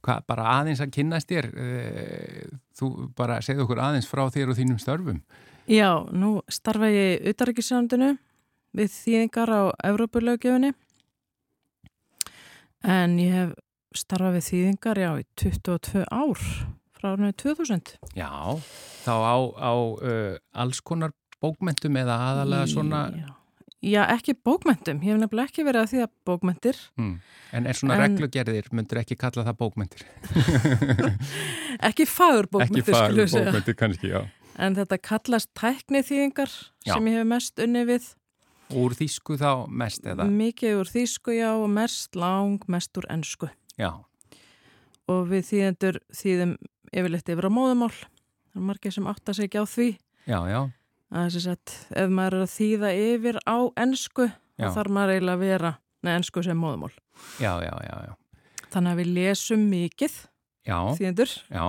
Hvað, 0.02 0.26
bara 0.34 0.50
aðeins 0.56 0.82
að 0.82 0.96
kynast 0.98 1.30
þér, 1.30 1.52
þú 2.74 2.92
bara 3.22 3.38
segðu 3.46 3.68
okkur 3.68 3.84
aðeins 3.86 4.10
frá 4.10 4.24
þér 4.34 4.56
og 4.56 4.58
þínum 4.64 4.82
störfum. 4.82 5.22
Já, 5.70 5.92
nú 6.10 6.40
starfa 6.50 6.90
ég 6.90 7.22
í 7.22 7.36
Utaríkisjöndinu 7.38 8.16
við 8.74 8.94
þýðingar 8.98 9.54
á 9.54 9.62
Evrópulögjöfunni 9.94 10.74
en 12.88 13.16
ég 13.22 13.36
hef 13.36 13.56
starfað 13.98 14.38
við 14.38 14.48
þýðingar 14.50 15.02
já 15.02 15.10
í 15.20 15.26
22 15.44 16.04
ár 16.08 16.44
frá 16.98 17.14
árinu 17.14 17.32
2000. 17.38 17.96
Já, 18.18 18.30
þá 19.06 19.14
á, 19.14 19.38
á 19.62 19.74
uh, 19.76 20.38
alls 20.58 20.82
konar 20.82 21.14
bókmentum 21.44 21.98
eða 22.00 22.18
aðalega 22.32 22.70
svona... 22.72 23.02
Já. 23.16 23.34
Já, 23.88 24.02
ekki 24.10 24.34
bókmentum. 24.42 24.98
Ég 25.06 25.14
hef 25.14 25.20
nefnilega 25.22 25.52
ekki 25.52 25.64
verið 25.68 25.84
að 25.84 25.92
því 25.92 26.00
að 26.02 26.14
bókmentir. 26.26 26.80
Mm. 26.98 27.12
En 27.54 27.68
er 27.70 27.78
svona 27.78 27.98
en... 28.00 28.02
reglugerðir, 28.08 28.70
myndur 28.74 29.00
ekki 29.04 29.18
kalla 29.22 29.44
það 29.46 29.60
bókmentir? 29.60 30.02
ekki 31.88 32.08
fagur 32.10 32.50
bókmentir, 32.50 32.82
ekki 32.82 32.96
fagur 32.96 33.30
bókmentir 33.36 33.78
kannski, 33.78 34.10
já. 34.16 34.24
En 34.58 34.74
þetta 34.80 34.98
kallast 35.06 35.52
tæknið 35.54 36.08
þýðingar 36.10 36.56
sem 36.88 37.12
ég 37.12 37.20
hef 37.20 37.30
mest 37.30 37.62
unni 37.62 37.86
við. 37.86 38.10
Úr 38.76 38.96
þýsku 38.98 39.38
þá 39.40 39.52
mest 39.72 40.08
eða? 40.08 40.26
Mikið 40.28 40.82
úr 40.82 40.90
þýsku, 40.92 41.36
já, 41.38 41.52
og 41.56 41.70
mest 41.72 42.18
lang, 42.20 42.64
mest 42.68 42.98
úr 43.00 43.08
ennsku. 43.14 43.48
Já. 43.80 43.94
Og 45.08 45.30
við 45.30 45.46
þýðendur 45.52 46.02
þýðum 46.12 46.58
yfirleitt 46.92 47.32
yfir 47.32 47.48
á 47.48 47.52
móðumál. 47.54 47.94
Það 48.52 48.60
er 48.60 48.68
margir 48.68 48.96
sem 48.96 49.08
átta 49.08 49.36
sig 49.38 49.48
ekki 49.48 49.64
á 49.64 49.66
því. 49.72 49.88
Já, 50.28 50.40
já. 50.52 50.60
Það 51.08 51.24
er 51.24 51.36
þess 51.38 51.50
að 51.54 51.76
ef 52.04 52.12
maður 52.12 52.38
er 52.38 52.44
að 52.44 52.54
þýða 52.58 52.94
yfir 53.08 53.40
á 53.48 53.58
ennsku, 53.86 54.28
þá 54.60 54.68
þarf 54.76 54.96
maður 54.98 55.14
eiginlega 55.16 55.38
að 55.38 55.46
vera 55.46 55.74
með 56.04 56.20
ennsku 56.20 56.44
sem 56.44 56.60
móðumál. 56.60 56.94
Já, 57.40 57.54
já, 57.64 57.74
já, 57.88 57.96
já. 58.10 58.14
Þannig 58.68 58.92
að 58.92 59.00
við 59.00 59.12
lesum 59.16 59.66
mikið 59.72 60.18
já. 60.68 60.78
þýðendur. 61.00 61.36
Já. 61.48 61.66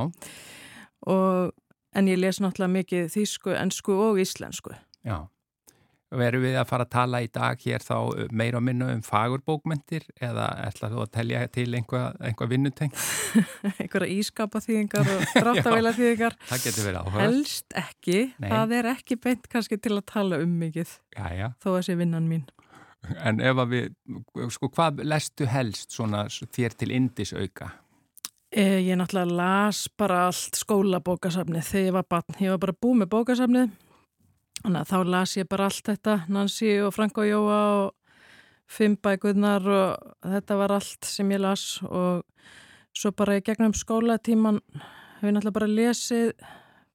Og, 1.15 1.55
en 1.95 2.11
ég 2.11 2.19
les 2.19 2.43
náttúrulega 2.43 2.75
mikið 2.75 3.11
þýsku, 3.15 3.55
ennsku 3.55 3.99
og 4.09 4.19
íslensku. 4.19 4.75
Já. 5.07 5.29
Veru 6.09 6.39
við 6.41 6.55
að 6.57 6.69
fara 6.71 6.85
að 6.87 6.93
tala 6.95 7.19
í 7.21 7.27
dag 7.29 7.61
hér 7.61 7.83
þá 7.85 7.97
meira 8.33 8.57
og 8.57 8.65
minna 8.65 8.87
um 8.95 9.01
fagurbókmentir 9.05 10.07
eða 10.25 10.47
ætlar 10.65 10.95
þú 10.95 11.01
að 11.03 11.11
telja 11.19 11.41
til 11.53 11.67
einhvað, 11.77 12.15
einhvað 12.25 12.53
vinnuteng? 12.55 12.95
Einhverja 13.83 14.15
ískapaþýðingar 14.15 15.11
og 15.13 15.27
dráttavælaþýðingar. 15.45 16.37
það 16.49 16.63
getur 16.65 16.87
verið 16.87 17.01
áhuga. 17.03 17.27
Helst 17.27 17.77
ekki. 17.77 18.23
Nei. 18.41 18.47
Það 18.49 18.73
er 18.79 18.89
ekki 18.95 19.19
beint 19.27 19.51
kannski 19.53 19.77
til 19.85 19.99
að 19.99 20.07
tala 20.09 20.39
um 20.45 20.55
mikið. 20.63 20.95
Já, 21.19 21.27
já. 21.37 21.51
Þó 21.61 21.69
að 21.75 21.85
sé 21.91 21.97
vinnan 22.01 22.31
mín. 22.31 22.47
En 23.21 23.43
ef 23.45 23.61
að 23.61 23.75
við, 23.75 23.91
sko, 24.55 24.71
hvað 24.73 25.03
lestu 25.05 25.49
helst 25.49 25.93
svona 25.93 26.23
þér 26.33 26.79
til 26.81 26.89
indisauka? 26.97 27.69
Eh, 28.49 28.81
ég 28.81 28.97
náttúrulega 28.97 29.37
las 29.37 29.83
bara 29.93 30.23
allt 30.31 30.57
skólabókasafnið 30.57 31.69
þegar 31.69 31.87
ég 31.91 31.99
var 31.99 32.09
barn. 32.09 32.41
Ég 32.41 32.57
var 32.57 32.65
bara 32.65 32.77
búið 32.81 33.03
með 33.03 33.13
bókasafnið 33.13 33.77
Þannig 34.63 34.81
að 34.81 34.91
þá 34.91 34.99
las 35.15 35.37
ég 35.39 35.49
bara 35.49 35.69
allt 35.69 35.87
þetta, 35.87 36.15
Nancy 36.29 36.73
og 36.83 36.95
Frank 36.97 37.19
og 37.21 37.29
Jóa 37.29 37.61
og 37.79 37.95
fimm 38.69 38.99
bækuðnar 39.01 39.69
og 39.73 40.17
þetta 40.25 40.59
var 40.61 40.75
allt 40.77 41.09
sem 41.09 41.31
ég 41.33 41.41
las 41.41 41.79
og 41.87 42.25
svo 42.97 43.13
bara 43.17 43.39
í 43.39 43.45
gegnum 43.47 43.75
skólatíman 43.77 44.61
hef 45.19 45.29
ég 45.29 45.35
náttúrulega 45.35 45.55
bara 45.55 45.71
lesið, 45.71 46.33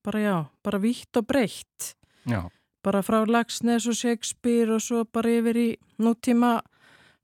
bara 0.04 0.20
já, 0.20 0.36
bara 0.64 0.80
vítt 0.84 1.18
og 1.20 1.28
breytt. 1.28 1.96
Já. 2.28 2.50
Bara 2.84 3.04
frá 3.04 3.24
Lagsnes 3.28 3.88
og 3.88 3.96
Shakespeare 3.96 4.76
og 4.76 4.84
svo 4.84 5.04
bara 5.08 5.32
yfir 5.32 5.60
í 5.60 5.70
nútíma 6.04 6.58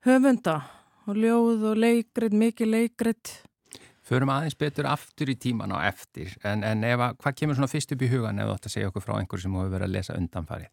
höfunda 0.08 0.62
og 1.08 1.20
ljóð 1.20 1.66
og 1.72 1.80
leikrit, 1.80 2.36
mikið 2.36 2.72
leikrit. 2.74 3.34
Förum 4.10 4.32
aðeins 4.34 4.58
betur 4.58 4.88
aftur 4.90 5.30
í 5.30 5.38
tíman 5.38 5.74
á 5.76 5.86
eftir, 5.86 6.34
en, 6.48 6.64
en 6.66 6.84
ef, 6.88 7.04
hvað 7.22 7.36
kemur 7.38 7.60
svona 7.60 7.70
fyrst 7.70 7.94
upp 7.94 8.02
í 8.02 8.10
hugan 8.10 8.42
ef 8.42 8.50
þú 8.50 8.56
ætti 8.56 8.70
að 8.70 8.74
segja 8.74 8.90
okkur 8.90 9.06
frá 9.06 9.16
einhverju 9.20 9.46
sem 9.46 9.58
hefur 9.60 9.74
verið 9.76 9.86
að 9.86 9.96
lesa 9.96 10.18
undanfarið? 10.18 10.72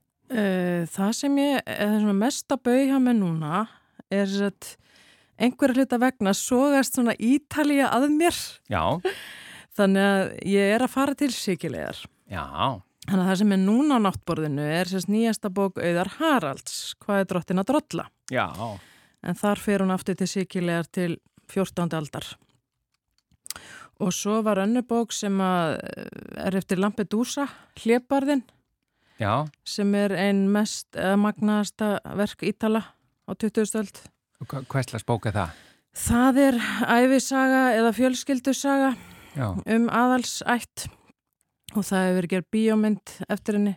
Það 0.97 1.13
sem 1.15 1.37
ég, 1.39 1.61
er 1.77 2.07
mest 2.17 2.55
að 2.55 2.63
bauja 2.67 3.01
með 3.03 3.19
núna 3.21 3.61
er 4.11 4.33
að 4.49 4.71
einhverja 5.37 5.83
hluta 5.83 5.99
vegna 6.01 6.33
sógast 6.35 6.97
svona 6.97 7.15
ítalija 7.21 7.91
að 7.95 8.09
mér. 8.15 8.41
Já. 8.73 8.83
Þannig 9.77 10.09
að 10.09 10.35
ég 10.49 10.75
er 10.75 10.85
að 10.87 10.93
fara 10.95 11.17
til 11.19 11.31
síkilegar. 11.35 12.01
Já. 12.33 12.47
Þannig 13.07 13.23
að 13.23 13.29
það 13.29 13.41
sem 13.43 13.55
er 13.55 13.63
núna 13.63 14.01
á 14.01 14.05
náttborðinu 14.07 14.65
er 14.81 14.91
sérst 14.91 15.11
nýjasta 15.13 15.53
bók 15.55 15.77
auðar 15.79 16.11
Haralds, 16.17 16.97
hvað 17.05 17.23
er 17.23 17.29
drottin 17.31 17.63
að 17.63 17.69
drolla? 17.71 18.09
Já. 18.33 18.49
En 19.23 19.39
þar 19.39 19.63
fer 19.63 19.85
hún 19.85 19.95
aftur 19.95 20.17
til 20.19 20.31
síkilegar 20.31 20.89
til 20.91 21.13
14. 21.53 21.93
aldar. 22.01 22.33
Og 24.01 24.13
svo 24.13 24.43
var 24.45 24.61
önnu 24.61 24.83
bók 24.85 25.13
sem 25.17 25.41
er 25.41 26.57
eftir 26.59 26.77
Lampedusa, 26.79 27.47
Hleparðin, 27.81 28.43
Já. 29.19 29.47
sem 29.65 29.95
er 29.97 30.13
einn 30.13 30.51
mest 30.53 30.93
magnaðasta 30.97 31.95
verk 32.19 32.45
Ítala 32.45 32.83
á 33.25 33.33
20. 33.33 33.65
stöld. 33.65 34.03
Hvað 34.45 34.91
slags 34.91 35.07
bók 35.09 35.31
er 35.31 35.33
það? 35.33 35.63
Það 35.97 36.39
er 36.45 36.59
æfisaga 36.93 37.63
eða 37.79 37.95
fjölskyldusaga 37.97 38.91
Já. 39.37 39.49
um 39.65 39.89
aðalsætt 39.89 40.91
og 41.73 41.85
það 41.89 42.07
hefur 42.11 42.29
gerð 42.35 42.51
bíómynd 42.53 43.15
eftir 43.33 43.57
henni, 43.57 43.75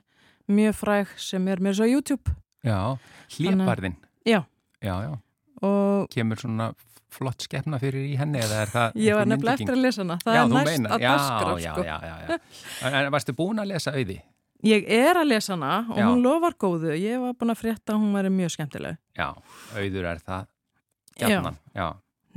mjög 0.51 0.75
fræg 0.81 1.15
sem 1.19 1.47
er 1.47 1.63
mér 1.63 1.79
svo 1.79 1.87
YouTube. 1.87 2.35
Já, 2.63 2.97
Hleparðin. 3.37 3.95
Já. 4.27 4.43
Já, 4.83 4.95
já. 5.07 5.15
Og 5.63 6.07
kemur 6.11 6.39
svona 6.39 6.73
flott 7.13 7.45
skefna 7.47 7.79
fyrir 7.81 8.05
í 8.05 8.17
henni 8.19 8.41
eða 8.41 8.59
er 8.63 8.73
það 8.73 8.97
Ég 9.07 9.17
var 9.17 9.29
nefnilega 9.29 9.59
eftir 9.59 9.75
að 9.75 9.81
lesa 9.85 10.03
hana, 10.03 10.19
það 10.23 10.37
já, 10.37 10.41
er 10.43 10.51
næst 10.53 10.69
meina. 10.71 10.89
að 10.95 11.05
daskra 11.05 11.55
já, 11.63 11.71
sko. 11.73 11.85
já, 11.87 11.95
já, 12.03 12.15
já. 12.21 12.37
En 13.05 13.11
varstu 13.15 13.35
búin 13.37 13.63
að 13.63 13.71
lesa 13.73 13.95
auði? 13.95 14.19
Ég 14.67 14.87
er 14.91 15.15
að 15.21 15.29
lesa 15.31 15.53
hana 15.55 15.73
og 15.87 15.97
Já. 16.01 16.03
hún 16.09 16.19
lofar 16.19 16.55
góðu. 16.59 16.91
Ég 16.99 17.21
var 17.21 17.35
búin 17.39 17.53
að 17.53 17.61
frétta 17.61 17.93
að 17.93 18.01
hún 18.01 18.15
væri 18.17 18.31
mjög 18.33 18.49
skemmtileg. 18.57 18.97
Já, 19.15 19.27
auður 19.71 20.07
er 20.09 20.19
það 20.25 20.47
Gjarnan, 21.19 21.57
já, 21.75 21.85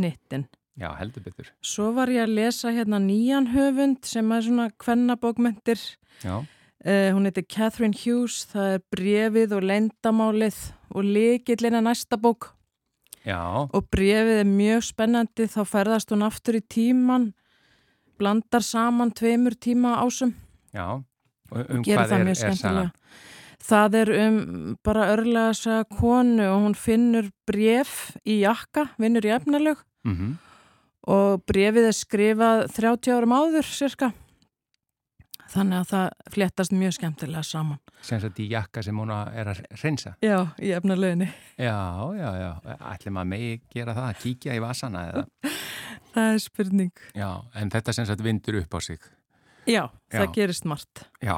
Nittin 0.02 0.44
já, 0.78 0.88
heldur 0.98 1.22
betur. 1.26 1.50
Svo 1.62 1.90
var 1.96 2.10
ég 2.10 2.24
að 2.24 2.34
lesa 2.38 2.70
hérna 2.74 2.98
nýjan 3.02 3.50
höfund 3.52 4.06
sem 4.06 4.32
er 4.34 4.46
svona 4.46 4.68
kvennabókmentir 4.82 5.82
Já, 6.22 6.36
uh, 6.38 7.10
Hún 7.14 7.26
heitir 7.26 7.46
Catherine 7.50 7.94
Hughes. 7.98 8.44
Það 8.50 8.76
er 8.78 8.82
brefið 8.94 9.54
og 9.58 9.66
lendamálið 9.70 10.58
og 10.94 11.06
likillin 11.06 11.78
er 11.78 11.86
næsta 11.86 12.18
bók 12.20 12.52
já, 13.26 13.42
og 13.66 13.88
brefið 13.92 14.42
er 14.42 14.48
mjög 14.48 14.86
spennandi 14.88 15.48
þá 15.50 15.60
ferðast 15.68 16.14
hún 16.14 16.26
aftur 16.26 16.58
í 16.58 16.62
tíman 16.62 17.32
blandar 18.20 18.62
saman 18.62 19.12
tveimur 19.14 19.56
tíma 19.58 19.96
ásum. 20.02 20.34
Já. 20.74 21.02
Og 21.52 21.58
Um 21.68 21.82
hvað 21.84 22.08
það 22.08 22.18
er, 22.18 22.24
mjög 22.28 22.40
skemmtilega. 22.40 22.90
Það 23.62 23.96
er 23.98 24.10
um 24.18 24.38
bara 24.82 25.10
örlega 25.12 25.50
að 25.50 25.58
segja 25.58 25.88
konu 25.90 26.46
og 26.48 26.62
hún 26.64 26.78
finnur 26.78 27.28
bref 27.46 28.16
í 28.24 28.40
jakka, 28.42 28.88
vinnur 28.98 29.26
í 29.26 29.34
efnalög. 29.36 29.84
Mm 30.06 30.38
og 31.10 31.42
brefið 31.50 31.88
er 31.88 31.96
skrifað 31.96 32.60
30 32.76 33.14
árum 33.16 33.34
áður 33.34 33.66
cirka. 33.66 34.12
Þannig 35.52 35.76
að 35.82 35.88
það 35.90 36.32
fléttast 36.32 36.72
mjög 36.72 36.94
skemmtilega 36.96 37.42
saman. 37.44 37.78
Sem 38.00 38.20
sagt 38.22 38.38
í 38.40 38.46
jakka 38.48 38.82
sem 38.84 38.96
hún 38.96 39.10
er 39.12 39.50
að 39.52 39.58
reynsa 39.82 40.14
Já, 40.24 40.38
í 40.64 40.70
efnalöginni. 40.72 41.28
Já, 41.60 41.76
já, 42.16 42.28
já, 42.40 42.50
ætli 42.94 43.12
maður 43.12 43.30
megi 43.34 43.50
gera 43.74 43.94
það, 43.98 44.12
kíkja 44.22 44.56
í 44.56 44.62
vasana 44.64 45.02
eða 45.10 45.24
Það 46.12 46.28
er 46.34 46.40
spurning. 46.44 46.92
Já, 47.16 47.28
en 47.60 47.70
þetta 47.72 47.92
sem 47.96 48.08
sagt 48.08 48.24
vindur 48.24 48.58
upp 48.62 48.74
á 48.76 48.80
sig 48.84 49.00
Já, 49.68 49.84
það 50.12 50.24
Já. 50.26 50.32
gerist 50.38 50.64
margt. 50.68 51.04
Já, 51.22 51.36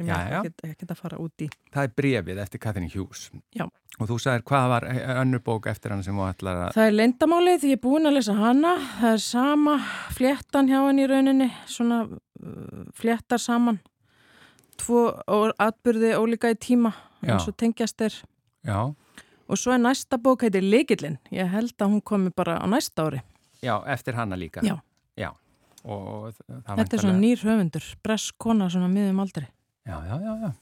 Já, 0.00 0.16
já. 0.32 0.38
ég 0.64 0.78
get 0.80 0.90
að 0.94 0.96
fara 1.02 1.18
út 1.20 1.42
í. 1.44 1.50
það 1.74 1.84
er 1.84 1.92
brefið 2.00 2.38
eftir 2.40 2.60
Catherine 2.64 2.88
Hughes 2.94 3.26
Já. 3.52 3.66
Og 4.00 4.08
þú 4.08 4.16
sagðir 4.22 4.44
hvað 4.48 4.68
var 4.72 4.86
önnur 5.20 5.42
bók 5.44 5.66
eftir 5.68 5.92
hann 5.92 6.00
sem 6.06 6.16
þú 6.16 6.24
ætlar 6.30 6.62
að 6.64 6.72
Það 6.78 6.86
er 6.88 6.94
lendamálið, 6.96 7.66
ég 7.68 7.76
er 7.76 7.82
búin 7.84 8.08
að 8.08 8.16
lesa 8.16 8.32
hana. 8.38 8.70
Það 9.02 9.12
er 9.18 9.22
sama 9.26 9.74
fléttan 10.16 10.70
hjá 10.72 10.78
henni 10.86 11.04
í 11.04 11.10
rauninni, 11.10 11.50
svona 11.68 11.98
fléttar 12.96 13.40
saman. 13.42 13.80
Tvo 14.80 15.10
atburði 15.60 16.14
ólíka 16.16 16.50
í 16.52 16.56
tíma, 16.56 16.94
Já. 17.20 17.34
eins 17.34 17.48
og 17.50 17.56
tengjast 17.60 18.00
er. 18.06 18.14
Já, 18.64 18.94
Og 19.50 19.58
svo 19.58 19.72
er 19.74 19.80
næsta 19.82 20.14
bók, 20.22 20.44
heitir 20.46 20.62
Likillin. 20.62 21.16
Ég 21.34 21.48
held 21.50 21.74
að 21.82 21.88
hún 21.90 22.02
komi 22.06 22.30
bara 22.30 22.60
á 22.62 22.66
næsta 22.70 23.02
ári. 23.08 23.20
já, 23.62 23.82
eftir 23.86 24.14
hana 24.14 24.36
líka 24.36 24.62
Já. 24.62 24.76
Já, 25.18 25.32
og 25.84 26.32
Þetta 26.48 26.94
er 26.94 27.00
svona 27.02 27.18
nýr 27.18 27.36
höfundur, 27.42 27.82
bress 28.02 28.30
kona 28.38 28.68
svona 28.70 28.86
miðum 28.88 29.18
aldrei. 29.20 29.48
Já, 29.84 29.98
já, 30.06 30.16
já, 30.22 30.34
já. 30.44 30.52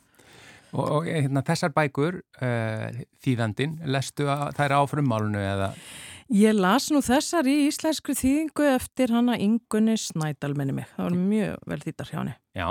Og, 0.72 0.90
og 0.90 1.04
hérna, 1.04 1.42
þessar 1.42 1.72
bækur, 1.76 2.22
uh, 2.42 3.04
þýðandin, 3.24 3.78
lestu 3.84 4.24
að 4.28 4.54
það 4.56 4.64
er 4.64 4.72
á 4.76 4.80
frummálunu 4.88 5.38
eða? 5.38 5.68
Ég 6.28 6.52
las 6.58 6.90
nú 6.92 7.00
þessar 7.04 7.46
í 7.48 7.54
íslenskri 7.70 8.12
þýðingu 8.18 8.66
eftir 8.74 9.12
hana 9.14 9.38
Ingunni 9.40 9.94
Snædal 9.96 10.52
minni 10.58 10.74
mig. 10.76 10.88
Það 10.96 11.06
var 11.06 11.14
mjög 11.16 11.62
vel 11.72 11.78
þýttar 11.86 12.10
hjá 12.10 12.18
henni. 12.20 12.34
Já, 12.58 12.66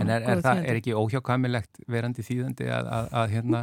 en 0.00 0.10
er, 0.14 0.24
er, 0.32 0.40
það, 0.46 0.60
er 0.70 0.78
ekki 0.80 0.94
óhjákvæmilegt 0.96 1.82
verandi 1.92 2.24
þýðandi 2.24 2.68
að, 2.72 2.88
að, 2.96 3.08
að 3.20 3.34
hérna 3.34 3.60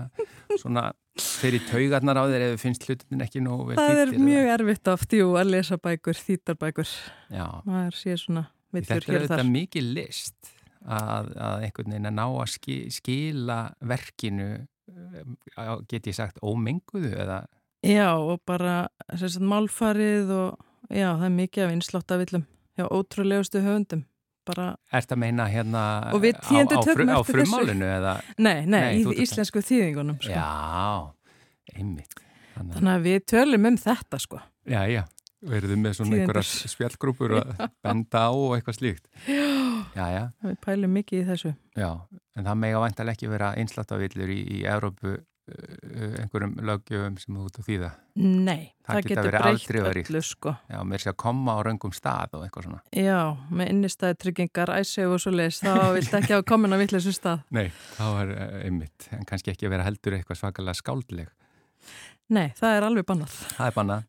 svona 0.62 0.84
fyrir 1.22 1.66
taugarnar 1.68 2.20
á 2.22 2.24
þeir 2.30 2.46
ef 2.52 2.62
finnst 2.62 2.86
hlutin 2.88 3.24
ekki 3.26 3.42
nú 3.44 3.58
vel 3.68 3.76
Það 3.80 3.92
er 4.04 4.12
þýttir, 4.14 4.24
mjög 4.30 4.46
eða? 4.46 4.54
erfitt 4.60 4.92
oft, 4.94 5.16
jú, 5.18 5.30
að 5.42 5.50
lesa 5.56 5.78
bækur, 5.82 6.20
þýttar 6.28 6.60
bækur. 6.62 6.92
Já, 7.34 7.48
maður 7.68 7.98
sé 8.00 8.16
svona 8.22 8.46
villur 8.72 8.88
þetta 8.94 9.00
er 9.02 9.08
hér 9.10 9.18
og 9.18 9.26
þetta 9.26 9.40
þar. 9.42 9.50
mikið 9.58 9.90
list 9.98 10.52
að, 10.86 11.32
að 11.50 11.66
einhvern 11.66 11.92
veginn 11.96 12.12
að 12.12 12.16
ná 12.22 12.24
að 12.30 12.52
ski, 12.54 12.78
skila 12.94 13.58
verkinu 13.92 14.48
á- 15.58 15.82
get 15.90 16.08
ég 16.08 16.16
sagt 16.22 16.40
ómenguðu 16.46 17.12
eða 17.26 17.42
Já, 17.82 18.12
og 18.14 18.42
bara 18.46 18.76
sagt, 19.18 19.42
málfarið 19.42 20.30
og 20.36 20.60
já, 20.94 21.08
það 21.18 21.28
er 21.28 21.36
mikið 21.40 21.66
af 21.66 21.76
innsláttarvillum 21.76 22.44
hjá 22.78 22.86
ótrúlegustu 22.94 23.62
höfundum. 23.64 24.04
Bara, 24.46 24.72
ert 24.94 25.12
að 25.14 25.20
meina 25.22 25.46
hérna 25.46 25.82
við 26.18 26.34
á, 26.42 26.50
á, 26.66 26.82
frum, 26.82 27.10
á 27.14 27.22
frummálinu 27.26 27.86
eða 27.86 28.14
nei, 28.42 28.64
nei, 28.66 28.80
Nei, 28.98 29.02
í 29.06 29.22
íslensku 29.22 29.62
þýðingunum. 29.62 30.18
Sko. 30.18 30.34
Já, 30.34 31.76
einmitt 31.78 32.16
Þannig, 32.56 32.74
Þannig 32.76 32.94
að 32.94 33.06
við 33.06 33.20
tölum 33.32 33.68
um 33.70 33.78
þetta, 33.80 34.20
sko. 34.22 34.40
Já, 34.70 34.82
já, 34.90 35.04
verðum 35.46 35.86
með 35.86 35.94
svona 36.00 36.10
Tíðindur. 36.16 36.40
einhverja 36.42 36.72
spjallgrúpur 36.74 37.36
að 37.38 37.54
benda 37.86 38.24
á 38.28 38.30
og 38.34 38.56
eitthvað 38.58 38.78
slíkt 38.80 39.06
Já, 39.96 40.06
já, 40.10 40.24
Við 40.46 40.58
pælum 40.66 40.94
mikið 40.98 41.22
í 41.22 41.28
þessu. 41.30 41.54
já 41.78 41.90
en 42.38 42.46
það 42.48 42.60
mega 42.66 42.82
vantalega 42.84 43.18
ekki 43.18 43.30
vera 43.32 43.54
einsláttavillur 43.62 44.30
í, 44.34 44.40
í 44.58 44.60
Evrópu 44.70 45.16
uh, 45.16 45.24
einhverjum 46.22 46.54
löggjöfum 46.68 47.18
sem 47.22 47.36
þú 47.38 47.46
út 47.48 47.60
að 47.62 47.68
þýða 47.70 47.90
Nei, 48.22 48.64
Það 48.84 48.98
það, 48.98 49.08
getur 49.08 49.38
afdrifaríkt. 49.40 50.10
öllu, 50.12 50.22
sko. 50.28 50.54
Já, 50.68 50.78
mér 50.84 51.04
sé 51.04 51.10
að 51.14 51.18
koma 51.24 51.56
á 51.56 51.60
raungum 51.64 51.94
stað 51.96 52.36
og 52.38 52.46
eitthvað 52.46 52.68
svona 52.68 52.82
Já, 53.06 53.20
með 53.50 53.72
innistæði 53.74 54.18
tryggingar, 54.24 54.74
æseg 54.82 55.08
og 55.12 55.22
svo 55.24 55.34
leiðis, 55.36 55.62
þá 55.64 55.74
vilt 55.98 56.18
ekki 56.20 56.36
hafa 56.36 56.48
komin 56.52 56.76
á 56.76 56.78
vittlesu 56.82 57.14
stað. 57.16 57.44
Nei, 57.56 57.68
þá 57.96 58.06
er 58.24 58.34
uh, 58.36 58.56
einmitt 58.66 59.10
en 59.16 59.28
kannski 59.30 59.54
ekki 59.54 59.72
vera 59.72 59.88
heldur 59.88 60.18
eitthvað 60.20 60.42
svakalega 60.44 60.80
skáldleg 60.82 61.32
Nei, 62.32 62.48
það 62.56 62.78
er 62.78 62.86
alveg 62.88 63.08
bannað. 63.10 63.34
Það 63.58 63.68
er 63.68 63.78
bannað 63.80 64.08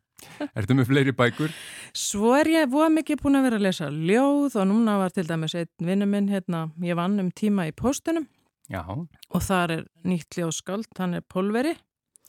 Ertu 0.55 0.76
með 0.78 0.86
fleiri 0.86 1.12
bækur? 1.18 1.55
Svo 1.99 2.34
er 2.38 2.47
ég 2.53 2.68
voða 2.70 2.93
mikið 2.95 3.22
búin 3.24 3.38
að 3.40 3.47
vera 3.49 3.59
að 3.59 3.64
lesa 3.66 3.88
ljóð 3.90 4.55
og 4.61 4.68
núna 4.70 4.95
var 5.01 5.11
til 5.14 5.24
dæmis 5.26 5.57
einn 5.59 5.70
vinnu 5.82 6.07
minn 6.07 6.28
hérna, 6.30 6.68
ég 6.84 6.95
vann 6.99 7.18
um 7.18 7.30
tíma 7.34 7.66
í 7.66 7.72
postunum 7.74 8.28
Já, 8.73 8.83
og 8.89 9.43
þar 9.45 9.70
er 9.75 9.83
nýtt 10.09 10.39
ljóðskald, 10.39 10.89
hann 10.99 11.18
er 11.18 11.25
Pólveri, 11.29 11.75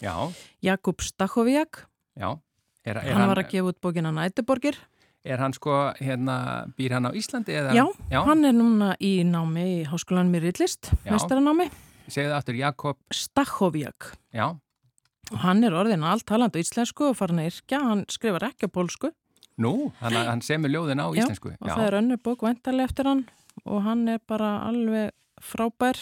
já, 0.03 0.15
Jakub 0.65 0.99
Stachowiak, 1.01 1.85
já. 2.19 2.33
Er, 2.83 2.97
er, 2.99 3.13
hann 3.15 3.29
var 3.31 3.39
að 3.39 3.53
gefa 3.53 3.69
út 3.71 3.77
bókina 3.79 4.11
Nætuborgir. 4.11 4.75
er 5.23 5.39
hann 5.39 5.53
sko, 5.55 5.71
hérna, 6.03 6.67
býr 6.75 6.97
hann 6.97 7.07
á 7.07 7.11
Íslandi? 7.15 7.55
Eða? 7.55 7.71
Já, 8.11 8.19
hann 8.27 8.43
er 8.43 8.51
núna 8.51 8.89
í 8.99 9.23
námi 9.23 9.63
í 9.79 9.85
háskólanum 9.87 10.35
í 10.35 10.41
Rillist, 10.43 10.91
Já. 11.05 11.13
mestaranámi, 11.15 11.69
Segðu 12.11 12.33
aftur 12.35 12.55
Jakob, 12.59 12.97
Stachowiak. 13.15 14.11
já, 14.35 14.49
Og 15.31 15.37
hann 15.39 15.63
er 15.63 15.71
orðin 15.71 16.03
alltalandi 16.03 16.59
íslensku 16.59 17.07
og 17.13 17.15
farin 17.15 17.39
að 17.39 17.47
yrkja, 17.53 17.79
hann 17.79 18.01
skrifar 18.11 18.43
ekki 18.49 18.67
á 18.67 18.75
pólsku. 18.75 19.13
Nú, 19.63 19.93
hann, 20.01 20.11
hann 20.13 20.41
semur 20.43 20.67
ljóðin 20.73 20.99
á 20.99 21.07
Já, 21.15 21.23
íslensku. 21.23 21.53
og 21.61 21.69
það 21.71 21.85
er 21.87 21.97
önnur 22.01 22.19
bók 22.19 22.43
vendarlega 22.43 22.89
eftir 22.91 23.07
hann 23.07 23.23
og 23.63 23.83
hann 23.87 24.03
er 24.09 24.19
bara 24.27 24.67
alveg 24.67 25.11
frábær 25.39 25.95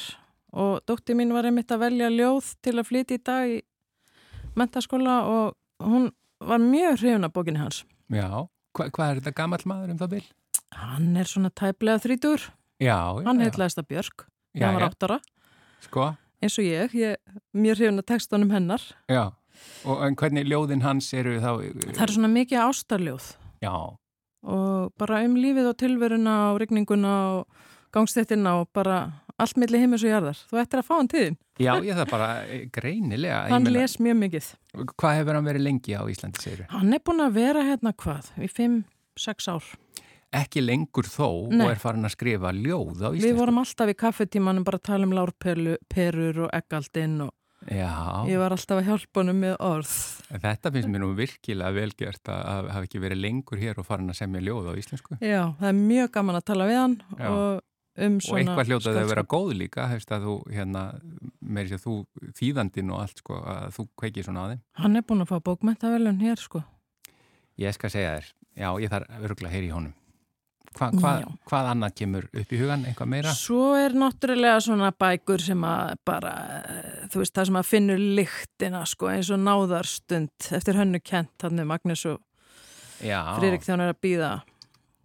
og 0.53 0.81
dótti 0.89 1.15
mín 1.17 1.31
var 1.33 1.47
einmitt 1.47 1.71
að 1.71 1.83
velja 1.85 2.09
ljóð 2.11 2.53
til 2.61 2.75
að 2.79 2.87
flytja 2.89 3.17
í 3.17 3.23
dag 3.23 3.51
í 3.55 3.59
mentaskóla 4.59 5.17
og 5.29 5.55
hún 5.85 6.09
var 6.41 6.59
mjög 6.59 6.99
hrifun 7.01 7.27
af 7.27 7.33
bókinni 7.35 7.61
hans. 7.61 7.83
Já, 8.11 8.47
Hva, 8.71 8.87
hvað 8.87 9.09
er 9.09 9.19
þetta 9.19 9.35
gamall 9.35 9.65
maður 9.67 9.93
um 9.93 9.99
það 9.99 10.13
bil? 10.15 10.25
Hann 10.71 11.15
er 11.19 11.27
svona 11.27 11.51
tæplega 11.51 11.99
þrítur, 12.03 12.49
Já, 12.81 12.97
hann 13.25 13.41
heitlaðist 13.43 13.79
að 13.81 13.87
Björk, 13.91 14.25
hann 14.57 14.77
var 14.77 14.87
áttara, 14.87 15.17
Sko, 15.85 16.05
eins 16.41 16.57
og 16.57 16.65
ég, 16.65 16.95
ég 16.95 17.15
mjög 17.53 17.77
hrifun 17.81 17.99
af 18.01 18.07
textunum 18.09 18.51
hennar. 18.51 18.81
já, 19.11 19.31
og 19.85 20.03
hvernig 20.17 20.47
ljóðin 20.47 20.81
hans 20.81 21.11
eru 21.13 21.39
þá 21.39 21.51
Það 21.93 22.05
er 22.07 22.13
svona 22.15 22.31
mikið 22.31 22.63
ástarljóð. 22.63 23.27
Já, 23.61 23.75
og 24.41 24.93
bara 24.97 25.21
um 25.27 25.35
lífið 25.37 25.67
og 25.69 25.77
tilveruna 25.77 26.37
og 26.51 26.61
rigninguna 26.63 27.15
og 27.35 27.59
gangstéttina 27.93 28.55
og 28.61 28.69
bara 28.73 29.11
allt 29.43 29.57
milli 29.61 29.81
heimis 29.81 30.05
og 30.05 30.11
jarðar. 30.13 30.39
Þú 30.51 30.59
ættir 30.61 30.81
að 30.81 30.87
fá 30.87 30.93
hann 30.97 31.09
til 31.11 31.23
þín. 31.25 31.37
já, 31.61 31.71
ég 31.85 31.97
það 31.99 32.09
bara 32.13 32.29
eh, 32.45 32.63
greinilega 32.73 33.41
Hann 33.51 33.65
meina, 33.67 33.79
les 33.79 33.97
mjög 34.01 34.17
mikið. 34.25 34.49
Hvað 34.95 35.17
hefur 35.19 35.37
hann 35.39 35.49
verið 35.51 35.65
lengi 35.67 35.97
á 35.97 36.03
Íslandi, 36.09 36.41
segir 36.43 36.65
Hann 36.71 36.93
er 36.95 37.03
búin 37.05 37.25
að 37.25 37.35
vera 37.41 37.65
hérna 37.67 37.93
hvað, 37.93 38.31
í 38.39 38.49
5-6 38.51 39.49
ár. 39.51 39.67
Ekki 40.31 40.61
lengur 40.63 41.09
þó 41.11 41.27
Nei. 41.51 41.65
og 41.65 41.73
er 41.73 41.79
farin 41.81 42.07
að 42.07 42.13
skrifa 42.15 42.53
ljóð 42.55 43.01
á 43.03 43.09
Íslandi 43.11 43.25
Við 43.27 43.35
vorum 43.41 43.57
alltaf 43.59 43.89
í 43.91 43.97
kaffetímanum 43.99 44.63
bara 44.63 44.79
að 44.79 44.85
tala 44.87 45.03
um 45.09 45.15
lárperur 45.17 46.45
og 46.45 46.51
eggaldinn 46.55 47.17
og 47.27 47.33
Já, 47.69 48.25
ég 48.25 48.39
var 48.41 48.55
alltaf 48.55 48.79
að 48.79 48.87
hjálpa 48.87 49.21
honum 49.21 49.37
með 49.43 49.51
orð. 49.61 49.91
þetta 50.33 50.71
finnst 50.73 50.89
mér 50.89 51.03
nú 51.03 51.11
virkilega 51.13 51.75
velgert 51.75 52.31
að, 52.33 52.39
að 52.41 52.69
hafa 52.73 52.87
ekki 52.87 53.01
verið 53.03 53.19
lengur 53.21 53.61
hér 53.61 53.77
og 53.77 53.85
farin 53.85 54.09
að 54.09 54.17
semja 54.17 54.41
ljóð 54.47 54.71
á 54.71 54.73
íslensku 54.81 55.17
Já, 55.21 55.43
það 55.59 55.67
er 55.69 55.77
mjög 55.77 56.09
gaman 56.15 56.39
að 56.39 56.47
tala 56.49 56.65
við 56.71 56.79
hann 56.79 56.95
Já. 57.19 57.27
og 57.29 57.61
um 57.97 58.17
og 58.17 58.25
svona... 58.25 58.41
eitthvað 58.41 58.71
hljótaði 58.71 59.01
að 59.01 59.09
vera 59.11 59.23
góð 59.33 59.53
líka 59.59 59.87
hefst 59.91 60.11
að 60.15 60.27
þú, 60.27 60.35
hérna, 60.55 60.83
meiri 61.41 61.71
sér 61.71 61.81
þú 61.83 61.95
þýðandinn 62.39 62.91
og 62.93 63.01
allt, 63.03 63.23
sko, 63.23 63.39
að 63.53 63.71
þú 63.77 63.87
kveikir 63.99 64.27
svona 64.27 64.45
að 64.45 64.53
þeim 64.53 64.61
Hann 64.83 64.99
er 64.99 65.07
búin 65.07 65.25
að 65.25 65.33
fá 65.33 65.41
bókmentavelun 65.49 66.21
hér, 66.23 66.39
sko. 66.39 66.63
Ég 67.61 67.75
skal 67.75 67.91
segja 67.93 68.13
þér, 68.17 68.29
já, 68.63 68.69
ég 68.85 68.93
þarf 68.93 69.17
örgulega 69.19 69.51
að 69.51 69.57
heyri 69.57 69.71
í 69.71 69.75
honum 69.75 69.97
hva, 70.71 70.87
hva. 70.95 71.11
Hvað 71.49 71.69
annað 71.73 71.95
kemur 71.99 72.27
upp 72.31 72.53
í 72.53 72.59
hugan, 72.61 72.85
eitthvað 72.87 73.09
meira? 73.11 73.33
Svo 73.35 73.73
er 73.75 73.95
náttúrulega 73.97 74.61
svona 74.63 74.91
bækur 74.95 75.43
sem 75.43 75.65
að 75.67 75.97
bara, 76.07 76.33
þú 77.11 77.23
veist, 77.23 77.33
það 77.35 77.49
sem 77.49 77.59
að 77.59 77.67
finnur 77.67 78.05
lyktina, 78.19 78.85
sko, 78.87 79.09
eins 79.11 79.31
og 79.35 79.41
náðarstund 79.43 80.51
eftir 80.55 80.79
hönnu 80.79 81.01
kent, 81.03 81.35
hann 81.43 81.59
er 81.59 81.67
Magnús 81.67 82.05
og 82.07 82.21
þegar 83.01 83.67
hann 83.67 83.83
er 83.83 83.91
að 83.91 84.01
býða 84.03 84.31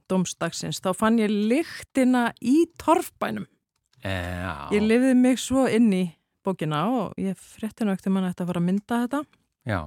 domstagsins, 0.08 0.80
þá 0.80 0.90
fann 0.96 1.18
ég 1.18 1.30
lyktina 1.30 2.28
í 2.42 2.66
torfbænum. 2.78 3.46
já, 4.04 4.68
Ég 4.72 4.82
lifði 4.86 5.14
mig 5.18 5.38
svo 5.42 5.66
inn 5.68 5.92
í 5.92 6.04
bókina 6.46 6.84
og 6.88 7.14
ég 7.18 7.34
frétti 7.36 7.82
ekkert 7.84 8.06
um 8.06 8.16
hann 8.20 8.28
að 8.30 8.46
fara 8.46 8.60
að 8.60 8.66
mynda 8.68 9.00
þetta. 9.06 9.24
já, 9.66 9.80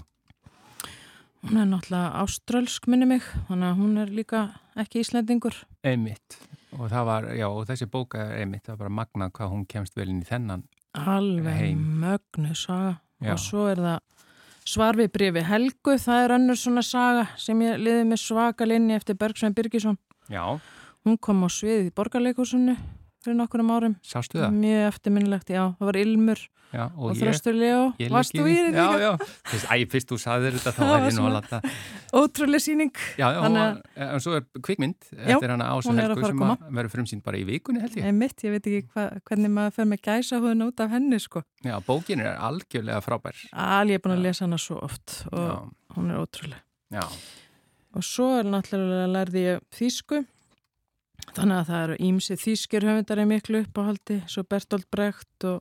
Hún 1.39 1.55
er 1.55 1.65
náttúrulega 1.71 2.19
áströlsk 2.19 2.87
minni 2.91 3.05
mig, 3.07 3.23
þannig 3.47 3.69
að 3.69 3.77
hún 3.79 3.97
er 4.01 4.09
líka 4.11 4.41
ekki 4.75 4.99
íslendingur. 4.99 5.55
einmitt 5.83 6.35
og 6.75 6.89
það 6.91 7.05
var, 7.07 7.23
já, 7.33 7.47
og 7.47 7.63
þessi 7.65 7.87
bóka 7.89 8.19
er 8.19 8.41
einmitt, 8.41 8.65
það 8.65 8.75
var 8.75 8.77
bara 8.83 8.89
magnað 8.89 9.31
hvað 9.31 9.49
hún 9.53 9.63
kemst 9.65 9.95
vel 9.95 10.09
inn 10.09 10.19
í 10.21 10.27
þennan 10.27 10.65
Alveg 10.93 11.77
mögnu 11.77 12.51
saga 12.57 12.99
Já. 13.21 13.31
og 13.33 13.39
svo 13.39 13.67
er 13.71 13.77
það 13.77 13.99
svar 14.65 14.97
við 14.99 15.11
brefi 15.15 15.43
Helgu, 15.47 15.95
það 15.97 16.23
er 16.25 16.33
önnur 16.35 16.59
svona 16.59 16.83
saga 16.83 17.23
sem 17.37 17.61
ég 17.61 17.79
liði 17.79 18.03
með 18.09 18.19
svaka 18.21 18.65
linni 18.67 18.93
eftir 18.99 19.15
Bergsvein 19.15 19.55
Birgisson. 19.55 19.97
Já, 20.29 20.45
Hún 21.07 21.15
kom 21.17 21.41
á 21.43 21.49
svið 21.49 21.87
í 21.89 21.91
borgarleikusunnu 21.95 22.75
fyrir 23.23 23.35
nokkurum 23.39 23.69
árum. 23.71 23.93
sástu 24.03 24.39
það? 24.39 24.51
Mjög 24.55 24.87
eftirminnilegt, 24.93 25.49
já. 25.51 25.63
Það 25.79 25.85
var 25.89 25.97
Ilmur 25.99 26.41
Já, 26.69 26.83
og, 26.93 27.15
Þröstur 27.17 27.55
Leo. 27.57 27.93
ég 27.97 28.11
Varst 28.13 28.35
lék 28.35 28.43
þú 28.43 28.49
í 28.51 28.57
því 28.59 28.73
Já, 28.77 28.99
já, 29.01 29.11
fyrst, 29.49 29.65
æ, 29.73 29.75
fyrst 29.89 30.11
þú 30.11 30.17
saðir 30.21 30.53
þetta 30.59 30.73
þá 30.75 30.81
var 30.91 31.05
ég 31.07 31.15
nú 31.17 31.23
að 31.25 31.33
lata 31.33 31.59
Ótrúlega 32.13 32.61
síning. 32.61 32.91
Já, 33.17 33.25
já, 33.33 33.39
Þannig 33.41 33.63
var, 33.63 33.79
en 34.05 34.21
svo 34.21 34.35
er 34.37 34.45
kvikmynd 34.67 35.07
eftir 35.17 35.49
hana 35.55 35.71
Ása 35.73 35.95
er 35.95 36.01
Helgu 36.03 36.27
sem 36.29 36.43
verður 36.77 36.93
frumsýnd 36.93 37.23
bara 37.25 37.41
í 37.41 37.47
vikunni 37.49 37.81
held 37.81 37.97
ég. 37.97 38.05
Einmitt, 38.11 38.43
ég 38.45 38.53
veit 38.53 38.69
ekki 38.69 38.83
hva, 38.93 39.07
hvernig 39.25 39.53
maður 39.55 39.75
fer 39.79 39.89
með 39.89 40.03
gæsa 40.11 40.39
hún 40.45 40.61
út 40.67 40.85
af 40.85 40.93
henni, 40.93 41.19
sko. 41.23 41.41
Já, 41.65 41.75
bókin 41.89 42.21
er 42.21 42.37
algjörlega 42.37 43.01
frábær. 43.01 43.41
Al, 43.51 43.89
ég 43.89 43.97
er 43.97 44.05
búin 44.05 44.17
að 44.19 44.25
lesa 44.29 44.45
hana 44.45 44.61
svo 44.61 44.77
oft 44.85 45.23
og 45.33 45.41
Já, 45.49 45.57
hún 45.97 46.13
er 46.13 46.21
ótrúlega. 46.21 46.61
já, 46.93 47.01
Og 47.97 48.03
svo 48.05 48.27
er 48.39 48.45
náttúrulega 48.45 49.07
lærði 49.09 49.41
ég 49.47 49.63
þýsku. 49.73 50.19
Þannig 51.35 51.55
að 51.59 51.67
það 51.69 51.81
eru 51.85 51.95
ímsi 52.09 52.35
þýskir 52.39 52.85
höfundar 52.87 53.21
í 53.21 53.25
miklu 53.29 53.63
uppáhaldi, 53.65 54.19
svo 54.29 54.43
Bertolt 54.49 54.87
Brecht 54.93 55.45
og 55.49 55.59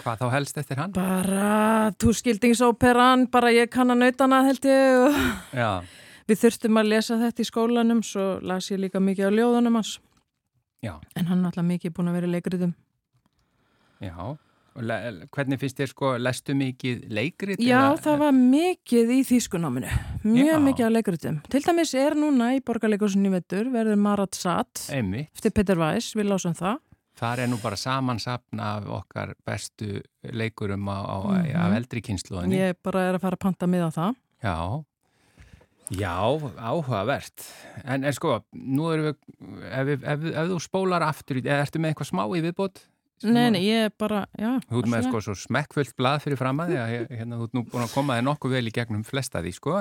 hvað 0.00 0.20
þá 0.22 0.26
helst 0.32 0.58
eftir 0.60 0.78
hann? 0.80 0.92
bara 0.96 1.90
túskildingsoperan, 2.00 3.26
bara 3.32 3.50
ég 3.52 3.68
kann 3.72 3.90
að 3.92 4.00
nautana 4.04 4.42
held 4.46 4.64
ég 4.64 5.16
við 6.30 6.38
þurftum 6.44 6.78
að 6.80 6.88
lesa 6.92 7.18
þetta 7.20 7.42
í 7.42 7.48
skólanum, 7.48 8.02
svo 8.06 8.38
las 8.46 8.70
ég 8.70 8.80
líka 8.80 9.00
mikið 9.02 9.28
á 9.28 9.32
ljóðunum 9.34 9.76
hans. 9.80 9.98
já, 10.84 10.94
En 11.16 11.26
hann 11.26 11.40
er 11.42 11.50
alltaf 11.50 11.64
mikið 11.64 11.92
búin 11.96 12.08
að 12.08 12.16
vera 12.20 12.26
í 12.30 12.34
leikriðum. 12.36 12.74
já. 14.00 14.36
Hvernig 14.76 15.58
finnst 15.60 15.80
þér 15.80 15.88
sko, 15.90 16.10
lestu 16.22 16.54
mikið 16.54 17.08
leikrit? 17.10 17.58
Já, 17.60 17.90
eða- 17.90 18.02
það 18.04 18.18
var 18.18 18.32
mikið 18.32 19.10
í 19.10 19.18
þýskunáminu, 19.26 19.90
mjög 20.24 20.52
Já. 20.52 20.60
mikið 20.66 20.86
á 20.86 20.90
leikriðum. 20.94 21.40
Til 21.50 21.60
dæmis 21.62 21.94
er 21.94 22.14
núna 22.14 22.52
í 22.56 22.60
borgarleikursunni 22.62 23.30
vettur, 23.30 23.64
verður 23.72 23.98
Marat 23.98 24.34
Satt, 24.34 24.86
Einmitt, 24.90 25.30
eftir 25.34 25.50
Peter 25.52 25.76
Weiss, 25.76 26.14
við 26.14 26.28
lásum 26.30 26.54
það. 26.54 26.78
þar 27.20 27.38
er 27.40 27.46
nú 27.48 27.58
bara 27.62 27.76
samansapna 27.76 28.62
af 28.78 28.84
okkar 28.86 29.34
bestu 29.44 30.00
leikurum 30.24 30.86
á, 30.88 30.98
á, 31.04 31.18
Mhm. 31.42 31.56
af 31.56 31.72
eldri 31.76 32.00
kynsluðinni. 32.00 32.56
Ég 32.56 32.74
bara 32.82 33.00
er 33.10 33.14
að 33.18 33.20
fara 33.20 33.36
að 33.36 33.40
panta 33.40 33.66
miða 33.66 33.92
það. 33.92 34.14
Já, 34.42 34.84
Já, 35.90 36.38
áhugavert. 36.56 37.42
En, 37.84 38.04
en 38.04 38.12
sko, 38.12 38.44
nú 38.54 38.92
erum 38.94 39.08
við, 39.10 39.16
ef, 39.72 39.88
ef, 39.88 40.02
ef, 40.04 40.24
ef 40.36 40.48
þú 40.48 40.58
spólar 40.62 41.02
aftur, 41.02 41.40
eða 41.42 41.66
ertu 41.66 41.80
með 41.82 41.90
eitthvað 41.96 42.10
smá 42.12 42.22
í 42.30 42.40
viðbót? 42.44 42.76
Nei, 43.20 43.50
nei, 43.52 43.60
ég 43.66 43.86
er 43.90 43.94
bara, 44.00 44.22
já. 44.38 44.54
Þú 44.70 44.80
ert 44.80 44.90
með 44.94 45.06
sko 45.08 45.20
svo 45.26 45.34
smekkfullt 45.36 45.92
blað 45.98 46.22
fyrir 46.24 46.40
fram 46.40 46.62
að 46.62 46.72
því 46.72 46.78
að 46.80 46.92
hérna, 47.18 47.38
þú 47.40 47.48
ert 47.48 47.56
nú 47.58 47.62
búin 47.68 47.84
að 47.84 47.92
koma 47.92 48.16
þig 48.16 48.26
nokkuð 48.30 48.54
vel 48.56 48.62
í 48.70 48.72
gegnum 48.78 49.02
flesta 49.04 49.42
því, 49.44 49.52
sko. 49.58 49.76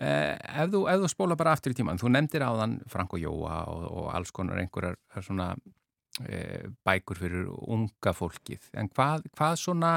Eh, 0.00 0.36
ef 0.38 0.70
þú, 0.70 0.84
ef 0.92 1.02
þú 1.02 1.10
spóla 1.10 1.36
bara 1.40 1.56
aftur 1.56 1.74
í 1.74 1.78
tíman, 1.80 1.98
þú 2.00 2.12
nefndir 2.14 2.46
á 2.46 2.50
þann 2.62 2.78
Frank 2.92 3.16
og 3.18 3.20
Jóa 3.24 3.56
og, 3.72 3.82
og 3.90 4.06
alls 4.14 4.30
konar 4.36 4.62
einhverjar 4.62 4.96
svona 5.18 5.50
eh, 6.24 6.70
bækur 6.86 7.18
fyrir 7.20 7.50
unga 7.50 8.14
fólkið, 8.16 8.70
en 8.78 8.88
hvað, 8.94 9.26
hvað 9.34 9.58
svona 9.64 9.92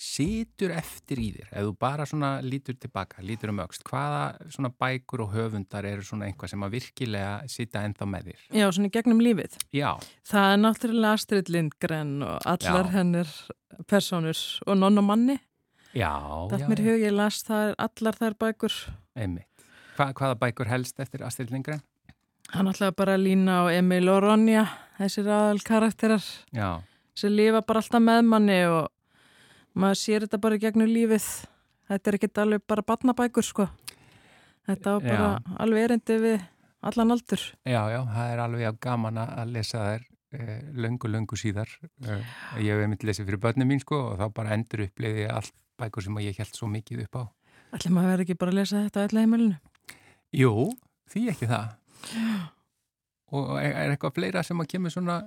situr 0.00 0.72
eftir 0.72 1.20
í 1.20 1.26
þér, 1.34 1.48
ef 1.52 1.66
þú 1.66 1.72
bara 1.82 2.06
svona 2.08 2.30
lítur 2.40 2.76
tilbaka, 2.80 3.20
lítur 3.26 3.50
um 3.52 3.58
aukst, 3.60 3.82
hvaða 3.84 4.22
svona 4.48 4.70
bækur 4.80 5.26
og 5.26 5.34
höfundar 5.34 5.84
eru 5.84 6.04
svona 6.06 6.28
einhvað 6.30 6.54
sem 6.54 6.64
að 6.64 6.72
virkilega 6.78 7.32
sita 7.52 7.82
ennþá 7.84 8.08
með 8.08 8.30
þér? 8.30 8.46
Já, 8.56 8.66
svona 8.72 8.90
gegnum 8.94 9.20
lífið. 9.20 9.58
Já, 9.76 9.90
Það 10.30 10.52
er 10.54 10.62
náttúrulega 10.64 11.12
Astrid 11.18 11.50
Lindgren 11.52 12.14
og 12.24 12.38
allar 12.48 12.88
Já. 12.88 12.94
hennir 12.96 13.34
personur 13.90 14.40
og 14.66 14.78
nonn 14.80 14.98
og 15.02 15.04
manni. 15.10 15.36
já, 15.92 16.10
Það 16.50 16.60
já, 16.64 16.68
mér 16.70 16.82
hug 16.86 17.00
ég 17.04 17.12
las 17.16 17.42
það 17.44 17.68
er 17.68 17.74
allar 17.78 18.16
þær 18.22 18.34
bækur. 18.40 18.76
einmitt. 19.16 19.46
Hva, 19.98 20.12
hvaða 20.14 20.38
bækur 20.40 20.66
helst 20.70 21.00
eftir 21.00 21.22
Astrid 21.26 21.50
Lindgren? 21.52 21.82
Hann 22.54 22.66
ætlaði 22.66 22.96
bara 22.96 23.18
lína 23.20 23.64
og 23.66 23.70
Emil 23.74 24.08
og 24.08 24.22
Ronja, 24.24 24.64
þessir 24.98 25.28
aðal 25.28 25.60
karakterar 25.62 26.24
sem 27.14 27.30
lifa 27.36 27.60
bara 27.62 27.82
alltaf 27.82 28.00
með 28.02 28.24
manni 28.24 28.56
og 28.66 28.88
maður 29.74 30.00
sér 30.00 30.26
þetta 30.26 30.40
bara 30.42 30.58
í 30.58 30.62
gegnum 30.62 30.90
lífið. 30.90 31.26
Þetta 31.90 32.10
er 32.10 32.18
ekkert 32.18 32.40
alveg 32.44 32.64
bara 32.70 32.86
barnabækur, 32.86 33.46
sko. 33.46 33.66
Þetta 34.68 34.96
var 34.96 35.06
bara 35.06 35.28
Já. 35.34 35.56
alveg 35.64 35.84
erindi 35.88 36.18
við 36.22 36.40
allan 36.86 37.10
aldur. 37.16 37.42
já, 37.64 37.80
já, 37.90 38.00
það 38.14 38.32
er 38.32 38.42
alveg 38.44 38.78
gaman 38.80 39.18
að 39.18 39.50
lesa 39.54 39.78
þær 39.78 40.04
eh, 40.38 40.60
löngu, 40.72 41.10
löngu 41.10 41.36
síðar. 41.36 41.68
Eh, 42.06 42.22
ég 42.62 42.70
hef 42.74 42.84
einmitt 42.84 43.04
lesið 43.04 43.26
fyrir 43.26 43.42
börnum 43.42 43.68
mín 43.68 43.82
sko 43.82 43.98
og 44.12 44.20
þá 44.20 44.26
bara 44.36 44.54
endur 44.54 44.84
uppliði 44.86 45.26
allt 45.30 45.52
bækur 45.80 46.06
sem 46.06 46.20
ég 46.22 46.38
held 46.38 46.54
svo 46.54 46.68
mikið 46.70 47.04
upp 47.06 47.20
á. 47.20 47.22
Ætli 47.74 47.92
maður 47.94 48.14
verði 48.14 48.26
ekki 48.26 48.38
bara 48.38 48.54
að 48.54 48.60
lesa 48.60 48.84
þetta 48.86 49.04
ætla 49.06 49.24
heimilinu? 49.24 49.58
Jú, 50.34 50.54
því 51.10 51.26
ekki 51.34 51.50
það. 51.50 51.68
Og 53.30 53.50
er 53.60 53.76
er 53.78 53.92
eitthvað 53.94 54.16
fleira 54.16 54.42
sem 54.46 54.58
að 54.62 54.70
kemur 54.72 54.94
svona, 54.94 55.20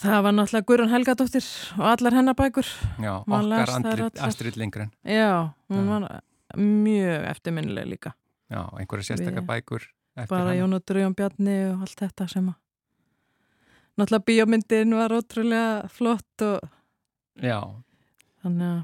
Það 0.00 0.22
var 0.24 0.34
náttúrulega 0.34 0.66
Guðrún 0.66 0.90
Helgadóttir 0.92 1.46
og 1.76 1.86
allar 1.92 2.14
hennar 2.16 2.34
bækur. 2.34 2.66
já, 2.98 3.14
las 3.26 3.68
okkar 3.68 3.74
Andrit. 3.76 4.20
Astrid 4.20 4.56
Lindgren. 4.56 4.90
Já, 5.04 5.54
hún 5.68 5.88
var 5.88 6.22
mjög 6.56 7.24
eftirminnileg 7.30 7.86
líka. 7.86 8.12
Já, 8.50 8.68
einhverja 8.78 9.04
sérstakar 9.04 9.44
bækur 9.46 9.82
eftir 10.16 10.28
Bara 10.28 10.50
hana. 10.50 10.54
Jón 10.60 10.74
og 10.74 10.82
Dröjum 10.84 11.14
Bjarni 11.14 11.56
og 11.72 11.80
allt 11.86 12.00
þetta 12.00 12.28
sem 12.28 12.48
að... 12.48 12.54
Náttúrulega 13.98 14.24
bíómyndin 14.24 14.94
var 14.96 15.12
ótrúlega 15.12 15.88
flott 15.88 16.42
og 16.42 16.60
Já, 17.42 17.60
þannig 18.42 18.66
að 18.68 18.82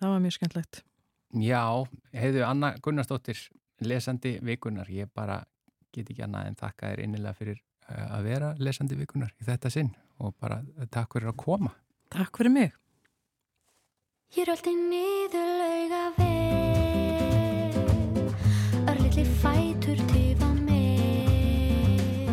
það 0.00 0.12
var 0.12 0.20
mjög 0.20 0.36
skemmtlegt. 0.36 0.82
já, 1.34 1.64
heiðu 2.12 2.44
Anna 2.44 2.74
Gunnarsdóttir, 2.82 3.50
lesandi 3.80 4.38
vikunar. 4.42 4.88
Ég 4.88 5.08
bara 5.14 5.44
get 5.92 6.10
ekki 6.10 6.22
annað 6.24 6.46
en 6.46 6.56
þakka 6.56 6.92
þér 6.92 7.02
innilega 7.04 7.34
fyrir 7.34 7.58
eh, 7.88 8.06
að 8.16 8.22
vera 8.24 8.54
lesandi 8.58 8.94
vikunar 8.94 9.32
í 9.40 9.44
þetta 9.44 9.70
sinn 9.70 9.90
og 10.20 10.36
bara 10.40 10.60
takk 10.92 11.16
fyrir 11.16 11.32
að 11.32 11.40
koma. 11.40 11.72
Takk 12.12 12.36
fyrir 12.36 12.52
mig. 12.52 12.70
Ég 14.30 14.46
röldi 14.46 14.70
niður 14.78 15.48
lauga 15.58 16.14
veg 16.14 17.74
Örlitli 18.92 19.24
fætur 19.40 19.98
tifa 20.12 20.50
með 20.54 22.30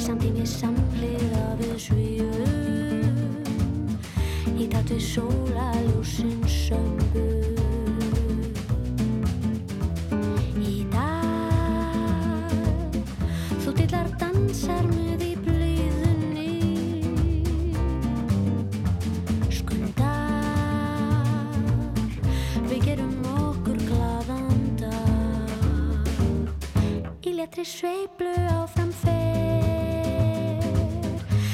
Samtími 0.00 0.46
samliða 0.48 1.44
við 1.60 1.76
svíum 1.84 3.36
Í 4.56 4.64
takt 4.72 4.88
við 4.94 5.04
sólaljósin 5.10 6.40
söngu 6.48 7.28
Í 7.28 7.35
Í 27.46 27.48
letri 27.48 27.62
sveiflu 27.62 28.30
áfram 28.50 28.88
fer. 28.90 30.66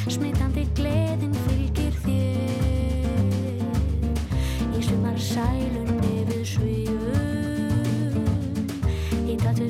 Smitandi 0.08 0.64
gleðin 0.72 1.34
fylgir 1.44 1.92
þér. 2.06 3.68
Í 4.72 4.80
sumar 4.88 5.20
sælunni 5.20 6.24
við 6.30 6.48
svíum 6.48 8.24
Í 9.28 9.36
takt 9.36 9.60
við 9.60 9.68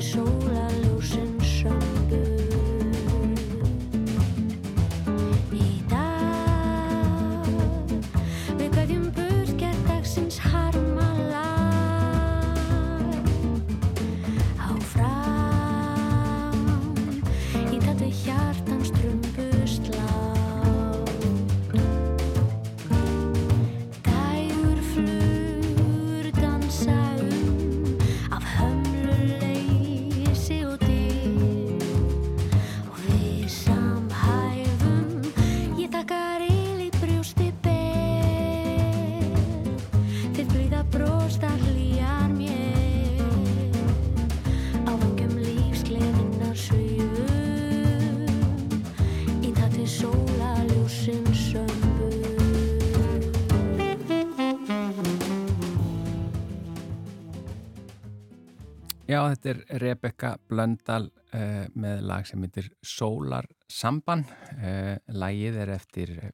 Já, 59.13 59.19
þetta 59.29 59.49
er 59.51 59.81
Rebecca 59.83 60.29
Blöndal 60.49 61.03
uh, 61.35 61.65
með 61.77 61.99
lag 62.09 62.25
sem 62.25 62.41
heitir 62.41 62.71
Sólar 62.81 63.45
Samban. 63.69 64.23
Uh, 64.57 64.95
lagið 65.13 65.59
er 65.61 65.71
eftir, 65.75 66.13
uh, 66.23 66.31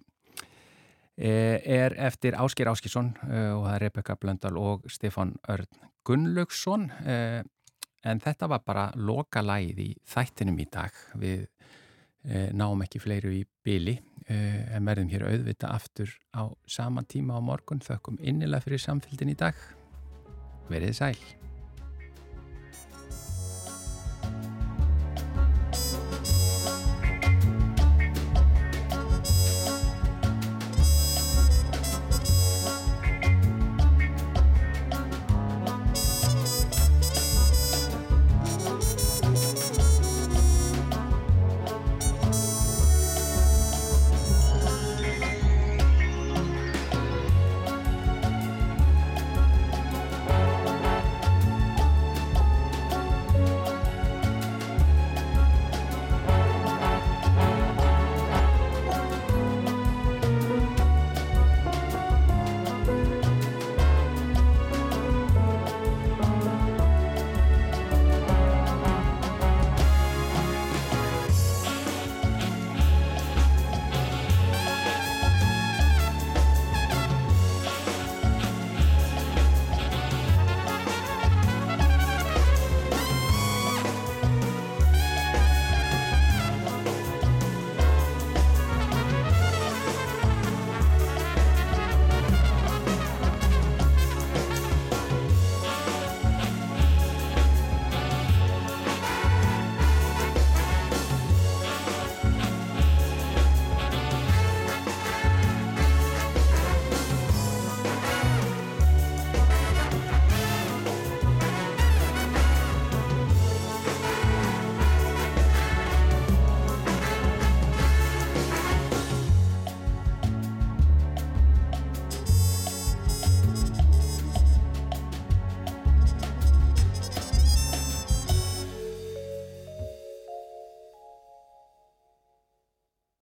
er 1.19 1.97
eftir 2.07 2.37
Ásker 2.39 2.69
Áskisson 2.71 3.09
og 3.19 3.65
það 3.65 3.73
er 3.73 3.83
Rebecca 3.83 4.15
Blöndal 4.21 4.55
og 4.61 4.85
Stefan 4.87 5.33
Örn 5.51 5.67
Gunnlaugsson. 6.07 6.87
En 7.99 8.21
þetta 8.23 8.47
var 8.47 8.63
bara 8.63 8.85
loka 8.95 9.43
lagið 9.43 9.81
í 9.83 9.89
þættinum 10.07 10.61
í 10.63 10.67
dag. 10.71 10.95
Við 11.19 11.43
náum 12.55 12.85
ekki 12.85 13.01
fleiru 13.03 13.33
í 13.35 13.43
byli 13.65 13.97
en 14.29 14.87
verðum 14.87 15.11
hér 15.11 15.27
auðvita 15.27 15.73
aftur 15.75 16.15
á 16.31 16.47
sama 16.63 17.03
tíma 17.03 17.35
á 17.35 17.43
morgun. 17.43 17.83
Þökkum 17.83 18.21
innilega 18.23 18.63
fyrir 18.63 18.85
samfélgin 18.87 19.35
í 19.35 19.37
dag. 19.43 19.59
Verið 20.71 20.95
sæl. 21.01 21.38